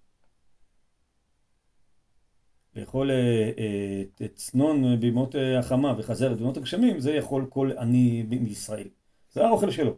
לאכול 2.76 3.10
אה, 3.10 3.16
אה, 3.58 4.28
צנון 4.34 5.00
בימות 5.00 5.36
אה, 5.36 5.58
החמה 5.58 5.94
וחזרת 5.98 6.36
בימות 6.36 6.56
הגשמים, 6.56 7.00
זה 7.00 7.14
יכול 7.14 7.46
כל 7.48 7.70
עני 7.78 8.22
בישראל. 8.22 8.88
זה 9.32 9.46
האוכל 9.46 9.70
שלו. 9.70 9.94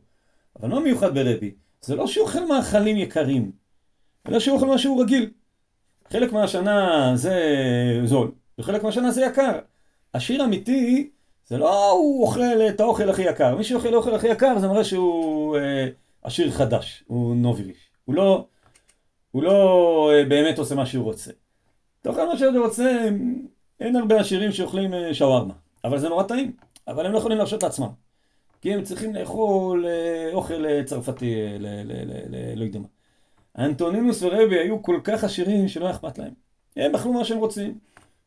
אבל 0.60 0.68
מה 0.68 0.80
מיוחד 0.80 1.14
ברבי? 1.14 1.54
זה 1.80 1.96
לא 1.96 2.06
שהוא 2.06 2.26
אוכל 2.26 2.46
מאכלים 2.46 2.96
יקרים, 2.96 3.52
אלא 4.28 4.40
שהוא 4.40 4.56
אוכל 4.56 4.74
משהו 4.74 4.98
רגיל. 4.98 5.30
חלק 6.10 6.32
מהשנה 6.32 7.12
זה 7.14 7.40
זול, 8.04 8.30
וחלק 8.58 8.82
מהשנה 8.82 9.10
זה 9.10 9.24
יקר. 9.24 9.58
עשיר 10.12 10.44
אמיתי, 10.44 11.10
זה 11.46 11.58
לא 11.58 11.90
הוא 11.90 12.22
אוכל 12.22 12.68
את 12.68 12.80
האוכל 12.80 13.10
הכי 13.10 13.22
יקר. 13.22 13.56
מי 13.56 13.64
שאוכל 13.64 13.94
האוכל 13.94 14.14
הכי 14.14 14.28
יקר 14.28 14.58
זה 14.58 14.68
מראה 14.68 14.84
שהוא 14.84 15.56
אה, 15.56 15.88
עשיר 16.22 16.50
חדש, 16.50 17.04
הוא 17.06 17.36
נוביליש. 17.36 17.90
הוא 18.04 18.14
לא, 18.14 18.46
הוא 19.30 19.42
לא 19.42 20.10
אה, 20.14 20.24
באמת 20.24 20.58
עושה 20.58 20.74
מה 20.74 20.86
שהוא 20.86 21.04
רוצה. 21.04 21.30
תאכל 22.02 22.26
מה 22.26 22.38
שאתה 22.38 22.58
רוצה, 22.58 23.08
אין 23.80 23.96
הרבה 23.96 24.20
עשירים 24.20 24.52
שאוכלים 24.52 24.94
אה, 24.94 25.14
שווארמה, 25.14 25.54
אבל 25.84 25.98
זה 25.98 26.08
נורא 26.08 26.22
טעים, 26.22 26.52
אבל 26.88 27.06
הם 27.06 27.12
לא 27.12 27.18
יכולים 27.18 27.38
להרשות 27.38 27.62
לעצמם, 27.62 27.88
כי 28.60 28.74
הם 28.74 28.82
צריכים 28.82 29.14
לאכול 29.14 29.86
אה, 29.86 30.30
אוכל 30.32 30.66
אה, 30.66 30.84
צרפתי, 30.84 31.34
לא 32.56 32.64
יודע 32.64 32.78
מה. 32.78 32.86
אנטונינוס 33.58 34.22
ורבי 34.22 34.58
היו 34.58 34.82
כל 34.82 35.00
כך 35.04 35.24
עשירים 35.24 35.68
שלא 35.68 35.90
אכפת 35.90 36.18
להם. 36.18 36.32
הם 36.76 36.94
אכלו 36.94 37.12
מה 37.12 37.24
שהם 37.24 37.38
רוצים, 37.38 37.78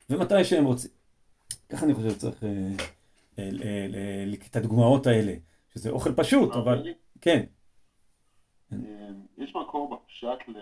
ומתי 0.10 0.44
שהם 0.44 0.66
רוצים. 0.66 0.92
ככה 1.70 1.86
אני 1.86 1.94
חושב 1.94 2.10
שצריך 2.10 2.44
את 4.50 4.56
הדוגמאות 4.56 5.08
האלה, 5.08 5.34
שזה 5.74 5.90
אוכל 5.90 6.14
פשוט, 6.14 6.52
אבל... 6.56 6.84
כן. 7.22 7.44
יש 9.38 9.56
מקור 9.56 9.96
בפשט 9.96 10.56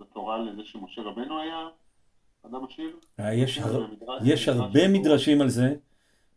בתורה 0.00 0.38
לזה 0.38 0.62
שמשה 0.64 1.02
רבנו 1.02 1.40
היה 1.40 1.68
אדם 2.46 2.64
עשיר? 2.64 2.96
אה, 3.20 3.34
יש, 3.34 3.58
הר... 3.58 3.86
יש 4.24 4.48
הרבה 4.48 4.88
מדרשים 4.88 5.40
על 5.40 5.48
זה, 5.48 5.74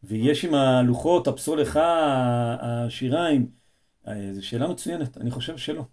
ויש 0.03 0.45
עם 0.45 0.53
הלוחות, 0.53 1.27
הפסולחה, 1.27 2.57
השיריים. 2.61 3.49
אה, 4.07 4.33
זו 4.33 4.47
שאלה 4.47 4.67
מצוינת, 4.67 5.17
אני 5.17 5.31
חושב 5.31 5.57
שלא. 5.57 5.83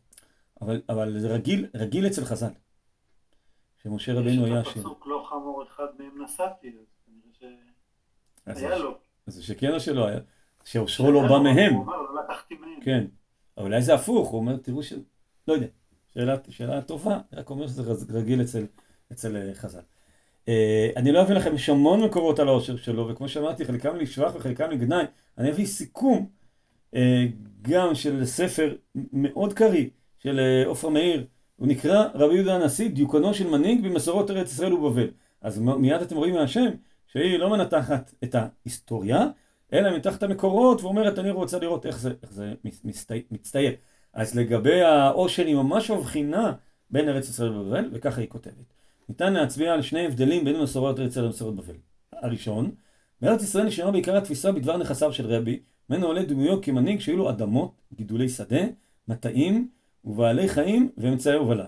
אבל, 0.61 0.83
אבל 0.89 1.19
זה 1.19 1.29
רגיל, 1.29 1.67
רגיל 1.75 2.07
אצל 2.07 2.25
חז"ל. 2.25 2.53
שמשה 3.83 4.15
רבינו 4.15 4.45
היה 4.45 4.61
עשיר. 4.61 4.73
יש 4.73 4.79
את 4.79 4.85
הפסוק 4.85 5.07
לא 5.07 5.27
חמור 5.31 5.65
אחד 5.69 5.87
מהם 5.99 6.23
נסעתי, 6.23 6.69
אז 6.69 6.87
כנראה 8.45 8.61
שהיה 8.61 8.79
לו. 8.79 8.99
אז 9.27 9.35
זה 9.35 9.43
שכן 9.43 9.75
או 9.75 9.81
שלא 9.81 10.07
היה? 10.07 10.21
שאושרו 10.65 11.13
לא 11.13 11.23
בא 11.23 11.39
מהם. 11.39 11.75
הוא 11.75 11.83
אומר, 11.83 11.97
לא 11.97 12.23
לקחתי 12.25 12.55
מהם. 12.55 12.81
כן. 12.83 13.05
אבל 13.57 13.67
אולי 13.67 13.83
זה 13.83 13.95
הפוך, 13.95 14.29
הוא 14.29 14.41
אומר, 14.41 14.57
תראו 14.57 14.83
ש... 14.83 14.93
לא 15.49 15.53
יודע. 15.53 15.67
שאלה, 16.15 16.37
שאלה 16.49 16.83
טובה, 16.83 17.19
רק 17.33 17.51
אומר 17.51 17.67
שזה 17.67 17.83
רגיל 18.19 18.43
אצל, 18.43 18.67
אצל 19.13 19.37
אה, 19.37 19.55
חז"ל. 19.55 19.81
אה, 20.49 20.90
אני 20.97 21.12
לא 21.12 21.22
אביא 21.22 21.34
לכם, 21.34 21.55
יש 21.55 21.68
המון 21.68 22.01
מקורות 22.01 22.38
על 22.38 22.49
העושר 22.49 22.76
שלו, 22.76 23.09
וכמו 23.09 23.28
שאמרתי, 23.28 23.64
חלקם 23.64 23.97
לשבח 23.97 24.32
וחלקם 24.34 24.70
לגנאי. 24.70 25.05
אני 25.38 25.51
אביא 25.51 25.66
סיכום 25.66 26.26
אה, 26.95 27.26
גם 27.62 27.95
של 27.95 28.24
ספר 28.24 28.74
מאוד 28.95 29.53
קריא 29.53 29.86
של 30.18 30.40
אה, 30.40 30.66
עופרה 30.66 30.90
מאיר, 30.90 31.26
הוא 31.57 31.68
נקרא 31.68 32.05
רבי 32.14 32.34
יהודה 32.34 32.55
הנשיא, 32.55 32.88
דיוקנו 32.88 33.34
של 33.34 33.47
מנהיג 33.47 33.84
במסורות 33.84 34.30
ארץ 34.30 34.53
ישראל 34.53 34.72
ובבל. 34.72 35.11
אז 35.40 35.59
מיד 35.59 36.03
אתם 36.03 36.16
רואים 36.16 36.34
מהשם 36.34 36.68
שהיא 37.07 37.38
לא 37.38 37.51
מנתחת 37.51 38.14
את 38.24 38.34
ההיסטוריה, 38.34 39.26
אלא 39.72 39.97
מתחת 39.97 40.22
המקורות 40.22 40.82
ואומרת 40.82 41.18
אני 41.18 41.30
רוצה 41.30 41.59
לראות 41.59 41.86
איך 41.86 41.99
זה, 41.99 42.12
איך 42.22 42.32
זה 42.32 42.55
מצטייר. 43.30 43.72
אז 44.12 44.38
לגבי 44.38 44.82
העושר 44.82 45.47
היא 45.47 45.55
ממש 45.55 45.90
מבחינה 45.90 46.53
בין 46.90 47.09
ארץ 47.09 47.28
ישראל 47.28 47.57
ובבל, 47.57 47.88
וככה 47.93 48.20
היא 48.20 48.28
כותבת. 48.28 48.82
ניתן 49.09 49.33
להצביע 49.33 49.73
על 49.73 49.83
שני 49.83 50.07
הבדלים 50.07 50.45
בין 50.45 50.61
מסורות 50.61 51.01
ארץ 51.01 51.11
ישראל 51.11 51.25
למסורות 51.25 51.57
בבל. 51.57 51.75
הראשון, 52.13 52.71
בארץ 53.21 53.43
ישראל 53.43 53.67
נשארה 53.67 53.91
בעיקר 53.91 54.17
התפיסה 54.17 54.53
בדבר 54.53 54.77
נכסיו 54.77 55.13
של 55.13 55.27
רבי, 55.27 55.61
ממנו 55.91 56.07
עולה 56.07 56.23
דמויו 56.23 56.63
כמנהיג 56.63 57.01
שהיו 57.01 57.17
לו 57.17 57.31
אדמות, 57.31 57.73
גידולי 57.95 58.29
שדה, 58.29 58.63
מטעים 59.09 59.69
ובעלי 60.05 60.49
חיים 60.49 60.91
ואמצעי 60.97 61.35
הובלה. 61.35 61.67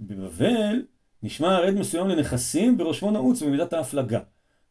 בבבל 0.00 0.82
נשמע 1.22 1.56
הרד 1.56 1.74
מסוים 1.74 2.08
לנכסים 2.08 2.76
בראשו 2.76 3.10
נעוץ 3.10 3.42
במידת 3.42 3.72
ההפלגה. 3.72 4.20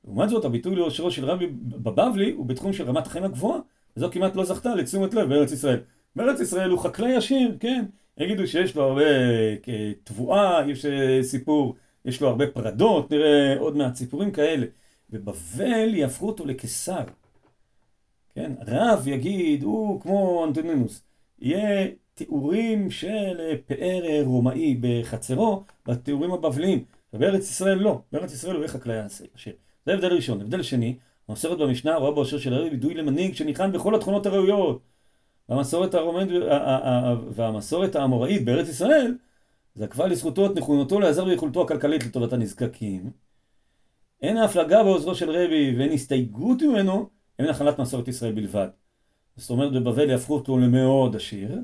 לעומת 0.03 0.29
זאת, 0.29 0.45
הביטוי 0.45 0.75
לאושרו 0.75 1.11
של 1.11 1.25
רבי 1.25 1.47
בבבלי 1.47 2.31
הוא 2.31 2.45
בתחום 2.45 2.73
של 2.73 2.83
רמת 2.83 3.07
החיים 3.07 3.25
הגבוהה, 3.25 3.59
וזו 3.97 4.11
כמעט 4.11 4.35
לא 4.35 4.45
זכתה 4.45 4.75
לתשומת 4.75 5.13
לב 5.13 5.29
בארץ 5.29 5.51
ישראל. 5.51 5.79
בארץ 6.15 6.39
ישראל 6.39 6.69
הוא 6.69 6.79
חקלאי 6.79 7.15
עשיר, 7.15 7.57
כן, 7.59 7.85
יגידו 8.17 8.47
שיש 8.47 8.75
לו 8.75 8.83
הרבה 8.83 9.03
תבואה, 10.03 10.61
יש 10.67 10.85
אה, 10.85 11.23
סיפור, 11.23 11.75
יש 12.05 12.21
לו 12.21 12.27
הרבה 12.27 12.47
פרדות, 12.47 13.11
נראה 13.11 13.59
עוד 13.59 13.77
מעט 13.77 13.95
סיפורים 13.95 14.31
כאלה. 14.31 14.65
בבבל 15.09 15.95
יהפכו 15.95 16.27
אותו 16.27 16.45
לקיסר. 16.45 17.03
כן, 18.35 18.51
רב 18.67 19.07
יגיד, 19.07 19.63
הוא 19.63 20.01
כמו 20.01 20.45
אנטונינוס, 20.45 21.03
יהיה 21.39 21.87
תיאורים 22.13 22.91
של 22.91 23.55
פאר 23.67 24.23
רומאי 24.23 24.77
בחצרו, 24.81 25.63
בתיאורים 25.85 26.31
הבבליים. 26.31 26.85
ובארץ 27.13 27.41
ישראל 27.41 27.77
לא, 27.77 28.01
בארץ 28.11 28.33
ישראל 28.33 28.55
הוא 28.55 28.61
יהיה 28.61 28.71
חקלאי 28.71 28.97
עשיר. 28.99 29.27
זה 29.85 29.93
הבדל 29.93 30.13
ראשון. 30.13 30.41
הבדל 30.41 30.63
שני, 30.63 30.95
המסורת 31.27 31.57
במשנה 31.57 31.95
רואה 31.95 32.11
באושר 32.11 32.37
של 32.37 32.53
הרבי 32.53 32.69
בידוי 32.69 32.93
למנהיג 32.93 33.33
שניחן 33.35 33.71
בכל 33.71 33.95
התכונות 33.95 34.25
הראויות. 34.25 34.94
והמסורת 35.49 35.93
הרומית 35.93 36.29
והמסורת 37.31 37.95
האמוראית 37.95 38.45
בארץ 38.45 38.69
ישראל, 38.69 39.17
זקפה 39.75 40.07
לזכותו 40.07 40.45
את 40.45 40.57
נכונותו 40.57 40.99
לעזר 40.99 41.25
ביכולתו 41.25 41.61
הכלכלית 41.63 42.05
לטובת 42.05 42.33
הנזקקים. 42.33 43.11
אין 44.21 44.37
ההפלגה 44.37 44.83
בעוזרו 44.83 45.15
של 45.15 45.29
רבי 45.29 45.75
ואין 45.77 45.91
הסתייגות 45.91 46.61
ממנו, 46.61 47.09
הם 47.39 47.45
נחלת 47.45 47.79
מסורת 47.79 48.07
ישראל 48.07 48.31
בלבד. 48.31 48.67
זאת 49.37 49.49
אומרת, 49.49 49.73
בבבל 49.73 50.09
יהפכו 50.09 50.33
אותו 50.33 50.57
למאוד 50.57 51.15
עשיר, 51.15 51.59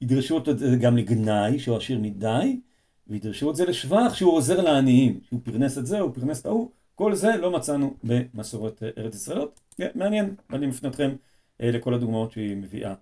ידרשו 0.00 0.34
אותו 0.34 0.52
גם 0.80 0.96
לגנאי, 0.96 1.58
שהוא 1.58 1.76
עשיר 1.76 1.98
מדי, 1.98 2.60
וידרשו 3.06 3.50
את 3.50 3.56
זה 3.56 3.64
לשבח 3.64 4.14
שהוא 4.14 4.32
עוזר 4.32 4.60
לעניים, 4.60 5.20
שהוא 5.28 5.40
פרנס 5.42 5.78
את 5.78 5.86
זה, 5.86 6.00
הוא 6.00 6.14
פרנס 6.14 6.40
את 6.40 6.46
ההוא, 6.46 6.70
כל 6.94 7.14
זה 7.14 7.36
לא 7.36 7.50
מצאנו 7.50 7.94
במסורת 8.04 8.82
ארץ 8.98 9.14
ישראל. 9.14 9.46
מעניין, 9.94 10.34
ואני 10.50 10.66
מפנה 10.66 10.88
אתכם 10.88 11.10
אה, 11.10 11.14
לכל 11.60 11.94
הדוגמאות 11.94 12.32
שהיא 12.32 12.56
מביאה 12.56 12.94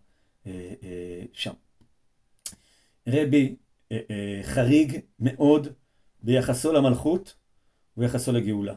אה, 0.47 0.75
אה, 0.83 1.23
שם. 1.33 1.53
רבי 3.07 3.57
חריג 4.43 5.01
מאוד 5.19 5.69
ביחסו 6.23 6.73
למלכות 6.73 7.35
וביחסו 7.97 8.33
לגאולה. 8.33 8.75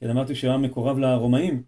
כן, 0.00 0.10
אמרתי 0.10 0.34
שהוא 0.34 0.50
היה 0.50 0.58
מקורב 0.58 0.98
לרומאים. 0.98 1.62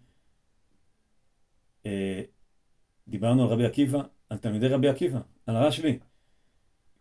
דיברנו 3.07 3.43
על 3.43 3.49
רבי 3.49 3.65
עקיבא, 3.65 4.01
על 4.29 4.37
תלמידי 4.37 4.67
רבי 4.67 4.89
עקיבא, 4.89 5.19
על 5.45 5.55
הרשב"י. 5.55 5.99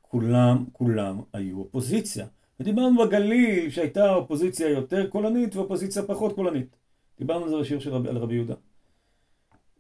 כולם, 0.03 0.65
כולם 0.73 1.21
היו 1.33 1.59
אופוזיציה. 1.59 2.27
ודיברנו 2.61 3.05
בגליל 3.05 3.71
שהייתה 3.71 4.15
אופוזיציה 4.15 4.69
יותר 4.69 5.11
קולנית 5.11 5.57
ואופוזיציה 5.57 6.03
פחות 6.03 6.35
קולנית. 6.35 6.77
דיברנו 7.19 7.45
על 7.45 7.51
זה 7.51 7.57
בשיר 7.57 7.81
של 7.81 7.91
רבי, 7.91 8.09
על 8.09 8.17
רבי 8.17 8.35
יהודה. 8.35 8.55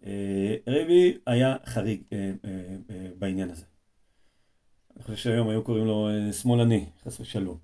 אה, 0.06 0.56
רבי 0.66 1.18
היה 1.26 1.56
חריג 1.64 2.02
אה, 2.12 2.32
אה, 2.44 3.08
בעניין 3.18 3.50
הזה. 3.50 3.64
אני 4.96 5.02
חושב 5.02 5.16
שהיום 5.16 5.48
היו 5.48 5.62
קוראים 5.62 5.86
לו 5.86 6.08
שמאלני, 6.32 6.86
חס 7.04 7.20
ושלום. 7.20 7.58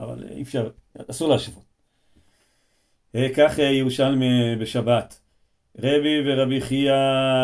אבל 0.00 0.24
אי 0.30 0.42
אפשר, 0.42 0.70
אסור 1.10 1.28
להשוות. 1.28 1.64
כך 3.36 3.58
ירושלמי 3.58 4.56
בשבת. 4.60 5.22
רבי 5.78 6.22
ורבי 6.26 6.60
חייא 6.60 6.92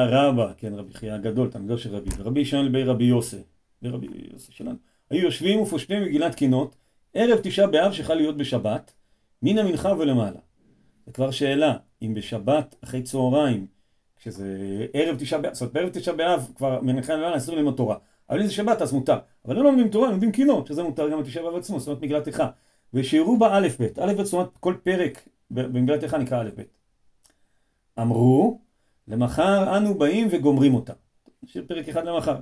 רבא, 0.09 0.53
כן, 0.57 0.75
רבי 0.75 0.95
חייא 0.95 1.13
הגדול, 1.13 1.51
תלמידו 1.51 1.79
של 1.79 1.97
רבי, 1.97 2.11
ורבי 2.19 2.41
ישמעאל 2.41 2.69
בי 2.69 2.85
רבי 2.85 3.05
יוסי, 3.05 3.43
ורבי 3.83 4.07
יוסי 4.33 4.53
שלנו, 4.53 4.77
היו 5.11 5.25
יושבים 5.25 5.61
ופושטים 5.61 6.03
מגילת 6.03 6.35
קינות, 6.35 6.77
ערב 7.15 7.39
תשעה 7.43 7.67
באב 7.67 7.93
שחל 7.93 8.15
להיות 8.15 8.37
בשבת, 8.37 8.93
מן 9.43 9.59
המנחה 9.59 9.93
ולמעלה. 9.99 10.41
זה 11.07 11.13
כבר 11.13 11.31
שאלה, 11.31 11.77
אם 12.03 12.15
בשבת 12.15 12.75
אחרי 12.85 13.03
צהריים, 13.03 13.67
כשזה 14.19 14.47
ערב 14.93 15.17
תשעה 15.19 15.41
באב, 15.41 15.55
זאת 15.55 15.61
אומרת 15.61 15.73
בערב 15.73 15.89
תשעה 15.89 16.15
באב 16.15 16.53
כבר 16.57 16.81
מנחה 16.81 17.13
ולמעלה 17.13 17.37
אסור 17.37 17.57
ללמוד 17.57 17.77
תורה, 17.77 17.97
אבל 18.31 18.41
אם 18.41 18.47
זה 18.47 18.53
שבת 18.53 18.83
אז 18.83 18.93
מותר, 18.93 19.19
אבל 19.45 19.57
לא 19.57 19.65
לומדים 19.65 19.89
תורה, 19.89 20.11
לומדים 20.11 20.33
קינות, 20.33 20.67
שזה 20.67 20.83
מותר 20.83 21.09
גם 21.09 21.21
בתשעה 21.21 21.43
באב 21.43 21.57
עצמו, 21.57 21.79
זאת 21.79 21.89
אומרת 21.89 22.03
מגילת 22.03 22.27
איכה, 22.27 22.51
ושיראו 22.95 23.39
בה 23.39 23.57
א' 23.59 23.69
ב', 23.81 24.01
א' 24.01 24.13
ב' 24.19 24.23
זאת 24.23 24.33
אומרת 24.33 24.49
כל 24.61 24.75
פרק 24.83 25.29
במגילת 25.51 26.05
איכה 26.05 26.19
נקרא 26.19 26.43
א' 26.43 26.51
ב'. 26.57 26.63
אמרו, 28.01 28.61
למחר 29.09 29.77
אנו 29.77 29.95
באים 29.95 30.29
וגומרים 30.31 30.75
אותה. 30.75 30.93
נשאיר 31.43 31.65
פרק 31.69 31.89
אחד 31.89 32.05
למחר. 32.05 32.37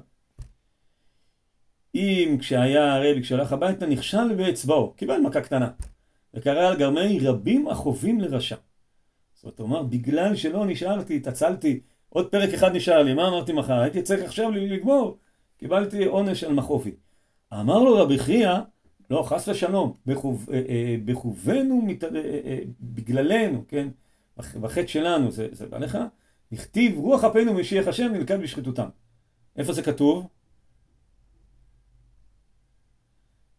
אם 1.95 2.37
כשהיה 2.41 2.95
הרבי, 2.95 3.23
כשהלך 3.23 3.53
הביתה, 3.53 3.87
נכשל 3.87 4.35
באצבעו, 4.35 4.93
קיבל 4.97 5.21
מכה 5.21 5.41
קטנה, 5.41 5.71
וקרא 6.35 6.69
על 6.69 6.77
גרמי 6.77 7.19
רבים 7.21 7.69
החובים 7.69 8.21
לרשע. 8.21 8.57
זאת 9.47 9.61
אומרת, 9.61 9.89
בגלל 9.89 10.37
שלא 10.37 10.67
נשארתי, 10.67 11.17
התעצלתי, 11.17 11.81
עוד 12.09 12.31
פרק 12.31 12.55
אחד 12.55 12.77
נשאר 12.77 13.03
לי, 13.03 13.15
מה 13.15 13.29
אמרתי 13.29 13.53
מחר? 13.53 13.81
הייתי 13.81 14.03
צריך 14.03 14.25
עכשיו 14.25 14.51
לגמור, 14.51 15.19
קיבלתי 15.59 16.05
עונש 16.05 16.45
על 16.45 16.53
מכאובי. 16.53 16.95
אמר 17.53 17.79
לו 17.79 17.97
רבי 17.97 18.19
חייא, 18.19 18.55
לא, 19.11 19.23
חס 19.23 19.49
ושלום, 19.49 19.93
בחוב, 20.07 20.49
אה, 20.53 20.63
אה, 20.69 20.97
בחובנו, 21.05 21.87
אה, 22.15 22.59
בגללנו, 22.81 23.65
כן? 23.69 23.89
בחטא 24.37 24.87
שלנו, 24.87 25.31
זה, 25.31 25.49
זה 25.53 25.67
בעליך, 25.67 25.99
נכתיב 26.53 26.99
רוח 26.99 27.25
אפינו 27.25 27.55
משיח 27.55 27.89
השם 27.89 28.13
נלכד 28.13 28.41
בשחיתותם. 28.43 28.89
איפה 29.57 29.73
זה 29.73 29.83
כתוב? 29.83 30.27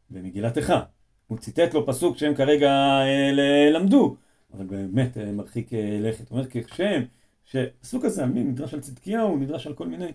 במגילת 0.10 0.58
איכה. 0.58 0.82
הוא 1.28 1.38
ציטט 1.38 1.74
לו 1.74 1.86
פסוק 1.86 2.18
שהם 2.18 2.36
כרגע 2.36 2.72
אה, 3.02 3.70
למדו, 3.74 4.16
אבל 4.54 4.66
באמת 4.66 5.18
אה, 5.18 5.32
מרחיק 5.32 5.74
אה, 5.74 5.98
לכת. 6.02 6.24
זאת 6.24 6.32
אומרת, 6.32 6.48
כשם 6.48 7.04
שהפסוק 7.46 8.06
הזה 8.06 8.26
מי? 8.26 8.44
נדרש 8.44 8.74
על 8.74 8.80
צדקיהו, 8.80 9.38
נדרש 9.38 9.68
על 9.68 9.74
כל 9.74 9.88
מיני... 9.88 10.12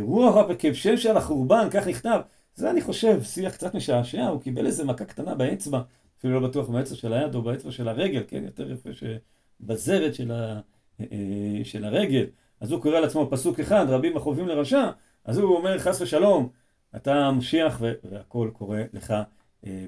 רוח 0.00 0.46
וכבשם 0.48 0.96
של 0.96 1.16
החורבן, 1.16 1.68
כך 1.70 1.86
נכתב. 1.86 2.20
זה 2.54 2.70
אני 2.70 2.80
חושב, 2.80 3.22
שיח 3.22 3.52
קצת 3.52 3.74
משעשע, 3.74 4.26
הוא 4.26 4.40
קיבל 4.40 4.66
איזה 4.66 4.84
מכה 4.84 5.04
קטנה 5.04 5.34
באצבע. 5.34 5.82
אפילו 6.18 6.40
לא 6.40 6.48
בטוח 6.48 6.68
באצבע 6.68 6.96
של 6.96 7.12
היד 7.12 7.34
או 7.34 7.42
באצבע 7.42 7.70
של 7.70 7.88
הרגל, 7.88 8.22
כן, 8.28 8.44
יותר 8.44 8.70
יפה 8.70 8.90
שבזרת 8.92 10.14
של, 10.14 10.32
ה, 10.32 10.60
אה, 11.00 11.60
של 11.64 11.84
הרגל. 11.84 12.26
אז 12.60 12.72
הוא 12.72 12.82
קורא 12.82 13.00
לעצמו 13.00 13.28
פסוק 13.30 13.60
אחד, 13.60 13.86
רבים 13.88 14.16
החובים 14.16 14.48
לרשע, 14.48 14.90
אז 15.24 15.38
הוא 15.38 15.56
אומר 15.56 15.78
חס 15.78 16.00
ושלום, 16.00 16.48
אתה 16.96 17.14
המשיח 17.14 17.80
והכל 18.10 18.50
קורה 18.52 18.82
לך 18.92 19.10
אה, 19.10 19.24
אה, 19.66 19.84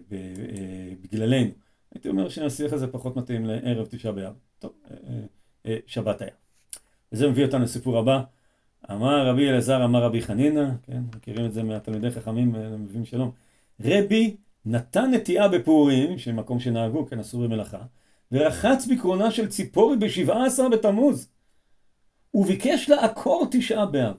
בגללנו. 1.00 1.50
הייתי 1.94 2.08
אומר 2.08 2.28
שהשיח 2.28 2.72
הזה 2.72 2.86
פחות 2.86 3.16
מתאים 3.16 3.46
לערב 3.46 3.86
תשעה 3.86 4.12
באב. 4.12 4.34
טוב, 4.58 4.72
שבת 5.86 6.22
היה. 6.22 6.30
וזה 7.12 7.30
מביא 7.30 7.44
אותנו 7.44 7.64
לסיפור 7.64 7.98
הבא. 7.98 8.22
אמר 8.90 9.26
רבי 9.26 9.50
אלעזר, 9.50 9.84
אמר 9.84 10.02
רבי 10.02 10.22
חנינא, 10.22 10.70
כן, 10.82 11.02
מכירים 11.16 11.46
את 11.46 11.52
זה 11.52 11.62
מהתלמידי 11.62 12.10
חכמים, 12.10 12.52
מביאים 12.78 13.04
שלום. 13.04 13.30
רבי 13.80 14.36
נתן 14.64 15.10
נטיעה 15.14 15.48
בפורים, 15.48 16.18
שמקום 16.18 16.60
שנהגו, 16.60 17.06
כן, 17.06 17.18
אסור 17.18 17.42
במלאכה, 17.42 17.82
ורחץ 18.32 18.86
בקרונה 18.86 19.30
של 19.30 19.48
ציפורי 19.48 19.96
בשבעה 19.96 20.46
עשר 20.46 20.68
בתמוז, 20.68 21.28
וביקש 22.34 22.90
לעקור 22.90 23.46
תשעה 23.50 23.86
באב. 23.86 24.16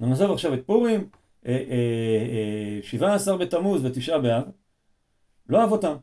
נעזוב 0.00 0.32
עכשיו 0.32 0.54
את 0.54 0.66
פורים, 0.66 1.08
אה, 1.46 1.52
אה, 1.52 1.56
אה, 1.70 2.78
שבעה 2.82 3.14
עשר 3.14 3.36
בתמוז 3.36 3.84
ותשעה 3.84 4.18
באב, 4.18 4.44
לא 5.48 5.60
אהב 5.60 5.72
אותם. 5.72 5.96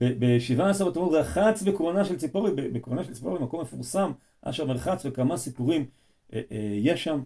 בשבעה 0.00 0.70
עשר 0.70 0.90
בתמוז 0.90 1.14
רחץ 1.14 1.62
בקרונה 1.62 2.04
של 2.04 2.16
ציפורי, 2.16 2.50
בקרונה 2.72 3.04
של 3.04 3.14
ציפורי, 3.14 3.38
מקום 3.42 3.60
מפורסם, 3.60 4.12
אשר 4.42 4.66
מרחץ 4.66 5.06
וכמה 5.06 5.36
סיפורים 5.36 5.86
יש 6.82 7.04
שם, 7.04 7.22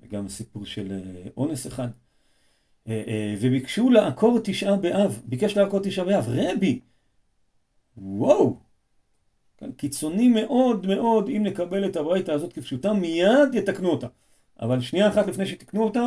וגם 0.00 0.28
סיפור 0.28 0.64
של 0.64 1.00
אונס 1.36 1.66
אחד. 1.66 1.88
אה, 2.88 3.02
אה, 3.06 3.34
וביקשו 3.40 3.90
לעקור 3.90 4.38
תשעה 4.44 4.76
באב, 4.76 5.22
ביקש 5.24 5.56
לעקור 5.56 5.80
תשעה 5.80 6.04
באב, 6.04 6.24
רבי, 6.28 6.80
וואו, 7.96 8.56
כן, 9.58 9.72
קיצוני 9.72 10.28
מאוד 10.28 10.86
מאוד, 10.86 11.28
אם 11.28 11.42
נקבל 11.42 11.86
את 11.86 11.96
הברייתא 11.96 12.30
הזאת 12.30 12.52
כפשוטה, 12.52 12.92
מיד 12.92 13.54
יתקנו 13.54 13.88
אותה. 13.88 14.06
אבל 14.60 14.80
שנייה 14.80 15.08
אחת 15.08 15.26
לפני 15.26 15.46
שתקנו 15.46 15.84
אותה, 15.84 16.06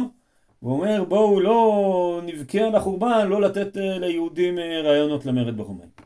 הוא 0.59 0.71
אומר 0.71 1.03
בואו 1.03 1.39
לא 1.39 2.21
נבכה 2.25 2.59
על 2.59 2.75
החורבן, 2.75 3.27
לא 3.27 3.41
לתת 3.41 3.77
אה, 3.77 3.99
ליהודים 3.99 4.59
רעיונות 4.59 5.25
למרד 5.25 5.57
ברומאים. 5.57 5.96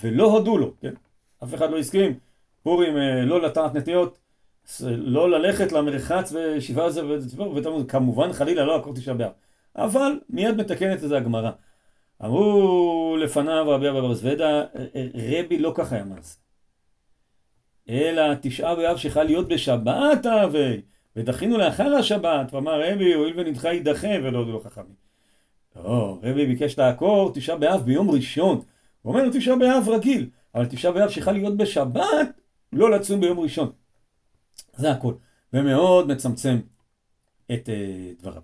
ולא 0.00 0.24
הודו 0.24 0.58
לו, 0.58 0.72
כן? 0.80 0.94
אף 1.44 1.54
אחד 1.54 1.70
לא 1.70 1.78
הסכים, 1.78 2.18
פורים 2.62 2.96
לא 3.26 3.42
לטעת 3.42 3.74
נטיות, 3.74 4.18
לא 4.88 5.30
ללכת 5.30 5.72
למרחץ 5.72 6.32
ושבעה 6.32 6.86
הזה 6.86 7.02
וכמובן 7.56 8.32
חלילה 8.32 8.64
לא 8.64 8.76
לעקור 8.76 8.94
תשעה 8.94 9.14
באב. 9.14 9.32
אבל 9.76 10.20
מיד 10.30 10.56
מתקנת 10.56 11.04
את 11.04 11.08
זה 11.08 11.16
הגמרא. 11.16 11.50
אמרו 12.24 13.16
לפניו 13.20 13.64
רבי 13.68 13.88
אבא 13.88 14.00
בר 14.00 14.14
זוודה, 14.14 14.64
רבי 15.14 15.58
לא 15.58 15.72
ככה 15.74 15.94
היה 15.94 16.04
מעשה. 16.04 16.38
אלא 17.88 18.22
תשעה 18.40 18.74
באב 18.74 18.96
שחל 18.96 19.22
להיות 19.22 19.48
בשבת 19.48 20.26
אבי, 20.26 20.80
ודחינו 21.16 21.58
לאחר 21.58 21.94
השבת, 21.94 22.54
ואמר 22.54 22.92
רבי, 22.92 23.14
הואיל 23.14 23.34
ונדחה 23.36 23.72
יידחה 23.72 24.08
ולא 24.22 24.38
הודו 24.38 24.52
לו 24.52 24.60
חכמים. 24.60 25.08
לא, 25.76 26.18
רבי 26.22 26.46
ביקש 26.46 26.78
לעקור 26.78 27.32
תשעה 27.34 27.56
באב 27.56 27.80
ביום 27.80 28.10
ראשון. 28.10 28.60
הוא 29.02 29.14
אומר 29.14 29.30
תשעה 29.32 29.56
באב 29.56 29.88
רגיל, 29.88 30.30
אבל 30.54 30.66
תשעה 30.66 30.92
באב 30.92 31.10
שחל 31.10 31.32
להיות 31.32 31.56
בשבת, 31.56 32.28
לא 32.72 32.90
לצום 32.90 33.20
ביום 33.20 33.40
ראשון. 33.40 33.70
זה 34.76 34.90
הכל. 34.90 35.14
ומאוד 35.52 36.08
מצמצם 36.08 36.58
את 37.52 37.68
uh, 37.68 38.22
דבריו. 38.22 38.42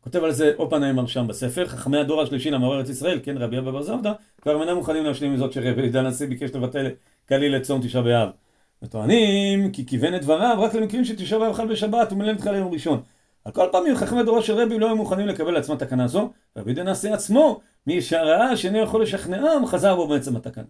כותב 0.00 0.24
על 0.24 0.32
זה 0.32 0.52
אופנהיימר 0.58 1.06
שם 1.06 1.26
בספר, 1.26 1.66
חכמי 1.66 1.98
הדור 1.98 2.22
השלישי 2.22 2.50
למעורר 2.50 2.78
ארץ 2.78 2.88
ישראל, 2.88 3.20
כן 3.22 3.38
רבי 3.38 3.58
אבא 3.58 3.70
בר 3.70 3.82
זבדא, 3.82 4.12
כבר 4.42 4.62
אינם 4.62 4.76
מוכנים 4.76 5.04
להשלים 5.04 5.30
עם 5.30 5.36
זאת 5.36 5.52
שרבי 5.52 5.82
יהודה 5.82 6.00
הנשיא 6.00 6.26
ביקש 6.26 6.50
לבטל 6.50 6.90
כליל 7.28 7.56
את 7.56 7.62
צום 7.62 7.82
תשעה 7.82 8.02
באב. 8.02 8.28
וטוענים 8.82 9.72
כי 9.72 9.86
כיוון 9.86 10.14
את 10.14 10.22
דבריו 10.22 10.56
רק 10.60 10.74
למקרים 10.74 11.04
שתשעה 11.04 11.38
באב 11.38 11.52
חל 11.52 11.66
בשבת 11.66 12.12
ומלא 12.12 12.32
נדחה 12.32 12.52
ליום 12.52 12.72
ראשון. 12.72 13.02
על 13.44 13.52
כל 13.52 13.68
פעמים 13.72 13.96
חכמי 13.96 14.20
הדור 14.20 14.40
של 14.40 14.54
רבי 14.54 14.78
לא 14.78 14.86
היו 14.86 14.96
מוכנים 14.96 15.26
לקבל 15.26 15.50
לעצמם 15.50 15.76
תקנה 15.76 16.06
זו, 16.06 16.30
יהודה 16.56 16.82
הנשיא 16.82 17.14
עצמו, 17.14 17.60
מי 17.86 18.02
שראה 18.02 18.56
שאינו 18.56 18.78
יכול 18.78 19.02
לשכנעם, 19.02 19.66
חזר 19.66 19.96
בו 19.96 20.08
בעצם 20.08 20.36
התקנה. 20.36 20.64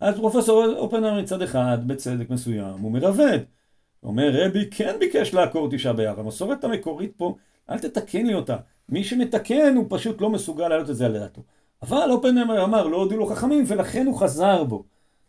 אז 0.00 0.16
פרופסור 0.16 0.64
אופנהיימר 0.76 1.20
מצד 1.20 1.42
אחד, 1.42 1.78
בצדק 1.86 2.30
מסוים, 2.30 2.78
הוא 2.80 2.92
מרבד. 2.92 3.38
אומר 4.02 4.30
רבי 4.32 4.70
כן 4.70 4.96
ביקש 5.00 5.34
לעקור 5.34 5.68
תשעה 5.70 5.92
באב, 5.92 6.18
המסורת 6.18 6.64
המקורית 6.64 7.12
פה 7.16 7.36
אל 7.70 7.78
תתקן 7.78 8.26
לי 8.26 8.34
אותה. 8.34 8.56
מי 8.88 9.04
שמתקן 9.04 9.76
הוא 9.76 9.86
פשוט 9.88 10.20
לא 10.20 10.30
מסוגל 10.30 10.68
להעלות 10.68 10.90
את 10.90 10.96
זה 10.96 11.06
על 11.06 11.12
דעתו. 11.12 11.42
אבל 11.82 12.10
אופנהיימר 12.10 12.64
אמר, 12.64 12.86
לא 12.86 12.96
הודיעו 12.96 13.20
לו 13.20 13.26
חכמים, 13.26 13.64
ולכן 13.66 14.06
הוא 14.06 14.20
חזר 14.20 14.64
בו. 14.64 14.84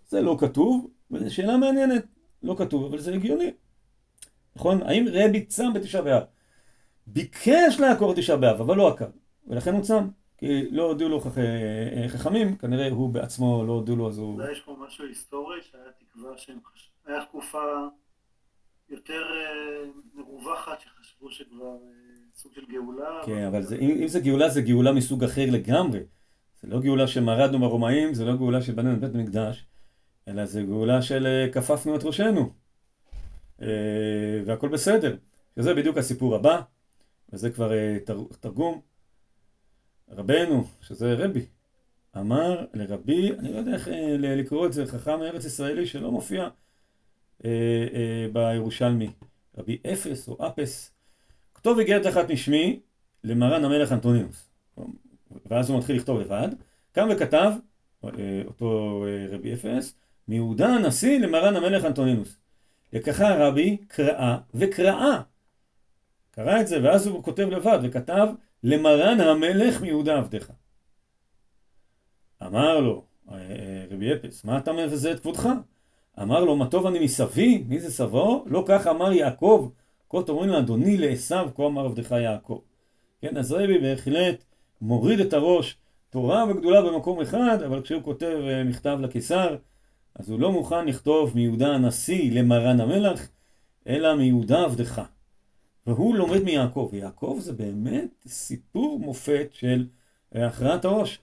זה 0.09 0.21
לא 0.21 0.35
כתוב, 0.39 0.87
וזו 1.11 1.33
שאלה 1.35 1.57
מעניינת. 1.57 2.03
לא 2.43 2.55
כתוב, 2.57 2.85
אבל 2.85 2.99
זה 2.99 3.13
הגיוני. 3.13 3.51
נכון? 4.55 4.81
האם 4.83 5.05
רבי 5.11 5.45
צם 5.45 5.73
בתשעה 5.73 6.01
באב? 6.01 6.23
ביקש 7.07 7.79
לעקור 7.79 8.13
תשעה 8.15 8.37
באב, 8.37 8.61
אבל 8.61 8.77
לא 8.77 8.87
עקר. 8.87 9.07
ולכן 9.47 9.73
הוא 9.73 9.81
צם. 9.81 10.07
כי 10.37 10.71
לא 10.71 10.83
הודיעו 10.83 11.09
לו 11.09 11.21
חכמים, 12.07 12.55
כנראה 12.55 12.89
הוא 12.89 13.09
בעצמו 13.09 13.63
לא 13.67 13.73
הודיעו 13.73 13.97
לו, 13.97 14.07
אז 14.07 14.17
הוא... 14.17 14.33
אולי 14.33 14.51
יש 14.51 14.59
פה 14.59 14.75
משהו 14.87 15.05
היסטורי, 15.05 15.57
שהיה 15.71 15.83
תקווה 15.99 16.37
שהם 16.37 16.57
חשבו... 16.65 16.93
היה 17.05 17.25
תקופה 17.25 17.63
יותר 18.89 19.21
אה, 19.33 19.89
מרווחת, 20.13 20.81
שחשבו 20.81 21.31
שכבר... 21.31 21.65
אה, 21.65 22.11
סוג 22.35 22.53
של 22.53 22.61
גאולה. 22.71 23.21
כן, 23.25 23.45
אבל 23.45 23.61
זה, 23.61 23.75
אם, 23.75 23.97
אם 24.01 24.07
זה 24.07 24.19
גאולה, 24.19 24.49
זה 24.49 24.61
גאולה 24.61 24.91
מסוג 24.91 25.23
אחר 25.23 25.45
לגמרי. 25.51 25.99
זה 26.61 26.67
לא 26.67 26.79
גאולה 26.79 27.07
שמרדנו 27.07 27.59
ברומאים, 27.59 28.13
זה 28.13 28.25
לא 28.25 28.35
גאולה 28.35 28.61
שבנינו 28.61 28.93
את 28.93 28.99
בית 28.99 29.15
המקדש, 29.15 29.65
אלא 30.27 30.45
זה 30.45 30.63
גאולה 30.63 31.01
של 31.01 31.27
אה, 31.27 31.51
כפפנו 31.51 31.95
את 31.95 32.03
ראשנו. 32.03 32.53
והכל 34.45 34.67
בסדר. 34.67 35.15
שזה 35.55 35.73
בדיוק 35.73 35.97
הסיפור 35.97 36.35
הבא, 36.35 36.61
וזה 37.34 37.49
כבר 37.49 37.73
אה, 37.73 37.97
תרגום. 38.39 38.82
רבנו, 40.09 40.63
שזה 40.82 41.13
רבי, 41.13 41.45
אמר 42.17 42.65
לרבי, 42.73 43.32
אני 43.39 43.53
לא 43.53 43.57
יודע 43.57 43.73
איך 43.73 43.88
לקרוא 44.19 44.67
את 44.67 44.73
זה, 44.73 44.86
חכם 44.86 45.21
ארץ 45.21 45.45
ישראלי 45.45 45.86
שלא 45.86 46.11
מופיע 46.11 46.49
בירושלמי, 48.34 49.09
רבי 49.57 49.77
אפס 49.93 50.27
או 50.27 50.47
אפס, 50.47 50.91
כתוב 51.55 51.79
איגרת 51.79 52.07
אחת 52.07 52.32
משמי 52.32 52.79
למרן 53.23 53.65
המלך 53.65 53.91
אנטוניוס. 53.91 54.49
ואז 55.45 55.69
הוא 55.69 55.77
מתחיל 55.77 55.95
לכתוב 55.95 56.19
לבד. 56.19 56.49
קם 56.91 57.07
וכתב, 57.11 57.51
אותו 58.45 59.03
רבי 59.29 59.53
אפס, 59.53 59.95
מיהודה 60.27 60.67
הנשיא 60.67 61.19
למרן 61.19 61.55
המלך 61.55 61.86
אנטונינוס. 61.86 62.38
לקחה 62.93 63.47
רבי 63.47 63.77
קראה 63.88 64.38
וקראה. 64.53 65.21
קרא 66.32 66.61
את 66.61 66.67
זה, 66.67 66.84
ואז 66.84 67.07
הוא 67.07 67.23
כותב 67.23 67.47
לבד, 67.51 67.79
וכתב 67.84 68.27
למרן 68.63 69.19
המלך 69.19 69.82
מיהודה 69.82 70.17
עבדך. 70.17 70.51
אמר 72.45 72.79
לו, 72.79 73.03
רבי 73.91 74.13
אפס, 74.13 74.45
מה 74.45 74.57
אתה 74.57 74.73
מבזה 74.73 75.11
את 75.11 75.19
כבודך? 75.19 75.49
אמר 76.21 76.43
לו, 76.43 76.55
מה 76.55 76.67
טוב 76.67 76.86
אני 76.86 76.99
מסבי? 76.99 77.63
מי 77.67 77.79
זה 77.79 77.91
סבו? 77.91 78.45
לא 78.47 78.63
כך 78.67 78.88
אמר 78.88 79.11
יעקב, 79.13 79.69
כה 80.09 80.23
תאמרים 80.25 80.49
לאדוני 80.49 80.97
לעשו, 80.97 81.55
כה 81.55 81.65
אמר 81.65 81.86
עבדך 81.86 82.11
יעקב. 82.11 82.59
כן, 83.21 83.38
אז 83.38 83.51
רבי 83.51 83.77
בהחלט 83.77 84.43
מוריד 84.82 85.19
את 85.19 85.34
הראש, 85.34 85.77
תורה 86.09 86.45
וגדולה 86.49 86.82
במקום 86.82 87.21
אחד, 87.21 87.61
אבל 87.65 87.82
כשהוא 87.82 88.03
כותב 88.03 88.39
אה, 88.47 88.63
מכתב 88.63 88.97
לקיסר, 89.01 89.55
אז 90.15 90.29
הוא 90.29 90.39
לא 90.39 90.51
מוכן 90.51 90.86
לכתוב 90.86 91.32
מיהודה 91.36 91.67
הנשיא 91.67 92.32
למרן 92.32 92.79
המלך, 92.79 93.27
אלא 93.88 94.15
מיהודה 94.15 94.63
עבדך. 94.63 95.01
והוא 95.88 96.15
לומד 96.15 96.43
מיעקב, 96.43 96.89
ויעקב 96.91 97.38
זה 97.41 97.53
באמת 97.53 98.25
סיפור 98.27 98.99
מופת 98.99 99.49
של 99.51 99.88
אה, 100.36 100.47
הכרעת 100.47 100.86
הראש. 100.86 101.19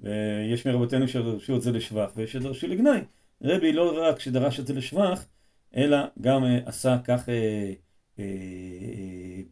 ויש 0.00 0.66
מרבותינו 0.66 1.08
שדרשו 1.08 1.56
את 1.56 1.62
זה 1.62 1.72
לשבח, 1.72 2.10
ויש 2.16 2.32
שדרשו 2.32 2.66
לגנאי. 2.66 3.00
רבי 3.42 3.72
לא 3.72 4.08
רק 4.08 4.20
שדרש 4.20 4.60
את 4.60 4.66
זה 4.66 4.74
לשבח, 4.74 5.24
אלא 5.76 5.98
גם 6.20 6.44
אה, 6.44 6.58
עשה 6.66 6.98
כך 7.04 7.28
אה, 7.28 7.72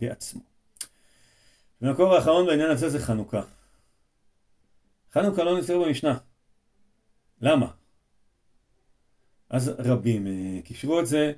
בעצמו. 0.01 0.41
המקור 1.81 2.15
האחרון 2.15 2.47
בעניין 2.47 2.71
הזה 2.71 2.89
זה 2.89 2.99
חנוכה. 2.99 3.43
חנוכה 5.13 5.45
לא 5.45 5.59
נזכר 5.59 5.79
במשנה. 5.79 6.19
למה? 7.41 7.71
אז 9.51 9.69
רבים 9.79 10.27
קישרו 10.65 11.01
את 11.01 11.07
זה, 11.07 11.33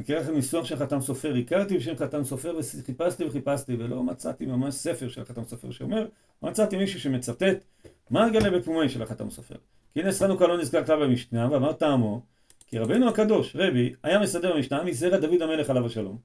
אקרא 0.00 0.20
לכם 0.20 0.34
ניסוח 0.34 0.64
של 0.64 0.76
חתם 0.76 1.00
סופר, 1.00 1.34
הכרתי 1.34 1.76
בשם 1.76 1.96
חתם 1.96 2.24
סופר 2.24 2.58
וחיפשתי 2.78 3.24
וחיפשתי 3.24 3.76
ולא 3.78 4.02
מצאתי 4.02 4.46
ממש 4.46 4.74
ספר 4.74 5.08
של 5.08 5.24
חתם 5.24 5.44
סופר 5.44 5.70
שאומר, 5.70 6.06
מצאתי 6.42 6.76
מישהו 6.76 7.00
שמצטט 7.00 7.64
מה 8.10 8.28
גלה 8.28 8.50
בפומי 8.50 8.88
של 8.88 9.02
החתם 9.02 9.30
סופר. 9.30 9.54
כי 9.94 10.02
נס 10.02 10.22
חנוכה 10.22 10.46
לא 10.46 10.58
נזכר 10.58 10.84
כלל 10.84 11.06
במשנה 11.06 11.48
ואמר 11.52 11.72
טעמו 11.72 12.22
כי 12.66 12.78
רבנו 12.78 13.08
הקדוש, 13.08 13.56
רבי, 13.56 13.94
היה 14.02 14.18
מסדר 14.18 14.54
במשנה 14.54 14.84
מזרע 14.84 15.18
דוד 15.18 15.42
המלך 15.42 15.70
עליו 15.70 15.86
השלום. 15.86 16.18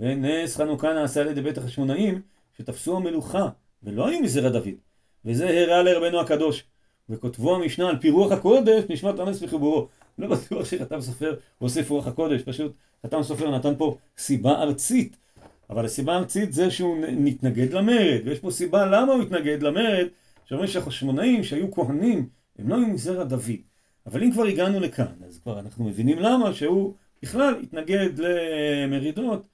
ונס 0.00 0.56
חנוכה 0.56 0.92
נעשה 0.92 1.20
על 1.20 1.26
ידי 1.26 1.40
בית 1.40 1.58
החשמונאים 1.58 2.20
שתפסו 2.58 2.96
המלוכה 2.96 3.48
ולא 3.82 4.08
היו 4.08 4.20
מזרע 4.20 4.48
דוד. 4.48 4.74
וזה 5.24 5.48
הראה 5.48 5.82
לרבנו 5.82 6.20
הקדוש. 6.20 6.64
וכותבו 7.08 7.56
המשנה 7.56 7.88
על 7.88 7.98
פי 7.98 8.10
רוח 8.10 8.32
הקודש 8.32 8.84
נשמת 8.88 9.18
הנס 9.18 9.42
בחיבורו. 9.42 9.88
לא 10.18 10.28
בטוח 10.28 10.64
שחתם 10.64 11.00
סופר 11.00 11.34
הוסיף 11.58 11.90
רוח 11.90 12.06
הקודש, 12.06 12.42
פשוט 12.42 12.72
חתם 13.06 13.22
סופר 13.22 13.56
נתן 13.56 13.74
פה 13.78 13.96
סיבה 14.18 14.62
ארצית. 14.62 15.16
אבל 15.70 15.84
הסיבה 15.84 16.14
הארצית 16.14 16.52
זה 16.52 16.70
שהוא 16.70 16.96
מתנגד 17.10 17.72
למרד, 17.72 18.20
ויש 18.24 18.38
פה 18.38 18.50
סיבה 18.50 18.86
למה 18.86 19.12
הוא 19.12 19.22
התנגד 19.22 19.62
למרד, 19.62 20.06
שאומרים 20.44 20.68
שהחשמונאים 20.68 21.44
שהיו 21.44 21.72
כהנים, 21.72 22.28
הם 22.58 22.68
לא 22.68 22.74
היו 22.74 22.86
מזרע 22.86 23.24
דוד. 23.24 23.50
אבל 24.06 24.22
אם 24.22 24.32
כבר 24.32 24.44
הגענו 24.44 24.80
לכאן, 24.80 25.12
אז 25.26 25.38
כבר 25.38 25.58
אנחנו 25.60 25.84
מבינים 25.84 26.18
למה 26.18 26.52
שהוא 26.54 26.94
בכלל 27.22 27.54
התנגד 27.62 28.10
למרידות, 28.18 29.46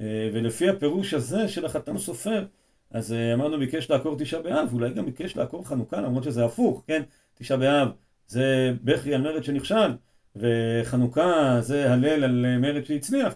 אה, 0.00 0.30
ולפי 0.32 0.68
הפירוש 0.68 1.14
הזה 1.14 1.48
של 1.48 1.64
החתם 1.64 1.98
סופר, 1.98 2.44
אז 2.90 3.12
אה, 3.12 3.34
אמרנו 3.34 3.58
ביקש 3.58 3.90
לעקור 3.90 4.16
תשעה 4.18 4.42
באב, 4.42 4.68
אולי 4.72 4.90
גם 4.90 5.06
ביקש 5.06 5.36
לעקור 5.36 5.68
חנוכה, 5.68 6.00
למרות 6.00 6.24
שזה 6.24 6.44
הפוך, 6.44 6.84
כן? 6.86 7.02
תשעה 7.34 7.56
באב 7.56 7.88
זה 8.26 8.72
בכי 8.84 9.14
על 9.14 9.20
מרד 9.20 9.44
שנכשל, 9.44 9.92
וחנוכה 10.36 11.60
זה 11.60 11.92
הלל 11.92 12.24
על 12.24 12.58
מרד 12.58 12.84
שהצליח. 12.84 13.34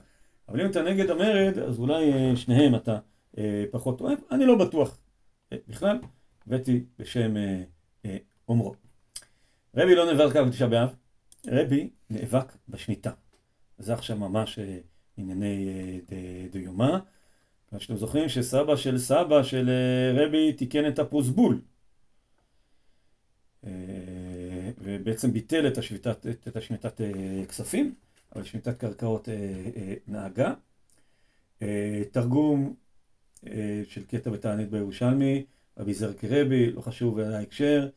אבל 0.49 0.61
אם 0.61 0.71
אתה 0.71 0.83
נגד 0.83 1.11
המרד, 1.11 1.59
אז 1.59 1.79
אולי 1.79 2.13
אה, 2.13 2.37
שניהם 2.37 2.75
אתה 2.75 2.99
פחות 3.71 4.01
אוהב, 4.01 4.19
אני 4.31 4.47
לא 4.47 4.59
בטוח 4.59 4.99
בכלל, 5.69 5.99
הבאתי 6.47 6.85
בשם 6.99 7.35
אומרו. 8.49 8.75
רבי 9.77 9.95
לא 9.95 10.13
נאבק 10.13 10.37
בתשעה 10.37 10.69
באב, 10.69 10.95
רבי 11.47 11.91
נאבק 12.11 12.57
בשמיטה. 12.69 13.11
זה 13.79 13.93
עכשיו 13.93 14.17
ממש 14.17 14.59
ענייני 15.17 16.01
דיומה. 16.51 16.99
כמו 17.69 17.81
שאתם 17.81 17.97
זוכרים 17.97 18.29
שסבא 18.29 18.77
של 18.77 18.99
סבא 18.99 19.43
של 19.43 19.71
רבי 20.15 20.53
תיקן 20.53 20.89
את 20.89 20.99
הפרוסבול. 20.99 21.61
ובעצם 24.85 25.33
ביטל 25.33 25.67
את, 25.67 25.79
השביתת, 25.79 26.27
את 26.49 26.57
השמיטת 26.57 27.01
כספים, 27.49 27.95
אבל 28.35 28.45
שמיטת 28.45 28.79
קרקעות 28.79 29.29
נהגה. 30.09 30.55
תרגום 32.11 32.75
של 33.85 34.05
קטע 34.09 34.31
בתענית 34.31 34.71
בירושלמי, 34.71 35.45
רבי 35.79 35.95
זרקי 35.95 36.29
רבי, 36.29 36.71
לא 36.71 36.81
חשוב 36.81 37.19
ההקשר. 37.19 37.89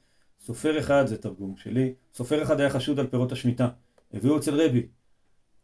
סופר 0.45 0.79
אחד, 0.79 1.07
זה 1.07 1.17
תרגום 1.17 1.57
שלי, 1.57 1.93
סופר 2.13 2.43
אחד 2.43 2.59
היה 2.59 2.69
חשוד 2.69 2.99
על 2.99 3.07
פירות 3.07 3.31
השמיטה. 3.31 3.69
הביאו 4.13 4.37
אצל 4.37 4.61
רבי. 4.61 4.87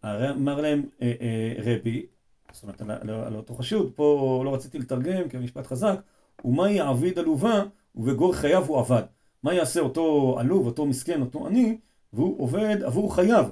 אמר 0.06 0.62
להם 0.62 0.84
אה, 1.02 1.14
אה, 1.22 1.54
רבי, 1.64 2.06
זאת 2.52 2.64
אומרת, 2.64 2.82
על, 2.82 2.92
על, 2.92 3.10
על 3.10 3.36
אותו 3.36 3.56
חשוד, 3.56 3.92
פה 3.96 4.42
לא 4.46 4.54
רציתי 4.54 4.80
לתרגם 4.80 5.30
כי 5.30 5.38
המשפט 5.38 5.68
חזק, 5.68 6.00
ומה 6.46 6.72
יעביד 6.72 7.20
עלובה 7.20 7.64
ובגור 7.96 8.36
חייו 8.36 8.66
הוא 8.66 8.80
עבד. 8.80 9.04
מה 9.44 9.54
יעשה 9.54 9.80
אותו 9.80 10.36
עלוב, 10.40 10.66
אותו 10.66 10.86
מסכן, 10.86 11.22
אותו 11.22 11.48
עני, 11.48 11.78
והוא 12.14 12.44
עובד 12.44 12.84
עבור 12.84 13.16
חייו. 13.16 13.50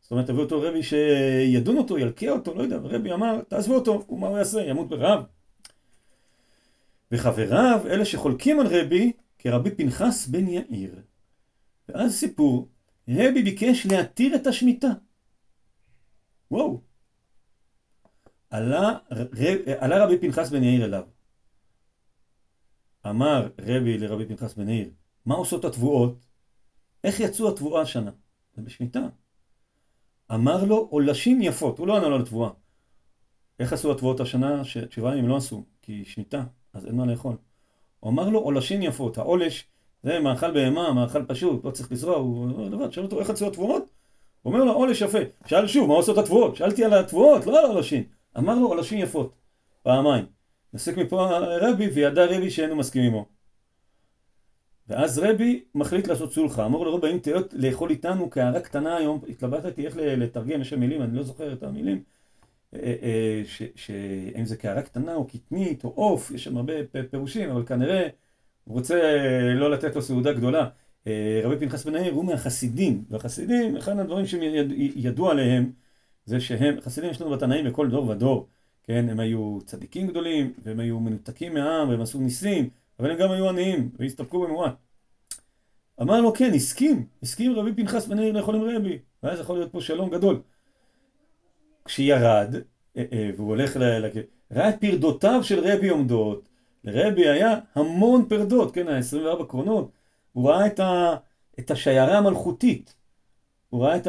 זאת 0.00 0.10
אומרת, 0.10 0.28
הביאו 0.28 0.44
אותו 0.44 0.60
רבי 0.60 0.82
שידון 0.82 1.76
אותו, 1.76 1.98
ילקה 1.98 2.30
אותו, 2.30 2.54
לא 2.54 2.62
יודע, 2.62 2.76
רבי 2.76 3.12
אמר, 3.12 3.40
תעזבו 3.48 3.74
אותו, 3.74 4.06
ומה 4.08 4.26
הוא 4.26 4.38
יעשה? 4.38 4.62
ימות 4.62 4.88
ברעב. 4.88 5.24
וחבריו, 7.12 7.80
אלה 7.86 8.04
שחולקים 8.04 8.60
על 8.60 8.66
רבי, 8.66 9.12
כרבי 9.38 9.70
פנחס 9.70 10.26
בן 10.26 10.48
יאיר. 10.48 11.02
ואז 11.88 12.14
סיפור, 12.14 12.68
רבי 13.08 13.42
ביקש 13.42 13.86
להתיר 13.86 14.34
את 14.34 14.46
השמיטה. 14.46 14.90
וואו. 16.50 16.80
עלה, 18.50 18.98
רב, 19.10 19.28
עלה 19.78 20.04
רבי 20.04 20.18
פנחס 20.18 20.50
בן 20.50 20.62
יאיר 20.62 20.84
אליו. 20.84 21.04
אמר 23.06 23.48
רבי 23.60 23.98
לרבי 23.98 24.26
פנחס 24.26 24.54
בן 24.54 24.68
יאיר, 24.68 24.90
מה 25.26 25.34
עושות 25.34 25.64
התבואות? 25.64 26.26
איך 27.04 27.20
יצאו 27.20 27.48
התבואה 27.48 27.82
השנה? 27.82 28.10
זה 28.56 28.62
בשמיטה. 28.62 29.00
אמר 30.34 30.64
לו, 30.64 30.86
עולשים 30.90 31.42
יפות, 31.42 31.78
הוא 31.78 31.86
לא 31.86 31.96
ענה 31.96 32.08
לו 32.08 32.18
לתבואה. 32.18 32.50
איך 33.58 33.72
עשו 33.72 33.92
התבואות 33.92 34.20
השנה? 34.20 34.64
שתשובה 34.64 35.12
הם 35.12 35.28
לא 35.28 35.36
עשו, 35.36 35.64
כי 35.82 36.04
שמיטה, 36.04 36.44
אז 36.72 36.86
אין 36.86 36.96
מה 36.96 37.06
לאכול. 37.06 37.36
הוא 38.00 38.10
אמר 38.10 38.28
לו 38.28 38.38
עולשים 38.38 38.82
יפות, 38.82 39.18
העולש 39.18 39.64
זה 40.02 40.20
מאכל 40.20 40.50
בהמה, 40.50 40.92
מאכל 40.92 41.24
פשוט, 41.24 41.64
לא 41.64 41.70
צריך 41.70 41.92
לזרוע, 41.92 42.16
הוא 42.16 42.44
אומר 42.44 42.68
לבד, 42.68 42.92
שאל 42.92 43.04
אותו 43.04 43.20
איך 43.20 43.28
יצאו 43.28 43.46
התבואות? 43.46 43.82
הוא 44.42 44.52
אומר 44.52 44.64
לו 44.64 44.72
עולש 44.72 45.00
יפה, 45.00 45.18
שאל 45.46 45.66
שוב 45.66 45.88
מה 45.88 45.94
עושות 45.94 46.18
התבואות? 46.18 46.56
שאלתי 46.56 46.84
על 46.84 46.94
התבואות, 46.94 47.46
לא 47.46 47.58
על 47.58 47.64
העולשים, 47.64 48.04
אמר 48.38 48.54
לו 48.54 48.68
עולשים 48.68 48.98
יפות, 48.98 49.34
פעמיים, 49.82 50.26
נסק 50.74 50.96
מפה 50.96 51.28
רבי 51.60 51.86
וידע 51.86 52.24
רבי 52.24 52.50
שאינו 52.50 52.76
מסכים 52.76 53.02
עמו. 53.02 53.26
ואז 54.92 55.18
רבי 55.18 55.62
מחליט 55.74 56.08
לעשות 56.08 56.32
סולחה, 56.32 56.66
אמר 56.66 56.78
לו 56.78 56.94
רבי 56.94 57.12
אם 57.12 57.18
תהיות 57.18 57.54
לאכול 57.56 57.90
איתנו 57.90 58.30
כהערה 58.30 58.60
קטנה 58.60 58.96
היום, 58.96 59.20
התלבטתי 59.28 59.86
איך 59.86 59.96
לתרגם, 59.96 60.60
יש 60.60 60.70
שם 60.70 60.80
מילים, 60.80 61.02
אני 61.02 61.16
לא 61.16 61.22
זוכר 61.22 61.52
את 61.52 61.62
המילים, 61.62 62.02
אה, 62.74 62.94
אה, 63.02 63.42
שאם 63.74 64.44
זה 64.44 64.56
קערה 64.56 64.82
קטנה 64.82 65.14
או 65.14 65.26
קטנית 65.26 65.84
או 65.84 65.90
עוף, 65.90 66.30
יש 66.30 66.44
שם 66.44 66.56
הרבה 66.56 66.72
פירושים, 67.10 67.50
אבל 67.50 67.66
כנראה 67.66 68.08
הוא 68.64 68.74
רוצה 68.74 68.94
אה, 68.94 69.54
לא 69.54 69.70
לתת 69.70 69.96
לו 69.96 70.02
סעודה 70.02 70.32
גדולה. 70.32 70.68
רבי 71.44 71.58
פנחס 71.58 71.84
בן 71.84 71.94
העיר 71.94 72.12
הוא 72.12 72.24
מהחסידים, 72.24 73.04
והחסידים, 73.10 73.76
אחד 73.76 73.98
הדברים 73.98 74.24
ידעו 74.96 75.30
עליהם, 75.30 75.72
זה 76.26 76.40
שהם, 76.40 76.80
חסידים 76.80 77.10
יש 77.10 77.20
לנו 77.20 77.30
בתנאים 77.30 77.66
בכל 77.66 77.90
דור 77.90 78.08
ודור, 78.08 78.48
כן, 78.84 79.08
הם 79.08 79.20
היו 79.20 79.58
צדיקים 79.64 80.06
גדולים, 80.08 80.52
והם 80.62 80.80
היו 80.80 81.00
מנותקים 81.00 81.54
מהעם, 81.54 81.88
והם 81.88 82.00
עשו 82.00 82.20
ניסים, 82.20 82.70
אבל 83.02 83.10
הם 83.10 83.18
גם 83.18 83.30
היו 83.30 83.48
עניים, 83.48 83.90
והסתפקו 83.98 84.40
במועט. 84.40 84.74
אמר 86.02 86.20
לו 86.20 86.34
כן, 86.34 86.54
הסכים, 86.54 87.06
הסכים 87.22 87.52
רבי 87.52 87.74
פנחס 87.74 88.06
בן 88.06 88.18
העיר 88.18 88.32
לאכול 88.32 88.54
עם 88.54 88.62
רבי, 88.62 88.98
ואז 89.22 89.40
יכול 89.40 89.56
להיות 89.56 89.72
פה 89.72 89.80
שלום 89.80 90.10
גדול. 90.10 90.40
כשירד, 91.84 92.54
אה, 92.96 93.04
אה, 93.12 93.30
והוא 93.36 93.48
הולך 93.48 93.76
ל... 93.76 93.82
ראה 94.52 94.68
את 94.68 94.80
פרדותיו 94.80 95.44
של 95.44 95.60
רבי 95.60 95.88
עומדות. 95.88 96.48
לרבי 96.84 97.28
היה 97.28 97.58
המון 97.74 98.28
פרדות, 98.28 98.74
כן, 98.74 98.88
ה-24 98.88 99.44
קרונות. 99.44 99.90
הוא 100.32 100.50
ראה 100.50 100.66
את, 100.66 100.80
ה... 100.80 101.16
את 101.58 101.70
השיירה 101.70 102.18
המלכותית. 102.18 102.94
הוא 103.70 103.84
ראה 103.84 103.96
את 103.96 104.06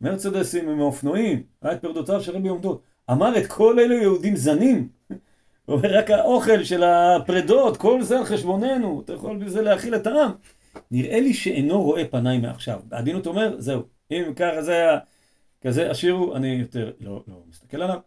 המרצדסים 0.00 0.68
עם 0.68 0.80
האופנועים, 0.80 1.42
ראה 1.64 1.72
את 1.72 1.82
פרדותיו 1.82 2.22
של 2.22 2.36
רבי 2.36 2.48
עומדות. 2.48 2.82
אמר 3.10 3.38
את 3.38 3.46
כל 3.46 3.78
אלו 3.80 3.94
יהודים 3.94 4.36
זנים. 4.36 4.88
הוא 5.66 5.76
אומר 5.76 5.98
רק 5.98 6.10
האוכל 6.10 6.64
של 6.64 6.82
הפרדות, 6.82 7.76
כל 7.76 8.02
זה 8.02 8.18
על 8.18 8.24
חשבוננו, 8.24 9.00
אתה 9.04 9.12
יכול 9.12 9.36
בזה 9.36 9.62
להאכיל 9.62 9.94
את 9.94 10.06
העם. 10.06 10.32
נראה 10.90 11.20
לי 11.20 11.34
שאינו 11.34 11.82
רואה 11.82 12.04
פניי 12.04 12.38
מעכשיו. 12.38 12.80
בעדינות 12.84 13.26
אומר, 13.26 13.54
זהו, 13.58 13.82
אם 14.10 14.32
ככה 14.36 14.62
זה 14.62 14.72
היה, 14.72 14.98
כזה 15.62 15.90
השאירו, 15.90 16.36
אני 16.36 16.48
יותר 16.48 16.92
לא, 17.00 17.22
לא 17.28 17.42
מסתכל 17.48 17.82
עליו. 17.82 17.98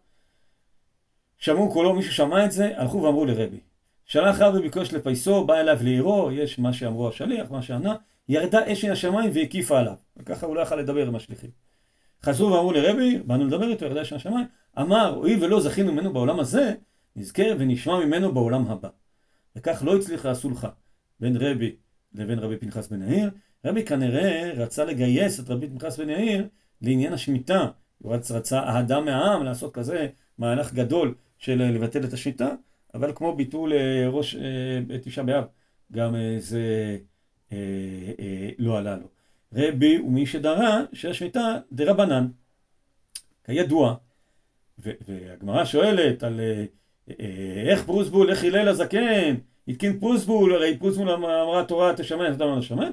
שמעו 1.38 1.72
קולו, 1.72 1.94
מישהו 1.94 2.12
שמע 2.12 2.44
את 2.44 2.52
זה, 2.52 2.72
הלכו 2.76 3.02
ואמרו 3.02 3.26
לרבי. 3.26 3.60
שלח 4.04 4.40
רבי 4.40 4.62
ביקוש 4.62 4.94
לפייסו, 4.94 5.44
בא 5.44 5.54
אליו 5.54 5.78
לעירו, 5.82 6.30
יש 6.32 6.58
מה 6.58 6.72
שאמרו 6.72 7.08
השליח, 7.08 7.50
מה 7.50 7.62
שענה, 7.62 7.94
ירדה 8.28 8.72
אש 8.72 8.84
מן 8.84 8.90
השמיים 8.90 9.30
והקיפה 9.34 9.78
עליו. 9.78 9.94
וככה 10.16 10.46
הוא 10.46 10.56
לא 10.56 10.60
יכל 10.60 10.76
לדבר 10.76 11.06
עם 11.06 11.14
השליחים. 11.14 11.50
חזרו 12.22 12.52
ואמרו 12.52 12.72
לרבי, 12.72 13.18
באנו 13.18 13.46
לדבר 13.46 13.68
איתו, 13.68 13.84
ירדה 13.84 14.02
אש 14.02 14.12
מן 14.12 14.16
השמיים, 14.16 14.46
אמר, 14.78 15.14
הואיל 15.14 15.44
ולא 15.44 15.60
זכינו 15.60 15.92
ממנו 15.92 16.12
בעולם 16.12 16.40
הזה, 16.40 16.74
נזכה 17.18 17.42
ונשמע 17.58 18.04
ממנו 18.04 18.34
בעולם 18.34 18.66
הבא. 18.66 18.88
וכך 19.56 19.82
לא 19.86 19.96
הצליח 19.96 20.26
הסולחה 20.26 20.68
בין 21.20 21.36
רבי 21.36 21.76
לבין 22.14 22.38
רבי 22.38 22.56
פנחס 22.56 22.88
בן 22.88 23.02
יאיר. 23.02 23.30
רבי 23.64 23.84
כנראה 23.84 24.52
רצה 24.56 24.84
לגייס 24.84 25.40
את 25.40 25.50
רבי 25.50 25.68
פנחס 25.68 26.00
בן 26.00 26.10
יאיר 26.10 26.48
לעניין 26.82 27.12
השמיטה. 27.12 27.68
הוא 27.98 28.14
רצה 28.14 28.58
אהדה 28.58 29.00
מהעם 29.00 29.44
לעשות 29.44 29.74
כזה 29.74 30.08
מהלך 30.38 30.74
גדול 30.74 31.14
של 31.38 31.62
לבטל 31.62 32.04
את 32.04 32.12
השמיטה, 32.12 32.54
אבל 32.94 33.12
כמו 33.14 33.36
ביטול 33.36 33.72
אה, 33.72 34.08
ראש 34.08 34.36
אה, 34.36 34.98
תשעה 35.02 35.24
באב, 35.24 35.44
גם 35.92 36.14
אה, 36.14 36.36
זה 36.38 36.98
לא 38.58 38.78
עלה 38.78 38.96
לו. 38.96 39.08
רבי 39.52 39.96
הוא 39.96 40.12
מי 40.12 40.26
שדרה 40.26 40.80
שהשמיטה 40.92 41.56
דרבנן. 41.72 42.28
כידוע, 43.44 43.96
והגמרא 44.78 45.64
שואלת 45.64 46.22
על 46.22 46.40
איך 47.70 47.84
פרוסבול, 47.84 48.30
איך 48.30 48.44
הלל 48.44 48.68
הזקן, 48.68 49.34
התקין 49.68 50.00
פרוסבול, 50.00 50.54
הרי 50.54 50.78
פרוסבול 50.78 51.10
אמרה 51.10 51.60
התורה 51.60 51.92
תשמן, 51.96 52.32
אתה 52.32 52.44
אומר 52.44 52.58
לשמן, 52.58 52.90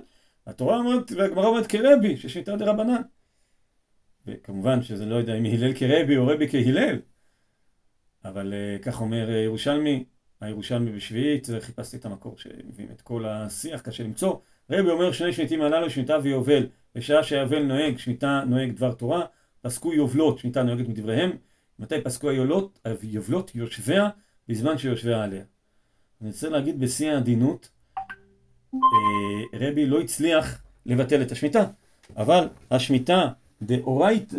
התורה 0.47 0.77
אומרת, 0.77 1.11
והגמרא 1.11 1.45
אומרת 1.45 1.67
כרבי, 1.67 2.17
ששמיטה 2.17 2.55
דרבנן. 2.55 3.01
וכמובן 4.27 4.81
שזה 4.81 5.05
לא 5.05 5.15
יודע 5.15 5.35
אם 5.35 5.45
הלל 5.45 5.73
כרבי 5.73 6.17
או 6.17 6.27
רבי 6.27 6.47
כהלל, 6.49 6.99
אבל 8.25 8.53
uh, 8.53 8.83
כך 8.83 9.01
אומר 9.01 9.29
אה, 9.29 9.35
ירושלמי, 9.35 10.03
הירושלמי 10.41 10.91
בשביעית, 10.91 11.47
חיפשתי 11.59 11.97
את 11.97 12.05
המקור 12.05 12.37
שמביאים 12.37 12.91
את 12.91 13.01
כל 13.01 13.25
השיח, 13.25 13.81
קשה 13.81 14.03
למצוא. 14.03 14.35
רבי 14.69 14.89
אומר 14.89 15.11
שני 15.11 15.33
שמיטים 15.33 15.61
הללו, 15.61 15.89
שמיטה 15.89 16.17
ויובל, 16.23 16.67
בשעה 16.95 17.23
שהיובל 17.23 17.63
נוהג, 17.63 17.97
שמיטה 17.97 18.43
נוהג 18.47 18.71
דבר 18.71 18.93
תורה, 18.93 19.25
פסקו 19.61 19.93
יובלות, 19.93 20.39
שמיטה 20.39 20.63
נוהגת 20.63 20.87
מדבריהם. 20.87 21.37
מתי 21.79 22.01
פסקו 22.01 22.29
היובלות? 22.29 22.79
היובלות 23.01 23.55
יושביה, 23.55 24.09
בזמן 24.47 24.77
שיושביה 24.77 25.23
עליה. 25.23 25.43
אני 26.21 26.29
רוצה 26.29 26.49
להגיד 26.49 26.79
בשיא 26.79 27.11
העדינות, 27.11 27.69
uh, 28.75 28.77
רבי 29.53 29.85
לא 29.85 30.01
הצליח 30.01 30.63
לבטל 30.85 31.21
את 31.21 31.31
השמיטה, 31.31 31.65
אבל 32.17 32.47
השמיטה 32.71 33.29
דאורייט, 33.61 34.33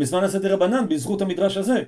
בזמן 0.00 0.24
הזה 0.24 0.38
דרבנן, 0.38 0.88
בזכות 0.88 1.22
המדרש 1.22 1.56
הזה. 1.56 1.82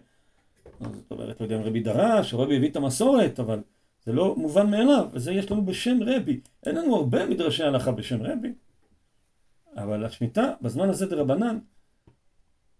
זאת 0.80 1.10
אומרת, 1.10 1.40
לא 1.40 1.46
יודע 1.46 1.56
אם 1.56 1.62
רבי 1.62 1.80
דרש, 1.80 2.34
או 2.34 2.38
רבי 2.40 2.56
הביא 2.56 2.70
את 2.70 2.76
המסורת, 2.76 3.40
אבל 3.40 3.62
זה 4.04 4.12
לא 4.12 4.36
מובן 4.36 4.70
מאליו, 4.70 5.08
וזה 5.12 5.32
יש 5.32 5.50
לנו 5.50 5.64
בשם 5.64 5.98
רבי. 6.06 6.40
אין 6.66 6.74
לנו 6.76 6.96
הרבה 6.96 7.26
מדרשי 7.26 7.64
הלכה 7.64 7.92
בשם 7.92 8.22
רבי, 8.22 8.52
אבל 9.76 10.04
השמיטה, 10.04 10.52
בזמן 10.62 10.88
הזה 10.88 11.06
דרבנן, 11.06 11.58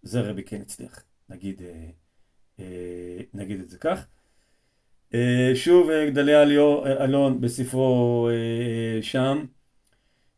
זה 0.03 0.21
רבי 0.21 0.43
כן 0.43 0.61
הצליח, 0.61 1.03
נגיד, 1.29 1.63
אה, 1.63 1.69
אה, 1.69 1.91
נגיד 3.35 3.61
את 3.61 3.71
זה 3.71 3.79
כך. 3.79 4.07
אה, 5.15 5.51
שוב, 5.55 5.91
אה, 5.91 6.11
גדליה 6.11 6.43
אלון 7.05 7.41
בספרו 7.41 8.29
אה, 8.31 9.03
שם, 9.03 9.45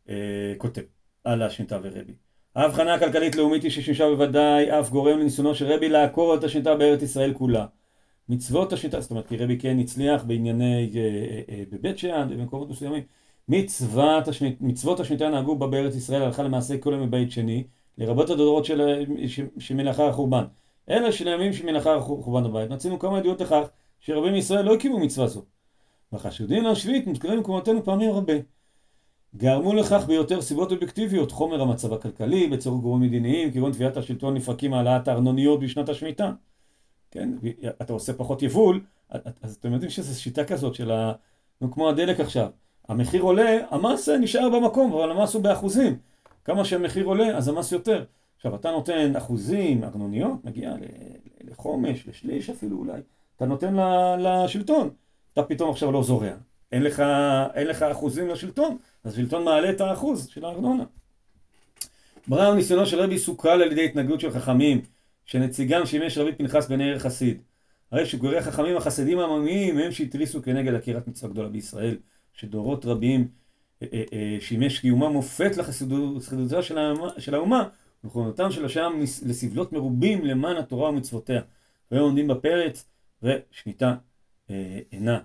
אה, 0.09 0.53
כותב 0.57 0.81
על 1.23 1.41
השמיטה 1.41 1.79
ורבי. 1.83 2.13
ההבחנה 2.55 2.93
הכלכלית 2.93 3.35
לאומית 3.35 3.63
היא 3.63 3.71
ששימשה 3.71 4.09
בוודאי 4.09 4.79
אף 4.79 4.89
גורם 4.89 5.19
לניסיונו 5.19 5.55
של 5.55 5.65
רבי 5.65 5.89
לעקור 5.89 6.35
את 6.35 6.43
השליטה 6.43 6.75
בארץ 6.75 7.01
ישראל 7.01 7.33
כולה. 7.33 7.65
מצוות 8.29 8.73
השליטה, 8.73 9.01
זאת 9.01 9.11
אומרת 9.11 9.27
כי 9.27 9.37
רבי 9.37 9.59
כן 9.59 9.79
הצליח 9.79 10.23
בענייני, 10.23 10.91
אה, 10.95 11.01
אה, 11.01 11.41
אה, 11.49 11.63
בבית 11.71 11.97
שאן 11.97 12.27
ובמקומות 12.31 12.69
מסוימים, 12.69 13.03
מצוות, 13.47 14.27
השמית, 14.27 14.61
מצוות 14.61 14.99
השמיטה 14.99 15.29
נהגו 15.29 15.55
בה 15.55 15.67
בארץ 15.67 15.95
ישראל 15.95 16.21
הלכה 16.21 16.43
למעשה 16.43 16.77
כל 16.77 16.93
יום 16.93 17.03
מבית 17.03 17.31
שני, 17.31 17.63
לרבות 17.97 18.29
הדורות 18.29 18.65
של, 18.65 18.81
שמלאחר 19.59 20.09
החורבן. 20.09 20.43
אלה 20.89 21.11
של 21.11 21.27
הימים 21.27 21.53
שמלאחר 21.53 22.01
חורבן 22.01 22.45
הבית, 22.45 22.69
מצינו 22.69 22.99
כמה 22.99 23.17
עדויות 23.17 23.41
לכך 23.41 23.67
שרבים 23.99 24.33
מישראל 24.33 24.65
לא 24.65 24.73
הקימו 24.73 24.99
מצווה 24.99 25.27
זו. 25.27 25.45
והחשודים 26.11 26.63
להשווית 26.63 27.07
מוזכרים 27.07 27.37
במקומותינו 27.37 27.83
פעמים 27.83 28.09
הרבה. 28.09 28.33
גרמו 29.35 29.73
לכך 29.73 30.05
ביותר 30.07 30.41
סיבות 30.41 30.71
אובייקטיביות, 30.71 31.31
חומר 31.31 31.61
המצב 31.61 31.93
הכלכלי, 31.93 32.47
בצירוף 32.47 32.81
גורמים 32.81 33.09
מדיניים, 33.09 33.51
כגון 33.51 33.71
תביעת 33.71 33.97
השלטון 33.97 34.35
לפרקים 34.35 34.73
העלאת 34.73 35.07
הארנוניות 35.07 35.59
בשנת 35.59 35.89
השמיטה. 35.89 36.31
כן, 37.11 37.29
אתה 37.81 37.93
עושה 37.93 38.13
פחות 38.13 38.41
יבול, 38.41 38.81
אז 39.41 39.55
אתם 39.59 39.73
יודעים 39.73 39.91
שזו 39.91 40.21
שיטה 40.21 40.43
כזאת 40.43 40.75
של 40.75 40.91
ה... 40.91 41.13
כמו 41.71 41.89
הדלק 41.89 42.19
עכשיו. 42.19 42.47
המחיר 42.87 43.21
עולה, 43.21 43.57
המס 43.69 44.09
נשאר 44.09 44.49
במקום, 44.49 44.93
אבל 44.93 45.11
המס 45.11 45.33
הוא 45.33 45.43
באחוזים. 45.43 45.97
כמה 46.45 46.65
שהמחיר 46.65 47.05
עולה, 47.05 47.37
אז 47.37 47.47
המס 47.47 47.71
יותר. 47.71 48.03
עכשיו, 48.41 48.55
אתה 48.55 48.71
נותן 48.71 49.15
אחוזים, 49.15 49.83
ארנוניות, 49.83 50.45
מגיע 50.45 50.73
לחומש, 51.43 52.07
לשליש 52.07 52.49
אפילו 52.49 52.77
אולי. 52.77 53.01
אתה 53.35 53.45
נותן 53.45 53.75
לשלטון. 54.19 54.89
אתה 55.33 55.43
פתאום 55.43 55.69
עכשיו 55.69 55.91
לא 55.91 56.03
זורע. 56.03 56.31
אין 56.71 56.83
לך, 56.83 57.03
אין 57.53 57.67
לך 57.67 57.83
אחוזים 57.83 58.27
לשלטון, 58.27 58.77
אז 59.03 59.15
שלטון 59.15 59.43
מעלה 59.43 59.69
את 59.69 59.81
האחוז 59.81 60.27
של 60.27 60.45
הארנונה. 60.45 60.83
בראו 62.27 62.53
ניסיונו 62.53 62.85
של 62.85 62.99
רבי 62.99 63.19
סוכל 63.19 63.49
על 63.49 63.71
ידי 63.71 63.85
התנגדות 63.85 64.19
של 64.19 64.31
חכמים, 64.31 64.81
שנציגם 65.25 65.85
שימש 65.85 66.17
רבי 66.17 66.35
פנחס 66.35 66.67
בן 66.67 66.81
עיר 66.81 66.99
חסיד. 66.99 67.41
הרי 67.91 68.05
שגורי 68.05 68.37
החכמים 68.37 68.77
החסידים 68.77 69.19
העממיים 69.19 69.77
הם 69.77 69.91
שהתריסו 69.91 70.41
כנגד 70.43 70.73
עקירת 70.73 71.07
מצווה 71.07 71.31
גדולה 71.31 71.49
בישראל, 71.49 71.97
שדורות 72.33 72.85
רבים 72.85 73.27
אה, 73.81 73.87
אה, 73.93 74.03
אה, 74.13 74.37
שימש 74.39 74.79
קיומה 74.79 75.09
מופת 75.09 75.57
לחסידותה 75.57 76.61
של 77.17 77.35
האומה, 77.35 77.63
ונכונותם 78.03 78.51
של 78.51 78.65
השם 78.65 78.93
לסבלות 78.99 79.73
מרובים 79.73 80.25
למען 80.25 80.57
התורה 80.57 80.89
ומצוותיה. 80.89 81.41
והיום 81.91 82.05
עומדים 82.05 82.27
בפרץ, 82.27 82.89
ושמיטה 83.23 83.95
אינה 84.91 85.19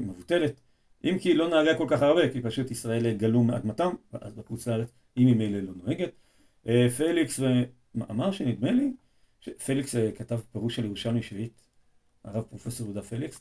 מבוטלת. 0.00 0.60
אם 1.04 1.18
כי 1.20 1.34
לא 1.34 1.48
נהגה 1.48 1.78
כל 1.78 1.86
כך 1.88 2.02
הרבה, 2.02 2.32
כי 2.32 2.40
פשוט 2.40 2.70
ישראל 2.70 3.12
גלו 3.12 3.42
מאדמתם, 3.42 3.90
ואז 4.12 4.34
בחוץ 4.34 4.68
לארץ 4.68 4.92
היא 5.16 5.26
ממילא 5.26 5.58
לא 5.58 5.72
נוהגת. 5.84 6.10
אה, 6.68 6.90
פליקס 6.96 7.40
אמר 8.10 8.32
שנדמה 8.32 8.70
לי, 8.70 8.92
פליקס 9.66 9.96
אה, 9.96 10.12
כתב 10.12 10.40
פירוש 10.52 10.76
של 10.76 10.84
ירושלמי 10.84 11.22
שביעית, 11.22 11.62
הרב 12.24 12.42
פרופסור 12.42 12.86
יהודה 12.86 13.02
פליקס, 13.02 13.40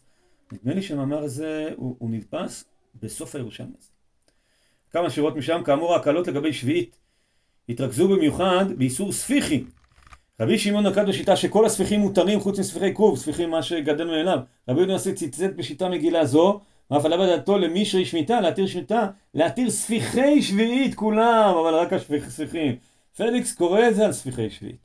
נדמה 0.51 0.73
לי 0.73 0.81
שהמאמר 0.81 1.23
הזה 1.23 1.73
הוא, 1.75 1.95
הוא 1.99 2.09
נדפס 2.09 2.65
בסוף 2.95 3.35
הירושלמי 3.35 3.73
הזה. 3.79 3.89
כמה 4.91 5.09
שורות 5.09 5.35
משם, 5.35 5.61
כאמור 5.65 5.93
ההקלות 5.93 6.27
לגבי 6.27 6.53
שביעית 6.53 6.97
התרכזו 7.69 8.07
במיוחד 8.07 8.65
באיסור 8.77 9.11
ספיחים. 9.11 9.63
רבי 10.39 10.59
שמעון 10.59 10.87
נקט 10.87 11.05
בשיטה 11.07 11.35
שכל 11.35 11.65
הספיחים 11.65 11.99
מותרים 11.99 12.39
חוץ 12.39 12.59
מספיחי 12.59 12.93
כרוב, 12.93 13.17
ספיחים 13.17 13.49
מה 13.49 13.63
שגדל 13.63 14.07
מאליו. 14.07 14.39
רבי 14.69 14.79
יהודה 14.79 14.95
הנשיא 14.95 15.13
צידד 15.13 15.55
בשיטה 15.55 15.89
מקילה 15.89 16.25
זו 16.25 16.59
ואף 16.91 17.05
עלה 17.05 17.17
בדעתו 17.17 17.57
למישרי 17.57 18.05
שמיטה, 18.05 18.41
להתיר 18.41 18.67
שמיטה, 18.67 19.07
להתיר 19.33 19.69
ספיחי 19.69 20.41
שביעית 20.41 20.95
כולם, 20.95 21.55
אבל 21.61 21.73
רק 21.73 21.93
הספיחים. 21.93 22.75
פליקס 23.17 23.55
קורא 23.55 23.87
את 23.87 23.95
זה 23.95 24.05
על 24.05 24.11
ספיחי 24.11 24.49
שביעית. 24.49 24.77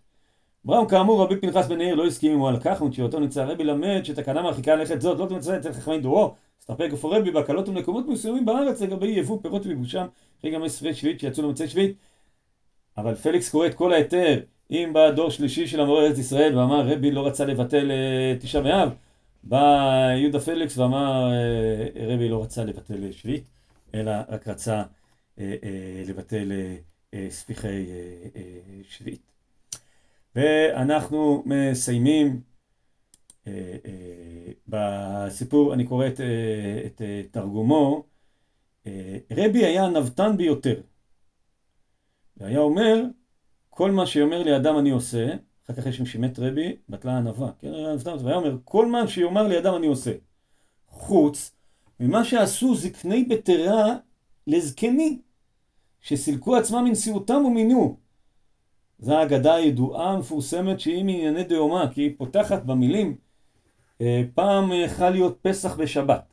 ברם 0.64 0.86
כאמור 0.86 1.22
רבי 1.22 1.36
פנחס 1.36 1.66
בן 1.66 1.80
יאיר 1.80 1.94
לא 1.94 2.06
הסכים 2.06 2.32
עמו 2.32 2.48
על 2.48 2.60
כך, 2.60 2.82
ומתשובתו 2.82 3.20
נמצא 3.20 3.44
רבי 3.44 3.64
למד 3.64 4.00
שתקנה 4.04 4.42
מרחיקה 4.42 4.74
ללכת 4.74 5.00
זאת 5.00 5.18
לא 5.18 5.26
תמצא 5.26 5.56
אצל 5.56 5.72
חכמי 5.72 5.98
דורו, 5.98 6.34
הסתפק 6.60 6.88
אפוא 6.94 7.16
רבי 7.16 7.30
בהקלות 7.30 7.68
ומקומות 7.68 8.08
מסוימים 8.08 8.44
בארץ 8.44 8.80
לגבי 8.80 9.06
יבוא 9.06 9.38
פירות 9.42 9.66
וביבושם, 9.66 10.06
אחרי 10.40 10.50
גם 10.50 10.68
ספיחי 10.68 10.94
שביעית 10.94 11.20
שיצאו 11.20 11.42
למצי 11.42 11.68
שביעית. 11.68 11.96
אבל 12.96 13.14
פליקס 13.14 13.50
קורא 13.50 13.66
את 13.66 13.74
כל 13.74 13.92
ההיתר, 13.92 14.40
אם 14.70 14.90
בא 14.92 15.10
דור 15.10 15.30
שלישי 15.30 15.66
של 15.66 15.80
המורה 15.80 16.06
ארץ 16.06 16.18
ישראל 16.18 16.58
ואמר 16.58 16.88
רבי 16.88 17.10
לא 17.10 17.26
רצה 17.26 17.44
לבטל 17.44 17.90
אה, 17.90 18.36
תשעה 18.40 18.62
באב, 18.62 18.92
בא 19.44 20.08
יהודה 20.16 20.40
פליקס 20.40 20.78
ואמר, 20.78 21.32
אה, 21.32 22.06
רבי 22.06 22.28
לא 22.28 22.42
רצה 22.42 22.64
לבטל 22.64 23.12
שביעית, 23.12 23.44
אלא 23.94 24.12
רק 24.28 24.48
רצה 24.48 24.82
אה, 25.38 25.54
אה, 25.64 26.02
לבטל 26.06 26.52
ספיחי 27.28 27.86
שביעית. 28.88 29.32
ואנחנו 30.36 31.42
מסיימים 31.46 32.40
בסיפור, 34.68 35.74
אני 35.74 35.86
קורא 35.86 36.06
את, 36.06 36.20
את 36.86 37.02
תרגומו, 37.30 38.04
רבי 39.30 39.64
היה 39.64 39.88
נבטן 39.88 40.36
ביותר. 40.36 40.80
והיה 42.36 42.58
אומר, 42.58 43.02
כל 43.70 43.90
מה 43.90 44.06
שאומר 44.06 44.42
לי 44.42 44.56
אדם 44.56 44.78
אני 44.78 44.90
עושה, 44.90 45.26
אחר 45.64 45.74
כך 45.74 45.86
יש 45.86 45.96
שמת 45.96 46.38
רבי, 46.38 46.76
בטלה 46.88 47.18
ענווה, 47.18 47.50
כן, 47.58 47.72
והיה 48.04 48.36
אומר, 48.36 48.56
כל 48.64 48.86
מה 48.86 49.08
שיאמר 49.08 49.48
לידם 49.48 49.74
אני 49.76 49.86
עושה. 49.86 50.12
חוץ 50.88 51.52
ממה 52.00 52.24
שעשו 52.24 52.74
זקני 52.74 53.24
בטרה 53.24 53.96
לזקני, 54.46 55.18
שסילקו 56.00 56.56
עצמם 56.56 56.84
מנשיאותם 56.84 57.44
ומינו. 57.44 57.96
זו 58.98 59.18
האגדה 59.18 59.54
הידועה 59.54 60.10
המפורסמת 60.10 60.80
שהיא 60.80 61.04
מענייני 61.04 61.44
דיומא, 61.44 61.92
כי 61.92 62.00
היא 62.00 62.14
פותחת 62.18 62.62
במילים 62.62 63.16
אה, 64.00 64.22
פעם 64.34 64.72
יכול 64.72 65.08
להיות 65.08 65.38
פסח 65.42 65.76
בשבת. 65.76 66.32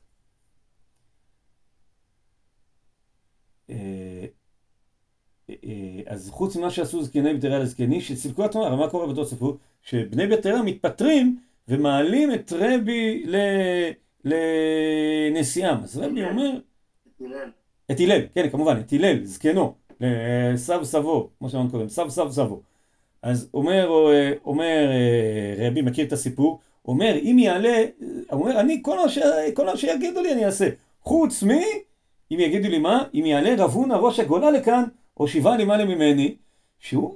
אה, 5.50 5.56
אה, 5.64 6.02
אז 6.06 6.30
חוץ 6.30 6.56
ממה 6.56 6.70
שעשו 6.70 7.04
זקני 7.04 7.34
בית 7.34 7.43
לזקני, 7.43 8.02
שסילקו 8.02 8.43
עצמם, 8.43 8.62
אבל 8.62 8.76
מה 8.76 8.89
קורה 8.89 9.06
באותו 9.06 9.26
סיפור? 9.26 9.58
שבני 9.84 10.28
בית 10.28 10.45
מתפטרים 10.45 11.39
ומעלים 11.68 12.34
את 12.34 12.54
רבי 12.56 13.26
לנשיאם. 14.26 15.78
אז 15.84 15.97
רבי 15.97 16.24
אומר... 16.24 16.52
את 17.16 17.22
הלל. 17.22 17.50
את 17.91 18.00
הלל, 18.00 18.22
כן, 18.36 18.50
כמובן, 18.50 18.80
את 18.80 18.93
הלל, 18.93 19.24
זקנו, 19.24 19.74
סב 20.56 20.84
סבו, 20.84 21.30
כמו 21.39 21.50
שאמרנו 21.50 21.72
קודם, 21.72 21.89
סב 21.89 22.10
סב 22.10 22.32
סבו. 22.32 22.62
אז 23.22 23.50
אומר, 23.54 23.89
אומר 24.45 24.89
רבי, 25.58 25.82
מכיר 25.82 26.06
את 26.06 26.14
הסיפור, 26.14 26.60
אומר, 26.86 27.16
אם 27.22 27.39
יעלה, 27.39 27.84
אומר, 28.32 28.60
אני, 28.60 28.80
כל 28.82 28.97
מה, 28.97 29.10
ש, 29.10 29.20
כל 29.54 29.66
מה 29.66 29.78
שיגידו 29.78 30.22
לי 30.22 30.34
אני 30.34 30.45
אעשה. 30.45 30.70
חוץ 31.02 31.43
מ... 31.43 31.50
אם 32.32 32.39
יגידו 32.39 32.70
לי 32.70 32.80
מה, 32.80 33.04
אם 33.14 33.26
יעלה 33.26 33.64
רב 33.64 33.72
הונא 33.72 33.93
ראש 33.93 34.20
הגולה 34.20 34.52
לכאן, 34.52 34.84
או 35.20 35.28
שבעה 35.28 35.57
למעלה 35.57 35.86
ממני, 35.86 36.36
שהוא, 36.80 37.15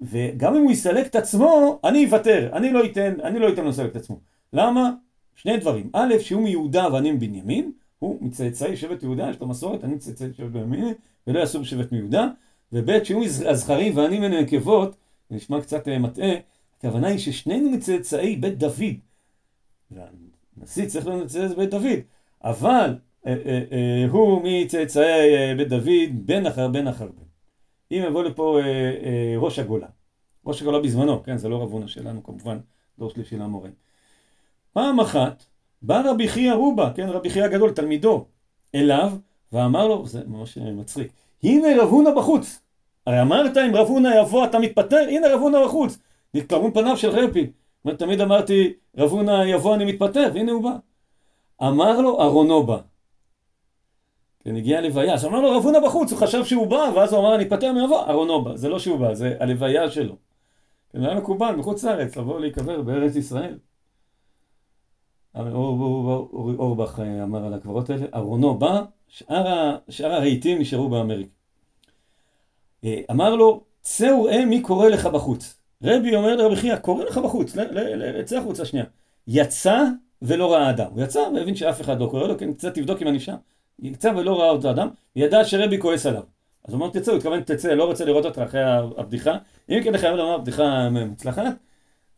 וגם 0.00 0.56
אם 0.56 0.62
הוא 0.62 0.72
יסלק 0.72 1.06
את 1.06 1.16
עצמו, 1.16 1.80
אני 1.84 2.04
אוותר, 2.04 2.50
אני 2.52 2.72
לא 2.72 2.84
אתן, 2.84 3.20
אני 3.20 3.38
לא 3.38 3.48
אתן 3.48 3.64
לו 3.64 3.70
לסלק 3.70 3.90
את 3.90 3.96
עצמו. 3.96 4.20
למה? 4.52 4.90
שני 5.34 5.56
דברים. 5.56 5.90
א', 5.92 6.14
שהוא 6.20 6.42
מיהודה 6.42 6.92
ואני 6.92 7.12
מבנימין, 7.12 7.72
הוא 7.98 8.18
מצאצאי 8.20 8.76
שבט 8.76 9.02
יהודה, 9.02 9.30
יש 9.30 9.40
לו 9.40 9.48
מסורת, 9.48 9.84
אני 9.84 9.94
מצאצאי 9.94 10.26
שבט 10.36 10.50
בנימין, 10.50 10.94
ולא 11.26 11.40
יסור 11.40 11.64
שבט 11.64 11.92
מיהודה, 11.92 12.28
וב', 12.72 13.04
שהוא 13.04 13.24
הזכרי 13.24 13.90
ואני 13.90 14.18
מן 14.18 14.32
הנקבות, 14.32 14.96
זה 15.30 15.36
נשמע 15.36 15.60
קצת 15.60 15.88
אה, 15.88 15.98
מטעה, 15.98 16.32
הכוונה 16.78 17.08
היא 17.08 17.18
ששנינו 17.18 17.70
מצאצאי 17.70 18.36
בית 18.36 18.58
דוד. 18.58 18.94
והנשיא 19.90 20.86
צריך 20.86 21.06
להיות 21.06 21.24
מצאצאי 21.24 21.56
בית 21.56 21.70
דוד, 21.70 21.98
אבל 22.44 22.94
אה, 23.26 23.34
אה, 23.72 24.06
הוא 24.10 24.42
מצאצאי 24.44 25.54
בית 25.56 25.68
דוד, 25.68 26.26
בן 26.26 26.46
אחר 26.46 26.68
בן 26.68 26.86
אחר 26.88 27.06
בן. 27.06 27.31
אם 27.92 28.02
יבוא 28.06 28.22
לפה 28.22 28.58
אה, 28.60 28.64
אה, 29.04 29.34
ראש 29.36 29.58
הגולה, 29.58 29.86
ראש 30.46 30.62
הגולה 30.62 30.80
בזמנו, 30.80 31.22
כן, 31.22 31.36
זה 31.36 31.48
לא 31.48 31.62
רב 31.62 31.72
הונא 31.72 31.86
שלנו 31.86 32.22
כמובן, 32.22 32.58
דור 32.98 33.10
שלישי 33.10 33.36
למורה. 33.36 33.70
פעם 34.72 35.00
אחת 35.00 35.44
בא 35.82 36.02
רבי 36.10 36.28
חייא 36.28 36.52
רובה, 36.52 36.90
כן, 36.94 37.08
רבי 37.08 37.30
חייא 37.30 37.44
הגדול, 37.44 37.70
תלמידו, 37.70 38.24
אליו, 38.74 39.12
ואמר 39.52 39.88
לו, 39.88 40.06
זה 40.06 40.20
ממש 40.26 40.58
מצחיק, 40.58 41.12
הנה 41.42 41.68
רב 41.82 41.88
הונא 41.88 42.10
בחוץ. 42.10 42.60
הרי 43.06 43.22
אמרת 43.22 43.56
אם 43.56 43.76
רב 43.76 43.86
הונא 43.86 44.08
יבוא 44.20 44.44
אתה 44.44 44.58
מתפטר, 44.58 45.06
הנה 45.08 45.34
רב 45.34 45.40
הונא 45.40 45.64
בחוץ. 45.64 45.98
נתקרבו 46.34 46.74
פניו 46.74 46.96
של 46.96 47.10
רבי. 47.10 47.50
תמיד 47.98 48.20
אמרתי, 48.20 48.72
רב 48.98 49.10
הונא 49.10 49.44
יבוא 49.46 49.74
אני 49.74 49.84
מתפטר, 49.84 50.30
והנה 50.34 50.52
הוא 50.52 50.62
בא. 50.62 50.76
אמר 51.62 52.00
לו, 52.00 52.22
ארונו 52.22 52.66
בא. 52.66 52.78
כן, 54.44 54.56
הגיע 54.56 54.78
הלוויה, 54.78 55.14
אז 55.14 55.24
אמר 55.24 55.40
לו 55.40 55.56
רב 55.56 55.64
הונא 55.64 55.78
בחוץ, 55.80 56.12
הוא 56.12 56.18
חשב 56.18 56.44
שהוא 56.44 56.66
בא, 56.66 56.90
ואז 56.94 57.12
הוא 57.12 57.20
אמר, 57.20 57.34
אני 57.34 57.44
אתפטר 57.44 57.72
מיבוא, 57.72 58.10
ארונו 58.10 58.44
בא. 58.44 58.56
זה 58.56 58.68
לא 58.68 58.78
שהוא 58.78 58.98
בא, 58.98 59.14
זה 59.14 59.36
הלוויה 59.40 59.90
שלו. 59.90 60.16
כן, 60.92 61.04
היה 61.04 61.14
מקובל 61.14 61.54
בחוץ 61.58 61.84
לארץ 61.84 62.16
לבוא 62.16 62.40
להיקבר 62.40 62.82
בארץ 62.82 63.16
ישראל. 63.16 63.58
אורבך 65.34 67.00
אמר 67.22 67.46
על 67.46 67.54
הקברות 67.54 67.90
האלה, 67.90 68.06
ארונו 68.14 68.54
בא, 68.54 68.82
שאר, 69.08 69.76
שאר 69.88 70.12
הרהיטים 70.12 70.58
נשארו 70.58 70.88
באמריקה. 70.88 71.30
אה, 72.84 73.00
אמר 73.10 73.34
לו, 73.34 73.64
צא 73.80 74.04
וראה 74.04 74.44
מי 74.44 74.60
קורא 74.60 74.88
לך 74.88 75.06
בחוץ. 75.06 75.58
רבי 75.82 76.16
אומר 76.16 76.36
לרבי 76.36 76.56
חייא, 76.56 76.76
קורא 76.76 77.04
לך 77.04 77.18
בחוץ, 77.18 77.56
צא 78.24 78.38
החוצה 78.38 78.64
שנייה. 78.64 78.84
יצא 79.26 79.84
ולא 80.22 80.52
ראה 80.52 80.70
אדם. 80.70 80.90
הוא 80.92 81.02
יצא 81.02 81.18
והבין 81.34 81.54
שאף 81.54 81.80
אחד 81.80 82.00
לא 82.00 82.06
קורא 82.10 82.28
לו, 82.28 82.38
כן, 82.38 82.52
קצת 82.52 82.74
תבדוק 82.74 83.02
אם 83.02 83.08
אני 83.08 83.20
שם. 83.20 83.36
יצא 83.78 84.12
ולא 84.16 84.40
ראה 84.40 84.50
אותו 84.50 84.70
אדם, 84.70 84.88
וידע 85.16 85.44
שרבי 85.44 85.80
כועס 85.80 86.06
עליו. 86.06 86.22
אז 86.64 86.74
הוא 86.74 86.80
אומר, 86.80 86.92
תצא, 86.92 87.10
הוא 87.10 87.18
התכוון, 87.18 87.40
תצא, 87.40 87.74
לא 87.74 87.84
רוצה 87.84 88.04
לראות 88.04 88.24
אותך 88.24 88.38
אחרי 88.38 88.62
הבדיחה. 88.96 89.36
אם 89.70 89.80
כן, 89.84 89.98
חייב 89.98 90.16
לומר, 90.16 90.38
בדיחה 90.38 90.88
מוצלחת, 90.90 91.42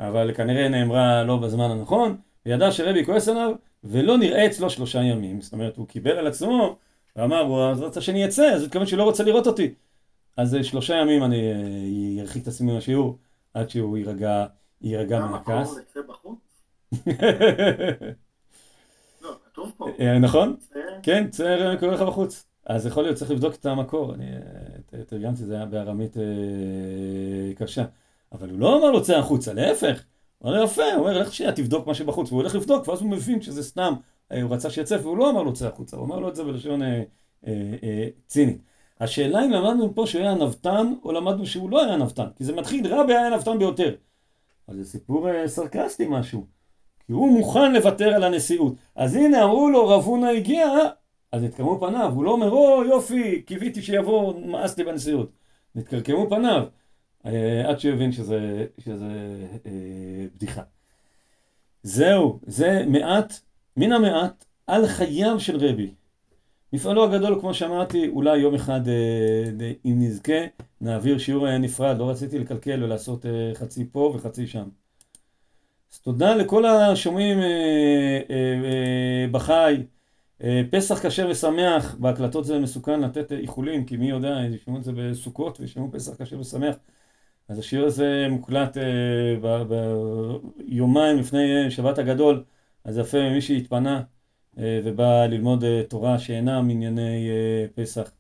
אבל 0.01 0.35
כנראה 0.35 0.69
נאמרה 0.69 1.25
לא 1.25 1.37
בזמן 1.37 1.71
הנכון. 1.71 2.17
וידע 2.47 2.73
שרבי 2.73 3.05
כועס 3.05 3.29
עליו, 3.29 3.53
ולא 3.85 4.19
נראה 4.19 4.47
אצלו 4.47 4.71
שלושה 4.71 5.03
ימים. 5.03 5.41
זאת 5.41 5.53
אומרת, 5.53 5.77
הוא 5.77 5.87
קיבל 5.89 6.19
על 6.19 6.27
עצמו, 6.27 6.77
ואמר, 7.17 7.41
הוא 7.41 7.85
רוצה 7.85 8.01
שאני 8.01 8.27
אצא, 8.27 8.53
אז 8.53 8.61
הוא 8.61 8.67
התכוון 8.67 8.87
שהוא 8.87 8.99
לא 8.99 9.05
רוצה 9.05 9.25
לראות 9.25 9.47
אותי. 9.47 9.75
אז 10.37 10.57
שלושה 10.63 10.95
ימים 10.95 11.25
אני 11.25 12.19
ארחיק 12.21 12.43
את 12.43 12.49
עצמי 12.49 12.73
מהשיעור, 12.73 13.19
עד 13.55 13.71
שהוא 13.71 13.99
יירגע, 13.99 14.47
יירגע 14.83 15.21
מהכעס. 15.21 15.79
כתוב 19.55 19.73
פה. 19.77 19.87
אה, 20.01 20.19
נכון? 20.19 20.57
כן, 21.03 21.31
צער 21.31 21.77
קורא 21.77 21.91
לך 21.93 22.03
בחוץ. 22.03 22.47
אז 22.67 22.87
יכול 22.87 23.03
להיות, 23.03 23.17
צריך 23.17 23.31
לבדוק 23.31 23.55
את 23.55 23.67
המקור. 23.67 24.15
אני 24.15 24.27
תרגמתי, 25.07 25.45
זה 25.45 25.55
היה 25.55 25.67
בארמית 25.67 26.17
אה, 26.17 26.23
קשה. 27.57 27.85
אבל 28.33 28.51
הוא 28.51 28.59
לא 28.59 28.79
אמר 28.79 28.91
לו 28.91 29.03
צא 29.03 29.19
החוצה, 29.19 29.53
להפך. 29.53 30.05
הוא 30.39 30.51
אומר 30.51 30.65
יפה, 30.65 30.83
הוא 30.83 31.01
אומר, 31.01 31.19
לך 31.19 31.35
שנייה, 31.35 31.53
תבדוק 31.53 31.87
מה 31.87 31.95
שבחוץ. 31.95 32.29
והוא 32.29 32.41
הולך 32.41 32.55
לבדוק, 32.55 32.89
ואז 32.89 33.01
הוא 33.01 33.11
מבין 33.11 33.43
שזה 33.43 33.63
סתם, 33.63 33.95
אה, 34.33 34.43
הוא 34.43 34.55
רצה 34.55 34.71
שיצא, 34.71 34.99
והוא 35.03 35.17
לא 35.17 35.31
אמר 35.31 35.43
לו 35.43 35.53
צא 35.53 35.69
החוצה, 35.69 35.97
הוא 35.97 36.07
אמר 36.07 36.19
לו 36.19 36.29
את 36.29 36.37
זה 36.37 36.45
בלשון 36.45 36.83
אה, 36.83 37.03
אה, 37.47 37.53
אה, 37.83 38.09
צינית. 38.27 38.59
השאלה 39.01 39.45
אם 39.45 39.51
למדנו 39.51 39.95
פה 39.95 40.07
שהוא 40.07 40.23
היה 40.23 40.35
נבטן, 40.35 40.93
או 41.05 41.13
למדנו 41.13 41.47
שהוא 41.47 41.71
לא 41.71 41.85
היה 41.85 41.97
נבטן, 41.97 42.27
כי 42.37 42.45
זה 42.45 42.53
מתחיל, 42.53 42.95
רבי 42.95 43.15
היה 43.15 43.31
נבטן 43.31 43.59
ביותר. 43.59 43.95
אז 44.69 44.77
זה 44.77 44.85
סיפור 44.85 45.31
אה, 45.31 45.49
סרקסטי 45.49 46.07
משהו. 46.09 46.47
כי 47.07 47.13
הוא 47.13 47.39
מוכן 47.39 47.73
לוותר 47.73 48.15
על 48.15 48.25
הנשיאות. 48.25 48.75
אז 48.95 49.15
הנה 49.15 49.45
אמרו 49.45 49.71
לו 49.71 49.89
רב 49.89 50.05
הונא 50.05 50.27
הגיע, 50.27 50.67
אז 51.33 51.43
נתקרמו 51.43 51.81
פניו, 51.81 52.13
הוא 52.15 52.25
לא 52.25 52.31
אומר, 52.31 52.51
או 52.51 52.85
יופי, 52.85 53.43
קיוויתי 53.43 53.83
שיבוא, 53.83 54.35
מאס 54.47 54.79
לי 54.79 54.85
בנשיאות. 54.85 55.31
נתקרקמו 55.75 56.31
פניו. 56.31 56.67
אה, 57.27 57.69
עד 57.69 57.81
שהוא 57.81 57.95
הבין 57.95 58.13
שזה, 58.13 58.67
שזה 58.79 59.37
אה, 59.67 60.27
בדיחה. 60.35 60.63
זהו, 61.83 62.41
זה 62.47 62.85
מעט, 62.87 63.41
מן 63.77 63.93
המעט, 63.93 64.45
על 64.67 64.87
חייו 64.87 65.41
של 65.41 65.57
רבי. 65.57 65.91
מפעלו 66.73 67.05
הגדול, 67.05 67.41
כמו 67.41 67.55
שאמרתי, 67.55 68.09
אולי 68.09 68.39
יום 68.39 68.55
אחד, 68.55 68.89
אה, 68.89 69.73
אם 69.85 69.95
נזכה, 69.99 70.33
נעביר 70.81 71.19
שיעור 71.19 71.49
אה, 71.49 71.59
נפרד, 71.59 71.99
לא 71.99 72.11
רציתי 72.11 72.39
לקלקל 72.39 72.83
ולעשות 72.83 73.27
אה, 73.27 73.51
חצי 73.55 73.85
פה 73.93 74.13
וחצי 74.15 74.47
שם. 74.47 74.69
אז 75.95 76.01
תודה 76.01 76.35
לכל 76.35 76.67
השומעים 76.67 77.39
אה, 77.39 77.45
אה, 78.31 78.55
אה, 78.65 79.27
בחי. 79.31 79.83
פסח 80.71 81.07
כשר 81.07 81.29
ושמח, 81.31 81.95
בהקלטות 81.95 82.45
זה 82.45 82.59
מסוכן 82.59 83.01
לתת 83.01 83.33
איחולים, 83.33 83.85
כי 83.85 83.97
מי 83.97 84.11
יודע, 84.11 84.39
ישמעו 84.51 84.79
את 84.79 84.85
זה 84.85 84.93
בסוכות 84.93 85.61
וישמעו 85.61 85.93
פסח 85.93 86.23
כשר 86.23 86.41
ושמח. 86.41 86.77
אז 87.49 87.59
השיר 87.59 87.85
הזה 87.85 88.27
מוקלט 88.31 88.77
ביומיים 90.59 91.19
לפני 91.19 91.71
שבת 91.71 91.99
הגדול, 91.99 92.45
אז 92.85 92.99
יפה 92.99 93.19
ממי 93.19 93.41
שהתפנה 93.41 94.03
ובא 94.57 95.27
ללמוד 95.27 95.65
תורה 95.89 96.19
שאינה 96.19 96.63
מענייני 96.63 97.29
פסח. 97.75 98.11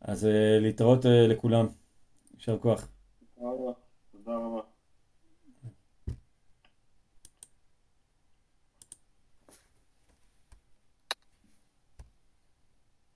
אז 0.00 0.28
להתראות 0.60 1.04
לכולם. 1.04 1.66
יישר 2.34 2.58
כוח. 2.58 2.88